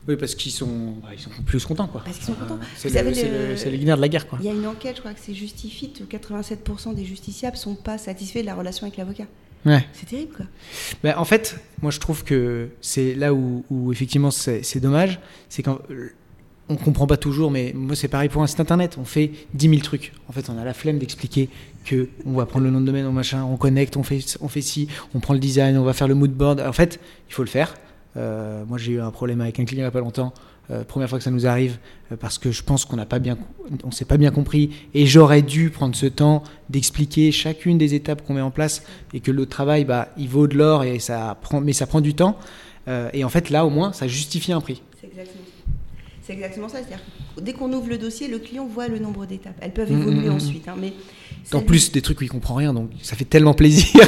Oui, 0.09 0.17
parce 0.17 0.35
qu'ils 0.35 0.53
sont, 0.53 0.97
bah, 1.03 1.09
ils 1.13 1.21
sont 1.21 1.31
plus 1.45 1.65
contents. 1.65 1.87
Quoi. 1.87 2.03
Parce 2.05 2.17
qu'ils 2.17 2.27
sont 2.27 2.35
contents. 2.35 2.59
c'est 2.77 2.91
le, 2.91 3.11
le, 3.11 3.79
de 3.79 4.01
la 4.01 4.09
guerre. 4.09 4.27
Quoi. 4.27 4.39
Il 4.41 4.47
y 4.47 4.49
a 4.49 4.53
une 4.53 4.67
enquête, 4.67 4.97
je 4.97 5.01
crois 5.01 5.13
que 5.13 5.21
c'est 5.23 5.35
Justifit, 5.35 5.93
où 6.01 6.05
87% 6.05 6.95
des 6.95 7.05
justiciables 7.05 7.57
ne 7.57 7.61
sont 7.61 7.75
pas 7.75 7.99
satisfaits 7.99 8.41
de 8.41 8.47
la 8.47 8.55
relation 8.55 8.87
avec 8.87 8.99
l'avocat. 8.99 9.27
Ouais. 9.67 9.87
C'est 9.93 10.07
terrible, 10.07 10.33
quoi. 10.35 10.47
Ben, 11.03 11.15
en 11.19 11.25
fait, 11.27 11.61
moi, 11.83 11.91
je 11.91 12.01
trouve 12.01 12.25
que 12.25 12.71
c'est 12.81 13.15
là 13.15 13.35
où, 13.35 13.65
où 13.71 13.93
effectivement, 13.93 14.31
c'est 14.31 14.81
dommage. 14.81 15.21
C'est 15.51 15.63
quand 15.63 15.81
on 16.71 16.77
comprend 16.77 17.07
pas 17.07 17.17
toujours, 17.17 17.51
mais 17.51 17.73
moi 17.75 17.97
c'est 17.97 18.09
pareil 18.09 18.29
pour 18.29 18.43
un 18.43 18.47
site 18.47 18.61
internet. 18.61 18.97
On 18.99 19.05
fait 19.05 19.33
10 19.55 19.69
000 19.69 19.81
trucs. 19.83 20.13
En 20.29 20.33
fait, 20.33 20.49
on 20.49 20.57
a 20.57 20.65
la 20.65 20.73
flemme 20.73 20.99
d'expliquer 20.99 21.49
que 21.85 22.09
on 22.25 22.33
va 22.33 22.47
prendre 22.47 22.65
le 22.65 22.71
nom 22.71 22.81
de 22.81 22.87
domaine, 22.87 23.07
on 23.07 23.13
machin, 23.13 23.45
on 23.45 23.57
connecte, 23.57 23.97
on 23.97 24.03
fait, 24.03 24.21
on 24.41 24.49
fait 24.49 24.63
ci, 24.63 24.89
on 25.15 25.21
prend 25.21 25.35
le 25.35 25.41
design, 25.41 25.77
on 25.77 25.85
va 25.85 25.93
faire 25.93 26.09
le 26.09 26.15
mood 26.15 26.31
board. 26.31 26.61
En 26.61 26.73
fait, 26.73 27.01
il 27.29 27.35
faut 27.35 27.43
le 27.43 27.49
faire. 27.49 27.75
Euh, 28.17 28.65
moi, 28.67 28.79
j'ai 28.79 28.93
eu 28.93 29.01
un 29.01 29.11
problème 29.11 29.41
avec 29.41 29.59
un 29.61 29.65
client 29.65 29.81
il 29.81 29.85
n'y 29.85 29.89
a 29.89 29.91
pas 29.91 30.01
longtemps. 30.01 30.33
Euh, 30.71 30.85
première 30.85 31.09
fois 31.09 31.19
que 31.19 31.25
ça 31.25 31.33
nous 31.33 31.49
arrive, 31.49 31.79
euh, 32.13 32.17
parce 32.17 32.39
que 32.39 32.53
je 32.53 32.63
pense 32.63 32.85
qu'on 32.85 32.95
n'a 32.95 33.07
pas 33.07 33.19
bien, 33.19 33.37
on 33.83 33.91
s'est 33.91 34.05
pas 34.05 34.19
bien 34.19 34.31
compris, 34.31 34.71
et 34.95 35.05
j'aurais 35.05 35.43
dû 35.43 35.71
prendre 35.71 35.97
ce 35.97 36.07
temps 36.07 36.45
d'expliquer 36.69 37.33
chacune 37.33 37.77
des 37.77 37.95
étapes 37.95 38.25
qu'on 38.25 38.35
met 38.35 38.41
en 38.41 38.53
place, 38.53 38.85
et 39.13 39.19
que 39.19 39.33
le 39.33 39.47
travail, 39.47 39.85
bah, 39.85 40.09
il 40.17 40.29
vaut 40.29 40.47
de 40.47 40.57
l'or 40.57 40.85
et 40.85 41.01
ça 41.01 41.37
prend, 41.43 41.61
mais 41.61 41.73
ça 41.73 41.87
prend 41.87 42.01
du 42.01 42.15
temps. 42.15 42.39
et 43.13 43.23
en 43.23 43.29
fait, 43.29 43.51
là, 43.51 43.65
au 43.65 43.71
moins, 43.71 43.93
ça 43.93 44.09
justifie 44.09 44.53
un 44.53 44.61
prix. 44.61 44.83
C'est 46.23 46.33
exactement 46.35 46.69
ça. 46.69 46.79
C'est-à-dire 46.79 47.05
dès 47.41 47.53
qu'on 47.53 47.73
ouvre 47.73 47.89
le 47.89 47.99
dossier, 47.99 48.29
le 48.29 48.39
client 48.39 48.67
voit 48.67 48.89
le 48.89 48.99
nombre 48.99 49.27
d'étapes. 49.27 49.57
Elles 49.61 49.73
peuvent 49.73 49.91
mm, 49.91 50.01
évoluer 50.01 50.29
mm, 50.29 50.33
mm. 50.33 50.37
ensuite. 50.37 50.69
Hein, 50.69 50.77
mais 50.79 50.93
en 51.53 51.63
plus, 51.63 51.93
des 51.93 52.03
trucs 52.03 52.21
où 52.21 52.25
il 52.25 52.31
comprend 52.31 52.55
rien, 52.55 52.73
donc 52.75 52.91
ça 53.03 53.17
fait 53.17 53.25
tellement 53.25 53.55
plaisir. 53.55 54.01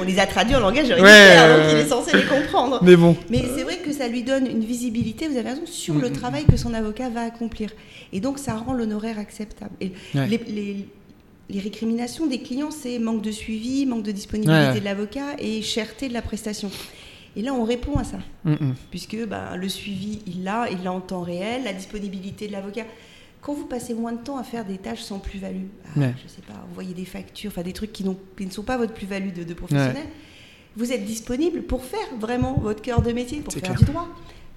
On 0.00 0.04
les 0.04 0.18
a 0.18 0.26
traduits 0.26 0.54
en 0.54 0.60
langage 0.60 0.86
juridique, 0.86 1.06
donc 1.06 1.72
il 1.72 1.78
est 1.78 1.88
censé 1.88 2.16
les 2.16 2.24
comprendre. 2.24 2.80
Mais 2.82 2.96
bon. 2.96 3.16
Mais 3.30 3.44
c'est 3.54 3.64
vrai 3.64 3.78
que 3.78 3.92
ça 3.92 4.08
lui 4.08 4.22
donne 4.22 4.46
une 4.46 4.64
visibilité, 4.64 5.28
vous 5.28 5.36
avez 5.36 5.50
raison, 5.50 5.66
sur 5.66 5.94
le 5.94 6.12
travail 6.12 6.44
que 6.44 6.56
son 6.56 6.72
avocat 6.72 7.08
va 7.08 7.22
accomplir. 7.22 7.70
Et 8.12 8.20
donc 8.20 8.38
ça 8.38 8.54
rend 8.54 8.72
l'honoraire 8.72 9.18
acceptable. 9.18 9.72
Et 9.80 9.92
les, 10.14 10.86
les, 11.48 11.60
récriminations 11.60 12.26
des 12.26 12.40
clients, 12.40 12.70
c'est 12.70 12.98
manque 12.98 13.22
de 13.22 13.30
suivi, 13.30 13.86
manque 13.86 14.02
de 14.02 14.12
disponibilité 14.12 14.80
de 14.80 14.84
l'avocat 14.84 15.34
et 15.38 15.62
cherté 15.62 16.08
de 16.08 16.14
la 16.14 16.22
prestation. 16.22 16.70
Et 17.36 17.42
là, 17.42 17.52
on 17.52 17.64
répond 17.64 17.94
à 17.96 18.04
ça, 18.04 18.18
puisque 18.90 19.16
ben, 19.28 19.56
le 19.56 19.68
suivi, 19.68 20.20
il 20.26 20.42
l'a, 20.42 20.68
il 20.70 20.82
l'a 20.82 20.92
en 20.92 21.00
temps 21.00 21.20
réel, 21.20 21.64
la 21.64 21.74
disponibilité 21.74 22.46
de 22.48 22.52
l'avocat. 22.52 22.84
Quand 23.42 23.52
vous 23.52 23.66
passez 23.66 23.92
moins 23.92 24.12
de 24.12 24.22
temps 24.22 24.38
à 24.38 24.42
faire 24.42 24.64
des 24.64 24.78
tâches 24.78 25.02
sans 25.02 25.18
plus-value, 25.18 25.66
je 25.94 26.00
ne 26.00 26.06
sais 26.06 26.42
pas, 26.46 26.66
envoyer 26.70 26.94
des 26.94 27.04
factures, 27.04 27.50
enfin 27.50 27.62
des 27.62 27.74
trucs 27.74 27.92
qui, 27.92 28.04
qui, 28.36 28.46
ne 28.46 28.50
sont 28.50 28.62
pas 28.62 28.78
votre 28.78 28.94
plus-value 28.94 29.32
de, 29.32 29.54
professionnel, 29.54 30.06
vous 30.76 30.92
êtes 30.92 31.04
disponible 31.04 31.62
pour 31.62 31.84
faire 31.84 32.06
vraiment 32.18 32.54
votre 32.54 32.80
cœur 32.80 33.02
de 33.02 33.12
métier, 33.12 33.40
pour 33.40 33.52
faire 33.52 33.74
du 33.74 33.84
droit. 33.84 34.08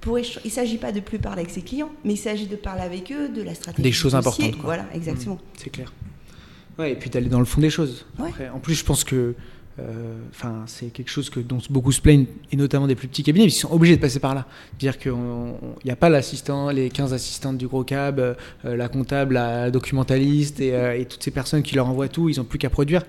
Pour 0.01 0.17
il 0.17 0.25
ne 0.45 0.49
s'agit 0.49 0.77
pas 0.77 0.93
de 0.93 1.01
plus 1.01 1.19
parler 1.19 1.41
avec 1.41 1.51
ses 1.51 1.61
clients, 1.61 1.89
mais 2.05 2.13
il 2.13 2.17
s'agit 2.17 2.47
de 2.47 2.55
parler 2.55 2.83
avec 2.83 3.11
eux, 3.11 3.27
de 3.27 3.41
la 3.41 3.53
stratégie. 3.53 3.83
Des 3.83 3.91
choses 3.91 4.15
importantes. 4.15 4.55
Voilà, 4.63 4.85
exactement. 4.93 5.35
Mm, 5.35 5.57
c'est 5.57 5.69
clair. 5.69 5.93
Ouais, 6.77 6.93
et 6.93 6.95
puis 6.95 7.09
d'aller 7.09 7.27
dans 7.27 7.39
le 7.39 7.45
fond 7.45 7.59
des 7.59 7.69
choses. 7.69 8.05
en 8.17 8.59
plus, 8.59 8.75
je 8.75 8.85
pense 8.85 9.03
que 9.03 9.35
enfin, 10.31 10.63
c'est 10.65 10.87
quelque 10.87 11.09
chose 11.09 11.29
que, 11.29 11.39
dont 11.39 11.59
beaucoup 11.69 11.91
se 11.91 12.01
plaignent, 12.01 12.25
et 12.51 12.55
notamment 12.55 12.87
des 12.87 12.95
plus 12.95 13.07
petits 13.07 13.23
cabinets, 13.23 13.45
ils 13.45 13.51
sont 13.51 13.71
obligés 13.71 13.95
de 13.95 14.01
passer 14.01 14.19
par 14.19 14.35
là. 14.35 14.45
Dire 14.77 14.97
qu'il 14.97 15.13
n'y 15.85 15.91
a 15.91 15.95
pas 15.95 16.09
l'assistant, 16.09 16.69
les 16.69 16.89
15 16.89 17.13
assistantes 17.13 17.57
du 17.57 17.67
gros 17.67 17.83
cab, 17.83 18.19
euh, 18.19 18.35
la 18.63 18.89
comptable, 18.89 19.35
la 19.35 19.71
documentaliste 19.71 20.59
et, 20.59 20.73
euh, 20.73 20.99
et, 20.99 21.05
toutes 21.05 21.23
ces 21.23 21.31
personnes 21.31 21.63
qui 21.63 21.75
leur 21.75 21.87
envoient 21.87 22.07
tout, 22.07 22.29
ils 22.29 22.37
n'ont 22.37 22.43
plus 22.43 22.59
qu'à 22.59 22.69
produire. 22.69 23.03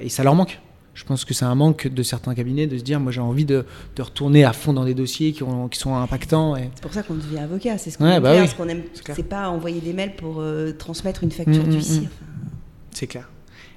et 0.00 0.08
ça 0.08 0.22
leur 0.22 0.34
manque. 0.34 0.60
je 0.94 1.04
pense 1.04 1.24
que 1.24 1.32
c'est 1.32 1.44
un 1.44 1.54
manque 1.54 1.86
de 1.86 2.02
certains 2.02 2.34
cabinets 2.34 2.66
de 2.66 2.76
se 2.76 2.82
dire, 2.82 2.98
moi 2.98 3.12
j'ai 3.12 3.20
envie 3.20 3.44
de, 3.44 3.64
de, 3.94 4.02
retourner 4.02 4.44
à 4.44 4.52
fond 4.52 4.72
dans 4.72 4.84
des 4.84 4.94
dossiers 4.94 5.32
qui, 5.32 5.44
ont, 5.44 5.68
qui 5.68 5.78
sont 5.78 5.94
impactants. 5.94 6.56
Et... 6.56 6.70
C'est 6.74 6.82
pour 6.82 6.92
ça 6.92 7.02
qu'on 7.02 7.14
devient 7.14 7.38
avocat, 7.38 7.78
c'est 7.78 7.90
ce 7.90 7.98
qu'on 7.98 8.04
ouais, 8.04 8.16
aime 8.16 8.22
bah 8.22 8.46
ce 8.46 8.54
qu'on 8.54 8.68
aime. 8.68 8.82
C'est 9.14 9.22
pas 9.22 9.48
envoyer 9.48 9.80
des 9.80 9.92
mails 9.92 10.16
pour 10.16 10.40
euh, 10.40 10.72
transmettre 10.72 11.22
une 11.22 11.30
facture 11.30 11.64
mmh, 11.64 11.70
d'huissier. 11.70 12.02
Enfin... 12.06 12.50
C'est 12.90 13.06
clair. 13.06 13.28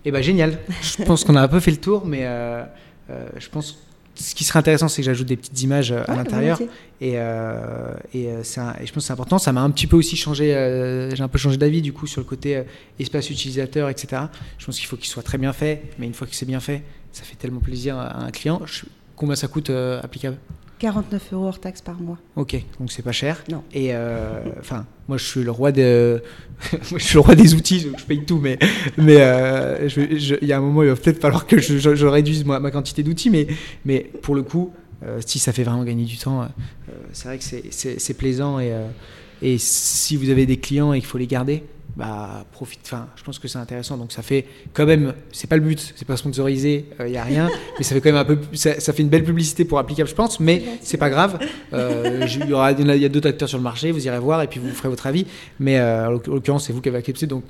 Eh 0.05 0.11
ben 0.11 0.21
génial. 0.21 0.59
je 0.81 1.03
pense 1.03 1.23
qu'on 1.23 1.35
a 1.35 1.41
un 1.41 1.47
peu 1.47 1.59
fait 1.59 1.71
le 1.71 1.77
tour, 1.77 2.05
mais 2.05 2.21
euh, 2.23 2.63
euh, 3.09 3.27
je 3.37 3.49
pense 3.49 3.77
ce 4.13 4.35
qui 4.35 4.43
serait 4.43 4.59
intéressant, 4.59 4.87
c'est 4.87 5.01
que 5.01 5.05
j'ajoute 5.05 5.27
des 5.27 5.37
petites 5.37 5.61
images 5.63 5.91
à 5.93 6.15
l'intérieur. 6.15 6.59
Et, 6.99 7.13
euh, 7.15 7.93
et, 8.13 8.25
et, 8.25 8.43
je 8.43 8.91
pense 8.91 8.93
que 8.93 8.99
c'est 8.99 9.13
important. 9.13 9.39
Ça 9.39 9.51
m'a 9.51 9.61
un 9.61 9.71
petit 9.71 9.87
peu 9.87 9.95
aussi 9.95 10.15
changé. 10.17 10.47
j'ai 11.15 11.23
un 11.23 11.27
peu 11.27 11.39
changé 11.39 11.57
d'avis 11.57 11.81
du 11.81 11.93
coup 11.93 12.07
sur 12.07 12.21
le 12.21 12.25
côté 12.25 12.61
espace 12.99 13.29
utilisateur, 13.29 13.89
etc. 13.89 14.23
Je 14.59 14.65
pense 14.65 14.77
qu'il 14.77 14.87
faut 14.87 14.97
qu'il 14.97 15.07
soit 15.07 15.23
très 15.23 15.37
bien 15.37 15.53
fait. 15.53 15.83
Mais 15.97 16.05
une 16.05 16.13
fois 16.13 16.27
que 16.27 16.35
c'est 16.35 16.45
bien 16.45 16.59
fait, 16.59 16.83
ça 17.13 17.23
fait 17.23 17.35
tellement 17.35 17.61
plaisir 17.61 17.97
à 17.97 18.25
un 18.25 18.31
client. 18.31 18.61
combien 19.15 19.35
ça 19.35 19.47
coûte 19.47 19.69
applicable? 19.69 20.37
49 20.81 21.33
euros 21.33 21.45
hors 21.45 21.59
taxe 21.59 21.81
par 21.81 22.01
mois. 22.01 22.17
Ok, 22.35 22.59
donc 22.79 22.91
c'est 22.91 23.03
pas 23.03 23.11
cher. 23.11 23.43
Non. 23.51 23.63
Et 23.71 23.93
euh, 23.93 24.41
enfin, 24.59 24.87
moi 25.07 25.17
je 25.19 25.25
suis 25.25 25.43
le 25.43 25.51
roi 25.51 25.71
de, 25.71 26.23
je 26.91 26.97
suis 26.97 27.13
le 27.13 27.19
roi 27.19 27.35
des 27.35 27.53
outils, 27.53 27.87
je 27.95 28.03
paye 28.03 28.25
tout, 28.25 28.39
mais 28.39 28.57
mais 28.97 29.17
euh, 29.19 29.87
il 29.95 30.47
y 30.47 30.51
a 30.51 30.57
un 30.57 30.61
moment 30.61 30.81
il 30.81 30.89
va 30.89 30.95
peut-être 30.95 31.21
falloir 31.21 31.45
que 31.45 31.59
je, 31.59 31.77
je, 31.77 32.05
réduise 32.07 32.45
ma, 32.45 32.59
ma 32.59 32.71
quantité 32.71 33.03
d'outils, 33.03 33.29
mais 33.29 33.45
mais 33.85 34.09
pour 34.23 34.33
le 34.33 34.41
coup, 34.41 34.73
euh, 35.03 35.19
si 35.23 35.37
ça 35.37 35.53
fait 35.53 35.63
vraiment 35.63 35.83
gagner 35.83 36.05
du 36.05 36.17
temps, 36.17 36.47
c'est 37.13 37.27
vrai 37.27 37.37
que 37.37 37.43
c'est 37.43 38.13
plaisant 38.15 38.59
et 38.59 38.73
et 39.43 39.59
si 39.59 40.17
vous 40.17 40.29
avez 40.31 40.47
des 40.47 40.57
clients 40.57 40.93
et 40.93 40.99
qu'il 40.99 41.07
faut 41.07 41.19
les 41.19 41.27
garder, 41.27 41.63
bah 41.95 42.45
profite 42.51 42.81
enfin 42.85 43.07
je 43.15 43.23
pense 43.23 43.37
que 43.37 43.47
c'est 43.47 43.57
intéressant 43.57 43.97
donc 43.97 44.11
ça 44.11 44.21
fait 44.21 44.45
quand 44.73 44.85
même 44.85 45.13
c'est 45.31 45.49
pas 45.49 45.57
le 45.57 45.61
but 45.61 45.93
c'est 45.95 46.07
pas 46.07 46.15
sponsorisé 46.15 46.85
il 46.99 47.03
euh, 47.03 47.07
y 47.09 47.17
a 47.17 47.23
rien 47.23 47.49
mais 47.77 47.83
ça 47.83 47.93
fait 47.93 48.01
quand 48.01 48.11
même 48.11 48.21
un 48.21 48.25
peu 48.25 48.39
ça, 48.53 48.73
fait 48.75 49.01
une 49.01 49.09
belle 49.09 49.23
publicité 49.23 49.65
pour 49.65 49.77
applicable 49.77 50.09
je 50.09 50.15
pense 50.15 50.39
mais 50.39 50.63
c'est 50.81 50.97
pas 50.97 51.09
grave 51.09 51.37
euh, 51.73 52.25
il 52.25 52.49
y 52.49 52.53
aura 52.53 52.71
il 52.71 52.97
y 52.97 53.05
a 53.05 53.09
d'autres 53.09 53.29
acteurs 53.29 53.49
sur 53.49 53.57
le 53.57 53.63
marché 53.63 53.91
vous 53.91 54.05
irez 54.05 54.19
voir 54.19 54.41
et 54.41 54.47
puis 54.47 54.59
vous 54.59 54.69
ferez 54.69 54.89
votre 54.89 55.07
avis 55.07 55.25
mais 55.59 55.79
euh, 55.79 56.07
en 56.07 56.11
l'occurrence 56.11 56.65
c'est 56.65 56.73
vous 56.73 56.81
qui 56.81 56.89
avez 56.89 56.99
accepté 56.99 57.27
donc 57.27 57.43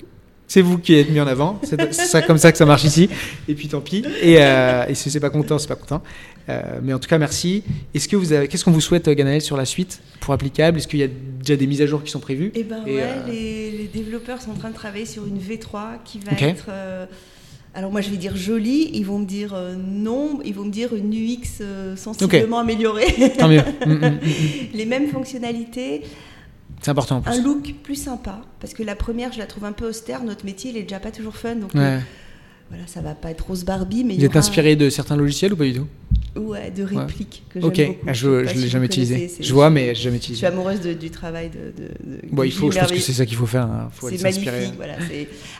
c'est 0.52 0.60
vous 0.60 0.76
qui 0.76 0.94
êtes 0.96 1.08
mis 1.08 1.18
en 1.18 1.26
avant. 1.26 1.58
C'est 1.62 1.94
ça 1.94 2.20
comme 2.20 2.36
ça 2.36 2.52
que 2.52 2.58
ça 2.58 2.66
marche 2.66 2.84
ici. 2.84 3.08
Et 3.48 3.54
puis 3.54 3.68
tant 3.68 3.80
pis. 3.80 4.04
Et, 4.20 4.36
euh, 4.38 4.84
et 4.86 4.94
si 4.94 5.10
c'est 5.10 5.18
pas 5.18 5.30
content, 5.30 5.58
c'est 5.58 5.66
pas 5.66 5.76
content. 5.76 6.02
Euh, 6.48 6.80
mais 6.82 6.92
en 6.92 6.98
tout 6.98 7.08
cas, 7.08 7.18
merci. 7.18 7.62
Est-ce 7.94 8.08
que 8.08 8.16
vous 8.16 8.32
avez, 8.32 8.48
qu'est-ce 8.48 8.64
qu'on 8.64 8.72
vous 8.72 8.80
souhaite, 8.80 9.08
Ganaël, 9.08 9.40
sur 9.40 9.56
la 9.56 9.64
suite 9.64 10.00
pour 10.20 10.34
applicable? 10.34 10.78
Est-ce 10.78 10.88
qu'il 10.88 11.00
y 11.00 11.04
a 11.04 11.08
déjà 11.08 11.56
des 11.56 11.66
mises 11.66 11.82
à 11.82 11.86
jour 11.86 12.02
qui 12.02 12.10
sont 12.10 12.20
prévues? 12.20 12.52
Eh 12.54 12.64
ben 12.64 12.82
ouais, 12.84 13.02
euh, 13.02 13.26
les, 13.28 13.90
développeurs 13.92 14.40
sont 14.40 14.50
en 14.50 14.56
train 14.56 14.70
de 14.70 14.74
travailler 14.74 15.06
sur 15.06 15.26
une 15.26 15.38
V3 15.38 16.02
qui 16.04 16.18
va 16.18 16.32
être. 16.32 16.68
alors 17.74 17.90
moi 17.90 18.00
je 18.02 18.10
vais 18.10 18.16
dire 18.16 18.36
jolie, 18.36 18.90
ils 18.92 19.04
vont 19.04 19.18
me 19.18 19.24
dire 19.24 19.54
non, 19.78 20.40
ils 20.44 20.54
vont 20.54 20.64
me 20.64 20.70
dire 20.70 20.94
une 20.94 21.12
UX 21.12 21.62
sensiblement 21.96 22.58
améliorée. 22.58 23.32
Tant 23.38 23.48
mieux. 23.48 23.62
Mm, 23.86 23.92
mm, 23.94 24.06
mm, 24.06 24.18
les 24.74 24.84
mêmes 24.84 25.08
fonctionnalités. 25.08 26.02
C'est 26.82 26.90
important 26.90 27.16
en 27.18 27.20
plus. 27.20 27.32
Un 27.32 27.42
look 27.42 27.74
plus 27.82 27.94
sympa, 27.94 28.40
parce 28.60 28.74
que 28.74 28.82
la 28.82 28.96
première, 28.96 29.32
je 29.32 29.38
la 29.38 29.46
trouve 29.46 29.64
un 29.64 29.72
peu 29.72 29.88
austère. 29.88 30.22
Notre 30.24 30.44
métier, 30.44 30.72
il 30.72 30.76
est 30.76 30.82
déjà 30.82 30.98
pas 30.98 31.12
toujours 31.12 31.36
fun, 31.36 31.54
donc 31.54 31.74
euh, 31.76 32.00
voilà, 32.72 32.86
ça 32.86 33.02
va 33.02 33.14
pas 33.14 33.30
être 33.30 33.46
rose 33.48 33.66
Barbie. 33.66 34.02
Mais 34.02 34.16
Vous 34.16 34.24
êtes 34.24 34.34
inspiré 34.34 34.76
de 34.76 34.88
certains 34.88 35.14
logiciels 35.14 35.52
ou 35.52 35.56
pas 35.56 35.64
du 35.64 35.74
tout? 35.74 35.86
Ouais, 36.36 36.70
de 36.70 36.82
répliques 36.82 37.42
que 37.50 37.60
j'aime 37.60 37.68
beaucoup. 37.68 37.98
Ah, 38.06 38.14
je, 38.14 38.46
je, 38.46 38.54
l'ai 38.54 38.68
jamais 38.68 38.86
utilisé. 38.86 39.30
Je 39.38 39.52
vois, 39.52 39.68
mais 39.68 39.94
jamais 39.94 40.16
utilisé. 40.16 40.40
Je 40.40 40.46
suis 40.46 40.46
amoureuse 40.46 40.80
du 40.80 41.10
travail 41.10 41.50
de. 41.50 41.74
bon, 42.30 42.44
il 42.44 42.50
faut. 42.52 42.70
Je 42.70 42.78
pense 42.78 42.90
que 42.90 42.98
c'est 42.98 43.12
ça 43.12 43.26
qu'il 43.26 43.36
faut 43.36 43.44
faire. 43.44 43.64
Hein. 43.64 43.90
C'est 44.00 44.22
magnifique. 44.22 44.72
Voilà, 44.76 44.94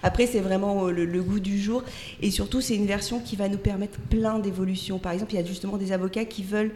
Après, 0.02 0.26
c'est 0.26 0.40
vraiment 0.40 0.86
euh, 0.86 0.90
le, 0.90 1.22
goût 1.22 1.38
du 1.38 1.60
jour, 1.60 1.84
et 2.22 2.30
surtout, 2.30 2.62
c'est 2.62 2.76
une 2.76 2.86
version 2.86 3.20
qui 3.20 3.36
va 3.36 3.50
nous 3.50 3.58
permettre 3.58 3.98
plein 4.08 4.38
d'évolutions. 4.38 4.98
Par 4.98 5.12
exemple, 5.12 5.34
il 5.34 5.36
y 5.36 5.42
a 5.42 5.44
justement 5.44 5.76
des 5.76 5.92
avocats 5.92 6.24
qui 6.24 6.42
veulent 6.42 6.72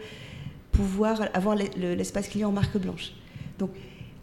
pouvoir 0.71 1.29
avoir 1.33 1.55
l'espace 1.55 2.27
client 2.27 2.49
en 2.49 2.51
marque 2.51 2.77
blanche. 2.77 3.13
Donc 3.57 3.71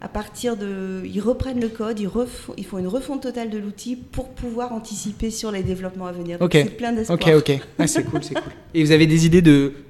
à 0.05 0.07
partir 0.07 0.55
de. 0.55 1.01
Ils 1.03 1.19
reprennent 1.19 1.59
le 1.59 1.67
code, 1.67 1.99
ils, 1.99 2.09
ils 2.57 2.65
font 2.65 2.77
une 2.77 2.87
refonte 2.87 3.23
totale 3.23 3.49
de 3.49 3.57
l'outil 3.57 3.95
pour 3.95 4.29
pouvoir 4.29 4.71
anticiper 4.71 5.31
sur 5.31 5.51
les 5.51 5.63
développements 5.63 6.05
à 6.05 6.11
venir. 6.11 6.37
Donc 6.37 6.51
c'est 6.53 6.77
plein 6.77 6.93
d'espoir. 6.93 7.17
Ok, 7.19 7.33
ok. 7.35 7.59
c'est 7.87 8.03
cool, 8.03 8.23
c'est 8.23 8.35
cool. 8.35 8.53
Et 8.75 8.83
vous 8.83 8.91
avez 8.91 9.07
des 9.07 9.25
idées 9.25 9.41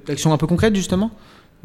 d'actions 0.06 0.32
un 0.32 0.38
peu 0.38 0.46
concrètes 0.46 0.74
justement? 0.74 1.10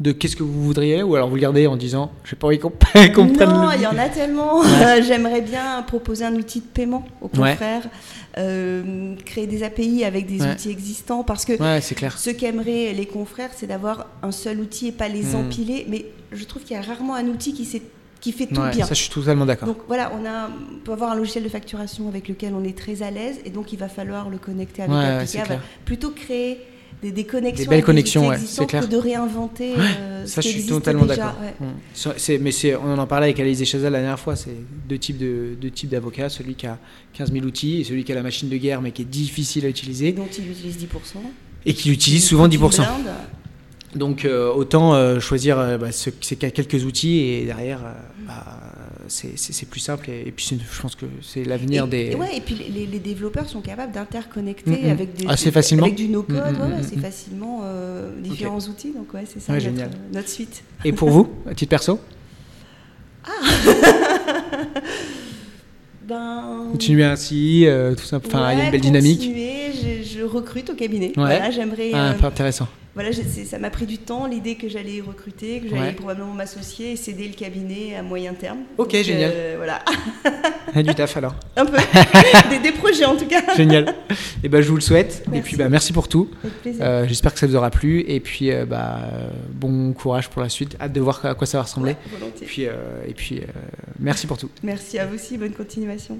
De 0.00 0.12
qu'est-ce 0.12 0.36
que 0.36 0.42
vous 0.42 0.64
voudriez 0.64 1.02
ou 1.02 1.14
alors 1.14 1.28
vous 1.28 1.36
le 1.36 1.40
gardez 1.40 1.66
en 1.66 1.76
disant 1.76 2.12
j'ai 2.24 2.36
pas 2.36 2.46
envie 2.46 2.58
qu'on 2.58 2.70
prenne 2.70 3.12
Non, 3.14 3.70
il 3.74 3.80
y 3.80 3.86
en 3.86 3.96
a 3.96 4.10
tellement. 4.10 4.62
J'aimerais 5.02 5.40
bien 5.40 5.82
proposer 5.86 6.26
un 6.26 6.34
outil 6.34 6.60
de 6.60 6.66
paiement 6.66 7.06
aux 7.22 7.28
confrères, 7.28 7.88
euh, 8.36 9.14
créer 9.24 9.46
des 9.46 9.62
API 9.62 10.04
avec 10.04 10.26
des 10.26 10.44
outils 10.44 10.70
existants 10.70 11.24
parce 11.24 11.46
que 11.46 11.54
clair. 11.94 12.18
ce 12.18 12.28
qu'aimeraient 12.28 12.92
les 12.92 13.06
confrères, 13.06 13.50
c'est 13.56 13.66
d'avoir 13.66 14.08
un 14.22 14.32
seul 14.32 14.60
outil 14.60 14.88
et 14.88 14.92
pas 14.92 15.08
les 15.08 15.32
hmm. 15.32 15.36
empiler. 15.36 15.86
Mais 15.88 16.04
je 16.32 16.44
trouve 16.44 16.62
qu'il 16.62 16.76
y 16.76 16.78
a 16.78 16.82
rarement 16.82 17.14
un 17.14 17.28
outil 17.28 17.54
qui 17.54 17.64
s'est 17.64 17.82
qui 18.22 18.32
fait 18.32 18.46
tout 18.46 18.62
bien. 18.72 18.86
Ça, 18.86 18.94
je 18.94 19.02
suis 19.02 19.10
totalement 19.10 19.44
d'accord. 19.44 19.66
Donc 19.68 19.78
voilà, 19.88 20.12
on, 20.14 20.24
a, 20.24 20.48
peut 20.84 20.92
avoir 20.92 21.10
un 21.10 21.16
logiciel 21.16 21.42
de 21.44 21.48
facturation 21.48 22.08
avec 22.08 22.28
lequel 22.28 22.54
on 22.54 22.64
est 22.64 22.78
très 22.78 23.02
à 23.02 23.10
l'aise 23.10 23.40
et 23.44 23.50
donc 23.50 23.72
il 23.72 23.78
va 23.78 23.88
falloir 23.88 24.30
le 24.30 24.38
connecter 24.38 24.82
avec 24.82 25.28
ouais, 25.28 25.58
Plutôt 25.84 26.10
créer 26.10 26.58
des, 27.02 27.10
des, 27.10 27.24
connexions. 27.24 27.64
Des 27.64 27.68
belles 27.68 27.82
connexions, 27.82 28.28
ouais, 28.28 28.38
c'est 28.38 28.64
clair. 28.66 28.84
Que 28.84 28.86
de 28.86 28.96
réinventer. 28.96 29.74
Euh, 29.76 30.24
ça, 30.24 30.40
je 30.40 30.48
suis 30.48 30.64
totalement 30.66 31.04
d'accord. 31.04 31.34
Mmh. 31.60 32.38
Mais 32.40 32.52
on 32.76 32.96
en 32.96 33.06
parlait 33.08 33.26
avec 33.26 33.40
Alice 33.40 33.64
Chazal 33.64 33.92
la 33.92 33.98
dernière 33.98 34.20
fois. 34.20 34.36
C'est 34.36 34.54
deux 34.88 34.98
types 34.98 35.18
de 35.18 35.56
deux 35.60 35.70
types 35.70 35.90
d'avocats. 35.90 36.28
Celui 36.28 36.54
qui 36.54 36.68
a 36.68 36.78
15 37.14 37.32
000 37.32 37.44
outils 37.44 37.80
et 37.80 37.84
celui 37.84 38.04
qui 38.04 38.12
a 38.12 38.14
la 38.14 38.22
machine 38.22 38.48
de 38.48 38.56
guerre 38.56 38.80
mais 38.80 38.92
qui 38.92 39.02
est 39.02 39.06
difficile 39.06 39.66
à 39.66 39.68
utiliser. 39.68 40.12
Dont 40.12 40.28
il 40.38 40.48
utilise 40.48 40.76
10%. 40.76 40.86
Et 41.66 41.74
qui 41.74 41.90
utilise 41.90 42.24
souvent 42.24 42.46
10%. 42.46 42.84
Donc 43.94 44.24
euh, 44.24 44.50
autant 44.52 44.94
euh, 44.94 45.20
choisir 45.20 45.58
euh, 45.58 45.76
bah, 45.76 45.92
ces 45.92 46.12
quelques 46.12 46.84
outils 46.84 47.18
et 47.18 47.44
derrière 47.44 47.80
bah, 48.26 48.44
c'est 49.08 49.68
plus 49.68 49.80
simple 49.80 50.08
et, 50.10 50.32
puis 50.34 50.58
je 50.58 50.80
pense 50.80 50.94
que 50.94 51.04
c'est 51.20 51.44
l'avenir 51.44 51.86
des. 51.86 52.12
Et, 52.12 52.14
ouais, 52.14 52.36
et 52.36 52.40
puis 52.40 52.54
les, 52.54 52.86
les, 52.86 52.98
développeurs 52.98 53.48
sont 53.48 53.60
capables 53.60 53.92
d'interconnecter 53.92 54.70
mm, 54.70 54.90
avec 54.90 55.14
des 55.14 55.26
assez 55.26 55.50
facilement 55.50 55.84
avec 55.84 55.96
du 55.96 56.08
no 56.08 56.22
code, 56.22 56.36
mm, 56.36 56.82
c'est 56.82 56.98
facilement 56.98 57.62
différents 58.22 58.60
outils 58.60 58.92
donc 58.92 59.12
ouais 59.12 59.24
c'est 59.26 59.40
ça 59.40 59.52
notre, 59.52 59.96
notre, 60.12 60.28
suite. 60.28 60.64
Et 60.84 60.92
pour 60.92 61.10
vous, 61.10 61.28
à 61.50 61.54
titre 61.54 61.70
perso? 61.70 62.00
Ah 63.24 63.30
Ben... 66.08 66.68
Continuer 66.72 67.04
ainsi, 67.04 67.66
tout 67.96 68.04
ça. 68.04 68.16
Enfin, 68.16 68.52
il 68.52 68.58
y 68.58 68.60
a 68.62 68.64
une 68.64 68.72
belle 68.72 68.80
dynamique. 68.80 69.22
Je, 69.22 70.02
je, 70.02 70.24
recrute 70.24 70.68
au 70.70 70.74
cabinet. 70.74 71.12
Voilà, 71.14 71.50
j'aimerais. 71.52 71.92
Ah, 71.94 72.14
intéressant 72.20 72.66
voilà, 72.94 73.10
ça 73.12 73.58
m'a 73.58 73.70
pris 73.70 73.86
du 73.86 73.96
temps, 73.96 74.26
l'idée 74.26 74.56
que 74.56 74.68
j'allais 74.68 75.00
recruter, 75.00 75.60
que 75.60 75.68
j'allais 75.68 75.92
probablement 75.92 76.34
m'associer 76.34 76.92
et 76.92 76.96
céder 76.96 77.26
le 77.26 77.32
cabinet 77.34 77.96
à 77.96 78.02
moyen 78.02 78.34
terme. 78.34 78.58
Ok, 78.76 78.94
génial. 79.02 79.30
Euh, 79.34 79.54
voilà. 79.56 79.82
Et 80.76 80.82
du 80.82 80.94
taf 80.94 81.16
alors. 81.16 81.34
Un 81.56 81.64
peu. 81.64 81.78
des, 82.62 82.72
projets 82.72 83.06
en 83.06 83.16
tout 83.16 83.26
cas. 83.26 83.54
Génial. 83.56 83.94
Et 84.10 84.14
eh 84.44 84.48
ben, 84.48 84.60
je 84.60 84.68
vous 84.68 84.74
le 84.74 84.82
souhaite. 84.82 85.24
Et 85.32 85.40
puis 85.40 85.56
bah, 85.56 85.70
merci 85.70 85.92
pour 85.94 86.08
tout. 86.08 86.30
Euh, 86.66 87.06
J'espère 87.08 87.32
que 87.32 87.38
ça 87.38 87.46
vous 87.46 87.56
aura 87.56 87.70
plu. 87.70 88.04
Et 88.06 88.20
puis 88.20 88.50
euh, 88.50 88.66
bah, 88.66 89.00
bon 89.54 89.92
courage 89.94 90.28
pour 90.28 90.42
la 90.42 90.50
suite. 90.50 90.76
Hâte 90.80 90.92
de 90.92 91.00
voir 91.00 91.24
à 91.24 91.34
quoi 91.34 91.46
ça 91.46 91.58
va 91.58 91.64
ressembler. 91.64 91.96
volontiers. 92.12 92.46
Puis, 92.46 92.62
et 92.62 93.14
puis 93.14 93.42
merci 93.98 94.26
pour 94.26 94.36
tout. 94.36 94.50
Merci 94.62 94.98
à 94.98 95.06
vous 95.06 95.14
aussi. 95.14 95.38
Bonne 95.38 95.52
continuation. 95.52 96.18